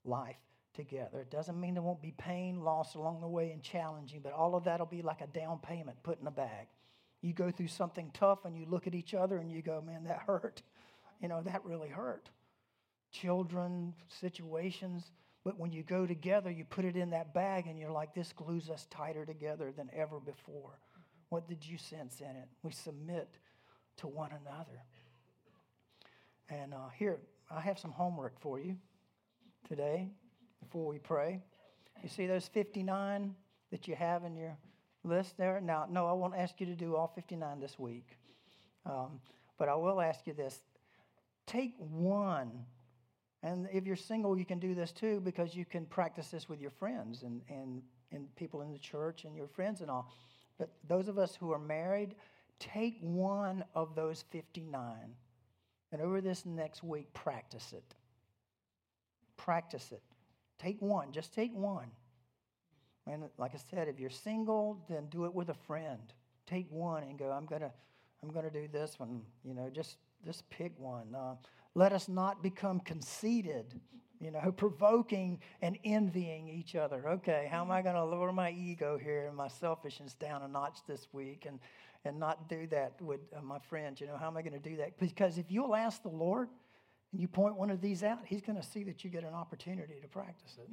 life 0.03 0.38
together. 0.74 1.20
It 1.20 1.32
doesn't 1.32 1.60
mean 1.60 1.74
there 1.74 1.84
won't 1.84 2.01
be 2.01 2.14
pain, 2.18 2.62
loss 2.62 2.95
along 2.95 3.22
the 3.22 3.28
way, 3.28 3.51
and 3.51 3.62
challenging, 3.62 4.22
but 4.22 4.34
all 4.34 4.55
of 4.55 4.64
that 4.64 4.80
will 4.80 4.88
be 4.88 5.01
like 5.01 5.22
a 5.22 5.28
down 5.28 5.60
payment 5.60 6.01
put 6.03 6.20
in 6.20 6.28
a 6.28 6.32
bag. 6.32 6.68
You 7.22 7.34
go 7.34 7.51
through 7.51 7.68
something 7.68 8.11
tough 8.13 8.45
and 8.45 8.57
you 8.57 8.65
look 8.65 8.88
at 8.88 8.95
each 8.95 9.13
other 9.13 9.38
and 9.38 9.51
you 9.51 9.61
go, 9.61 9.82
man, 9.82 10.03
that 10.05 10.20
hurt. 10.26 10.61
You 11.22 11.28
know, 11.28 11.41
that 11.41 11.65
really 11.65 11.89
hurt. 11.89 12.30
Children, 13.11 13.93
situations. 14.07 15.11
But 15.43 15.59
when 15.59 15.72
you 15.72 15.84
go 15.84 16.05
together, 16.05 16.51
you 16.51 16.63
put 16.65 16.86
it 16.86 16.95
in 16.95 17.11
that 17.11 17.34
bag 17.34 17.68
and 17.68 17.80
you're 17.80 17.91
like, 17.91 18.13
this 18.13 18.34
glues 18.34 18.70
us 18.70 18.86
tighter 18.89 19.26
together 19.26 19.72
than 19.76 19.89
ever 19.93 20.20
before. 20.20 20.80
What 21.30 21.47
did 21.47 21.65
you 21.65 21.78
sense 21.78 22.22
in 22.22 22.36
it? 22.36 22.47
We 22.63 22.72
submit 22.72 23.30
to 23.97 24.07
one 24.07 24.32
another. 24.32 24.84
And 26.49 26.74
uh, 26.74 26.89
here, 26.97 27.20
I 27.49 27.59
have 27.61 27.80
some 27.80 27.91
homework 27.91 28.39
for 28.39 28.59
you 28.59 28.78
today 29.68 30.09
before 30.61 30.86
we 30.86 30.99
pray. 30.99 31.41
You 32.03 32.09
see 32.09 32.28
those 32.28 32.47
59 32.47 33.36
that 33.72 33.88
you 33.88 33.95
have 33.95 34.24
in 34.24 34.36
your 34.36 34.57
list 35.03 35.37
there? 35.37 35.59
Now, 35.61 35.87
no, 35.89 36.07
I 36.07 36.13
won't 36.13 36.35
ask 36.35 36.59
you 36.59 36.65
to 36.67 36.75
do 36.75 36.95
all 36.95 37.07
59 37.07 37.59
this 37.59 37.77
week. 37.79 38.17
Um, 38.85 39.19
but 39.57 39.69
I 39.69 39.75
will 39.75 40.01
ask 40.01 40.25
you 40.25 40.33
this 40.33 40.61
take 41.45 41.73
one. 41.77 42.51
And 43.43 43.67
if 43.71 43.85
you're 43.85 43.95
single, 43.95 44.37
you 44.37 44.45
can 44.45 44.59
do 44.59 44.75
this 44.75 44.91
too 44.91 45.21
because 45.21 45.55
you 45.55 45.65
can 45.65 45.85
practice 45.85 46.29
this 46.29 46.49
with 46.49 46.59
your 46.59 46.71
friends 46.71 47.23
and, 47.23 47.41
and, 47.49 47.81
and 48.11 48.33
people 48.35 48.61
in 48.61 48.71
the 48.71 48.79
church 48.79 49.25
and 49.25 49.35
your 49.35 49.47
friends 49.47 49.81
and 49.81 49.89
all. 49.89 50.11
But 50.57 50.69
those 50.87 51.07
of 51.07 51.17
us 51.17 51.35
who 51.35 51.51
are 51.51 51.59
married, 51.59 52.15
take 52.59 52.97
one 52.99 53.63
of 53.75 53.95
those 53.95 54.23
59 54.31 55.13
and 55.91 56.01
over 56.01 56.19
this 56.19 56.45
next 56.45 56.83
week, 56.83 57.13
practice 57.13 57.73
it. 57.73 57.95
Practice 59.37 59.91
it. 59.91 60.01
Take 60.59 60.81
one, 60.81 61.11
just 61.11 61.33
take 61.33 61.53
one. 61.53 61.91
And 63.10 63.24
like 63.38 63.53
I 63.53 63.60
said, 63.70 63.88
if 63.88 63.99
you're 63.99 64.10
single, 64.10 64.84
then 64.89 65.08
do 65.08 65.26
it 65.26 65.34
with 65.34 65.49
a 65.49 65.53
friend. 65.53 66.01
Take 66.45 66.72
one 66.72 67.03
and 67.03 67.18
go, 67.18 67.32
I'm 67.32 67.45
going 67.45 67.62
to 67.62 67.72
I'm 68.24 68.32
going 68.32 68.45
to 68.45 68.51
do 68.51 68.68
this 68.68 68.99
one. 68.99 69.22
You 69.43 69.53
know, 69.53 69.70
just, 69.70 69.97
just 70.26 70.49
pick 70.49 70.74
one. 70.80 71.14
Uh, 71.16 71.36
let 71.76 71.93
us 71.93 72.10
not 72.10 72.41
become 72.41 72.80
conceited, 72.80 73.80
you 74.20 74.32
know, 74.32 74.51
provoking 74.58 75.39
and 75.62 75.78
envying 75.84 76.49
each 76.49 76.76
other. 76.76 77.08
Okay, 77.08 77.47
how 77.51 77.62
am 77.62 77.72
I 77.72 77.82
going 77.82 77.95
to 77.95 78.03
lower 78.03 78.34
my 78.34 78.51
ego 78.51 78.97
here 78.97 79.28
and 79.28 79.38
my 79.38 79.47
selfishness 79.47 80.16
down 80.16 80.41
a 80.41 80.47
notch 80.47 80.80
this 80.88 81.08
week? 81.12 81.45
And 81.47 81.60
and 82.05 82.20
not 82.20 82.47
do 82.47 82.68
that 82.68 83.01
with 83.01 83.20
uh, 83.36 83.41
my 83.41 83.60
friends. 83.60 83.99
You 83.99 84.08
know, 84.08 84.16
how 84.18 84.28
am 84.28 84.38
I 84.38 84.41
going 84.41 84.53
to 84.53 84.70
do 84.70 84.78
that? 84.78 84.97
Because 84.97 85.38
if 85.38 85.51
you'll 85.51 85.76
ask 85.76 86.01
the 86.03 86.10
Lord 86.10 86.47
and 87.12 87.20
you 87.20 87.28
point 87.28 87.58
one 87.58 87.70
of 87.70 87.82
these 87.82 88.01
out, 88.01 88.20
He's 88.26 88.41
going 88.41 88.55
to 88.55 88.66
see 88.66 88.84
that 88.86 89.03
you 89.03 89.10
get 89.10 89.24
an 89.24 89.34
opportunity 89.34 89.95
to 90.01 90.08
practice 90.08 90.58
it. 90.58 90.70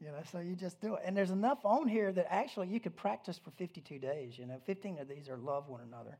You 0.00 0.08
know, 0.08 0.22
so 0.30 0.40
you 0.40 0.54
just 0.56 0.80
do 0.80 0.94
it. 0.94 1.02
And 1.04 1.16
there's 1.16 1.30
enough 1.30 1.58
on 1.64 1.88
here 1.88 2.12
that 2.12 2.26
actually 2.28 2.68
you 2.68 2.80
could 2.80 2.96
practice 2.96 3.38
for 3.42 3.50
52 3.52 3.98
days. 3.98 4.38
You 4.38 4.46
know, 4.46 4.60
15 4.66 4.98
of 4.98 5.08
these 5.08 5.28
are 5.28 5.36
love 5.36 5.68
one 5.68 5.80
another. 5.80 6.18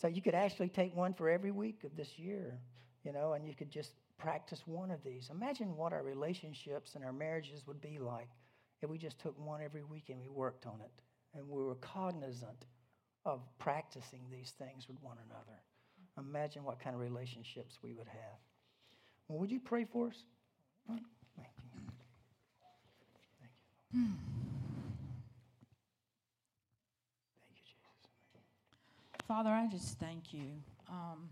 So 0.00 0.08
you 0.08 0.22
could 0.22 0.34
actually 0.34 0.68
take 0.68 0.96
one 0.96 1.14
for 1.14 1.28
every 1.28 1.50
week 1.50 1.84
of 1.84 1.94
this 1.96 2.18
year, 2.18 2.58
you 3.04 3.12
know, 3.12 3.34
and 3.34 3.46
you 3.46 3.54
could 3.54 3.70
just 3.70 3.92
practice 4.18 4.62
one 4.66 4.90
of 4.90 5.02
these. 5.04 5.28
Imagine 5.30 5.76
what 5.76 5.92
our 5.92 6.02
relationships 6.02 6.94
and 6.94 7.04
our 7.04 7.12
marriages 7.12 7.66
would 7.66 7.80
be 7.80 7.98
like 7.98 8.28
if 8.80 8.90
we 8.90 8.98
just 8.98 9.18
took 9.20 9.38
one 9.38 9.60
every 9.62 9.84
week 9.84 10.08
and 10.08 10.20
we 10.20 10.28
worked 10.28 10.66
on 10.66 10.80
it 10.80 11.02
and 11.34 11.48
we 11.48 11.62
were 11.62 11.74
cognizant 11.76 12.66
of 13.24 13.40
practicing 13.58 14.20
these 14.30 14.52
things 14.58 14.88
with 14.88 15.00
one 15.02 15.16
another. 15.28 15.60
Imagine 16.18 16.64
what 16.64 16.80
kind 16.80 16.94
of 16.94 17.00
relationships 17.00 17.78
we 17.82 17.92
would 17.92 18.08
have. 18.08 18.38
Well, 19.28 19.38
would 19.38 19.50
you 19.50 19.60
pray 19.60 19.84
for 19.84 20.08
us? 20.08 20.24
Thank 23.92 24.04
you. 24.04 24.16
Jesus. 27.64 29.26
Father, 29.28 29.50
I 29.50 29.66
just 29.70 29.98
thank 29.98 30.32
you. 30.32 30.50
Um, 30.88 31.28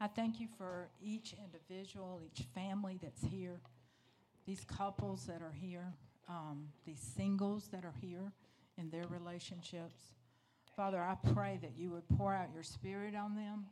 I 0.00 0.06
thank 0.06 0.38
you 0.38 0.48
for 0.56 0.88
each 1.02 1.34
individual, 1.42 2.20
each 2.24 2.46
family 2.54 2.98
that's 3.02 3.22
here, 3.22 3.60
these 4.46 4.64
couples 4.64 5.26
that 5.26 5.42
are 5.42 5.54
here, 5.58 5.92
um, 6.28 6.68
these 6.86 7.00
singles 7.00 7.68
that 7.72 7.84
are 7.84 7.94
here 8.00 8.32
in 8.76 8.90
their 8.90 9.06
relationships. 9.08 10.12
Father, 10.76 11.00
I 11.00 11.16
pray 11.32 11.58
that 11.62 11.72
you 11.76 11.90
would 11.90 12.08
pour 12.16 12.32
out 12.32 12.48
your 12.54 12.62
spirit 12.62 13.14
on 13.16 13.34
them 13.34 13.66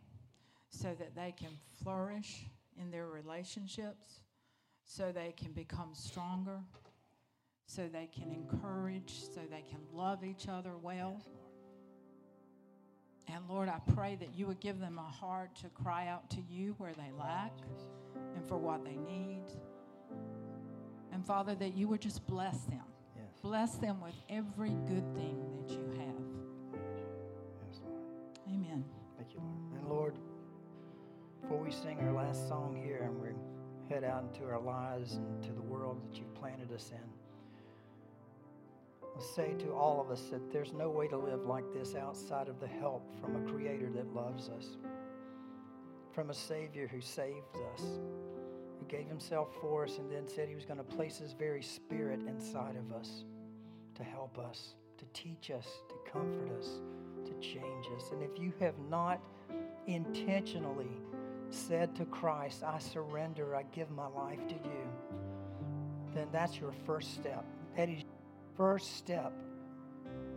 so 0.70 0.89
that 0.99 1.14
they 1.14 1.32
can 1.39 1.53
flourish 1.82 2.47
in 2.80 2.91
their 2.91 3.07
relationships, 3.07 4.20
so 4.84 5.12
they 5.12 5.32
can 5.37 5.53
become 5.53 5.91
stronger, 5.95 6.59
so 7.66 7.88
they 7.92 8.08
can 8.16 8.30
encourage, 8.32 9.12
so 9.34 9.40
they 9.50 9.64
can 9.68 9.80
love 9.92 10.24
each 10.24 10.48
other 10.48 10.76
well. 10.80 11.20
And 13.28 13.42
Lord, 13.48 13.68
I 13.68 13.80
pray 13.92 14.16
that 14.20 14.34
you 14.36 14.46
would 14.46 14.60
give 14.60 14.78
them 14.78 14.98
a 14.98 15.02
heart 15.02 15.56
to 15.56 15.68
cry 15.70 16.06
out 16.06 16.30
to 16.30 16.36
you 16.48 16.74
where 16.78 16.92
they 16.92 17.10
lack 17.18 17.52
and 18.36 18.46
for 18.46 18.56
what 18.56 18.84
they 18.84 18.96
need. 18.96 19.42
And 21.12 21.26
Father, 21.26 21.54
that 21.56 21.74
you 21.74 21.88
would 21.88 22.00
just 22.00 22.24
bless 22.26 22.60
them. 22.66 22.84
Yes. 23.16 23.26
Bless 23.42 23.74
them 23.76 24.00
with 24.00 24.14
every 24.28 24.76
good 24.86 25.12
thing 25.14 25.44
that 25.58 25.70
you 25.72 25.84
have. 25.98 26.80
Yes, 27.68 27.80
Lord. 27.84 28.02
Amen. 28.48 28.84
Thank 29.16 29.34
you, 29.34 29.40
Lord. 29.40 29.80
And 29.80 29.88
Lord, 29.88 30.14
before 31.42 31.58
we 31.58 31.72
sing 31.72 31.98
our 32.00 32.12
last 32.12 32.48
song 32.48 32.80
here 32.80 33.02
and 33.02 33.20
we 33.20 33.28
head 33.92 34.04
out 34.04 34.22
into 34.22 34.48
our 34.48 34.60
lives 34.60 35.14
and 35.14 35.42
to 35.42 35.52
the 35.52 35.62
world 35.62 36.00
that 36.02 36.16
you've 36.16 36.34
planted 36.34 36.70
us 36.72 36.92
in, 36.92 37.26
say 39.22 39.54
to 39.58 39.72
all 39.72 40.00
of 40.00 40.10
us 40.10 40.22
that 40.30 40.52
there's 40.52 40.72
no 40.72 40.90
way 40.90 41.08
to 41.08 41.16
live 41.16 41.46
like 41.46 41.64
this 41.72 41.94
outside 41.94 42.48
of 42.48 42.60
the 42.60 42.66
help 42.66 43.02
from 43.20 43.36
a 43.36 43.50
Creator 43.50 43.90
that 43.94 44.14
loves 44.14 44.48
us, 44.48 44.76
from 46.12 46.30
a 46.30 46.34
Savior 46.34 46.86
who 46.86 47.00
saved 47.00 47.56
us, 47.74 47.82
who 48.78 48.86
gave 48.88 49.08
Himself 49.08 49.48
for 49.60 49.84
us 49.84 49.98
and 49.98 50.10
then 50.10 50.28
said 50.28 50.48
He 50.48 50.54
was 50.54 50.64
going 50.64 50.78
to 50.78 50.84
place 50.84 51.18
His 51.18 51.32
very 51.32 51.62
Spirit 51.62 52.20
inside 52.26 52.76
of 52.76 52.96
us 52.96 53.24
to 53.94 54.02
help 54.02 54.38
us, 54.38 54.74
to 54.98 55.04
teach 55.12 55.50
us, 55.50 55.66
to 55.88 56.10
comfort 56.10 56.50
us, 56.58 56.80
to 57.24 57.32
change 57.40 57.86
us. 57.96 58.10
And 58.12 58.22
if 58.22 58.38
you 58.38 58.52
have 58.60 58.78
not 58.90 59.20
intentionally 59.86 60.90
said 61.50 61.94
to 61.96 62.04
Christ, 62.06 62.62
I 62.62 62.78
surrender, 62.78 63.56
I 63.56 63.62
give 63.74 63.90
my 63.90 64.06
life 64.08 64.46
to 64.48 64.54
you, 64.54 64.88
then 66.14 66.28
that's 66.32 66.58
your 66.58 66.72
first 66.84 67.14
step. 67.14 67.44
That 67.76 67.88
is 67.88 68.02
first 68.57 68.96
step 68.96 69.32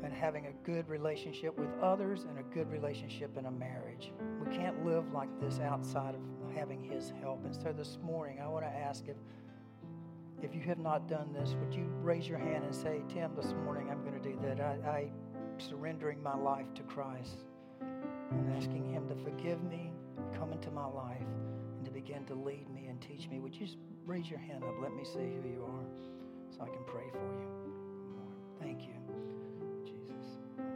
in 0.03 0.11
having 0.11 0.47
a 0.47 0.51
good 0.63 0.87
relationship 0.87 1.57
with 1.57 1.69
others 1.81 2.25
and 2.29 2.39
a 2.39 2.43
good 2.53 2.71
relationship 2.71 3.37
in 3.37 3.45
a 3.45 3.51
marriage. 3.51 4.11
We 4.43 4.55
can't 4.55 4.85
live 4.85 5.11
like 5.13 5.29
this 5.39 5.59
outside 5.59 6.15
of 6.15 6.21
having 6.55 6.83
His 6.83 7.13
help. 7.21 7.43
And 7.45 7.53
so 7.53 7.73
this 7.75 7.97
morning, 8.03 8.39
I 8.41 8.47
want 8.47 8.65
to 8.65 8.71
ask 8.71 9.07
if 9.07 9.17
if 10.41 10.55
you 10.55 10.61
have 10.61 10.79
not 10.79 11.09
done 11.09 11.33
this, 11.33 11.53
would 11.59 11.73
you 11.73 11.85
raise 12.01 12.25
your 12.25 12.37
hand 12.37 12.63
and 12.63 12.73
say, 12.73 13.01
Tim, 13.09 13.35
this 13.35 13.53
morning 13.65 13.89
I'm 13.91 14.01
going 14.03 14.13
to 14.13 14.29
do 14.29 14.39
that. 14.41 14.61
I, 14.61 14.89
I 14.89 15.11
surrendering 15.57 16.23
my 16.23 16.35
life 16.35 16.73
to 16.75 16.83
Christ 16.83 17.43
and 17.81 18.55
asking 18.55 18.85
Him 18.85 19.07
to 19.09 19.15
forgive 19.15 19.61
me, 19.63 19.91
come 20.33 20.53
into 20.53 20.71
my 20.71 20.85
life, 20.85 21.27
and 21.75 21.83
to 21.83 21.91
begin 21.91 22.23
to 22.25 22.35
lead 22.35 22.69
me 22.69 22.87
and 22.87 23.01
teach 23.01 23.27
me. 23.27 23.39
Would 23.39 23.53
you 23.53 23.65
just 23.65 23.79
raise 24.05 24.29
your 24.29 24.39
hand 24.39 24.63
up? 24.63 24.75
Let 24.81 24.93
me 24.93 25.03
see 25.03 25.19
who 25.41 25.49
you 25.49 25.65
are 25.67 25.85
so 26.55 26.61
I 26.61 26.67
can 26.67 26.85
pray 26.87 27.09
for 27.11 27.33
you. 27.33 27.68
Thank 28.59 28.81
you, 28.81 28.93
Jesus. 29.85 30.37
Lord. 30.57 30.69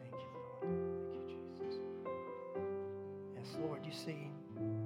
Thank 0.00 0.12
you, 0.12 0.28
Lord. 0.34 0.66
Thank 1.12 1.28
you, 1.30 1.36
Jesus. 1.60 1.80
Yes, 3.36 3.56
Lord, 3.60 3.84
you 3.84 3.92
see, 3.92 4.30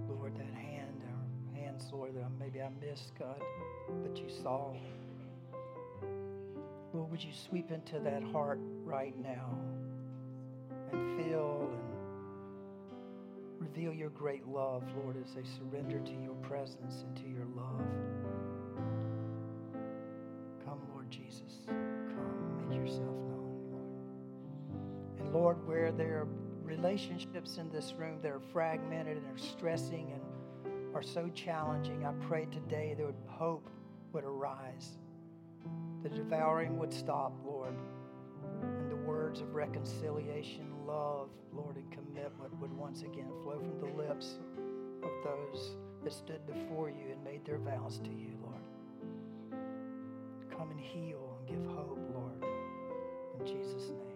Lord, 0.08 0.34
that 0.36 0.54
hand, 0.54 1.02
or 1.04 1.60
hands, 1.60 1.88
Lord, 1.92 2.14
that 2.14 2.30
maybe 2.38 2.62
I 2.62 2.70
missed, 2.80 3.12
God, 3.18 3.40
but 4.02 4.16
you 4.16 4.28
saw. 4.42 4.72
Lord, 6.92 7.10
would 7.10 7.22
you 7.22 7.32
sweep 7.48 7.70
into 7.70 7.98
that 8.00 8.22
heart 8.22 8.58
right 8.84 9.14
now 9.22 9.58
and 10.92 11.22
feel 11.22 11.68
and 11.72 11.96
reveal 13.60 13.92
your 13.92 14.08
great 14.10 14.46
love, 14.46 14.82
Lord, 14.96 15.16
as 15.22 15.34
they 15.34 15.42
surrender 15.58 15.98
to 15.98 16.12
your 16.22 16.34
presence 16.36 17.02
and 17.02 17.16
to 17.16 17.28
your 17.28 17.35
relationships 26.96 27.58
in 27.58 27.70
this 27.70 27.92
room 27.98 28.18
that 28.22 28.30
are 28.30 28.40
fragmented 28.54 29.18
and 29.18 29.26
are 29.26 29.38
stressing 29.38 30.12
and 30.12 30.94
are 30.94 31.02
so 31.02 31.28
challenging, 31.34 32.06
I 32.06 32.12
pray 32.26 32.46
today 32.46 32.96
that 32.96 33.14
hope 33.28 33.68
would 34.14 34.24
arise. 34.24 34.96
The 36.02 36.08
devouring 36.08 36.78
would 36.78 36.94
stop, 36.94 37.34
Lord. 37.44 37.74
And 38.62 38.90
the 38.90 38.96
words 38.96 39.42
of 39.42 39.54
reconciliation, 39.54 40.72
love, 40.86 41.28
Lord, 41.52 41.76
and 41.76 41.90
commitment 41.90 42.58
would 42.60 42.72
once 42.72 43.02
again 43.02 43.28
flow 43.42 43.58
from 43.58 43.78
the 43.78 43.94
lips 43.94 44.38
of 45.02 45.10
those 45.22 45.76
that 46.02 46.14
stood 46.14 46.46
before 46.46 46.88
you 46.88 47.12
and 47.12 47.22
made 47.22 47.44
their 47.44 47.58
vows 47.58 47.98
to 47.98 48.10
you, 48.10 48.38
Lord. 48.40 49.60
Come 50.50 50.70
and 50.70 50.80
heal 50.80 51.36
and 51.40 51.46
give 51.46 51.76
hope, 51.76 51.98
Lord. 52.14 52.42
In 53.38 53.46
Jesus' 53.46 53.90
name. 53.90 54.15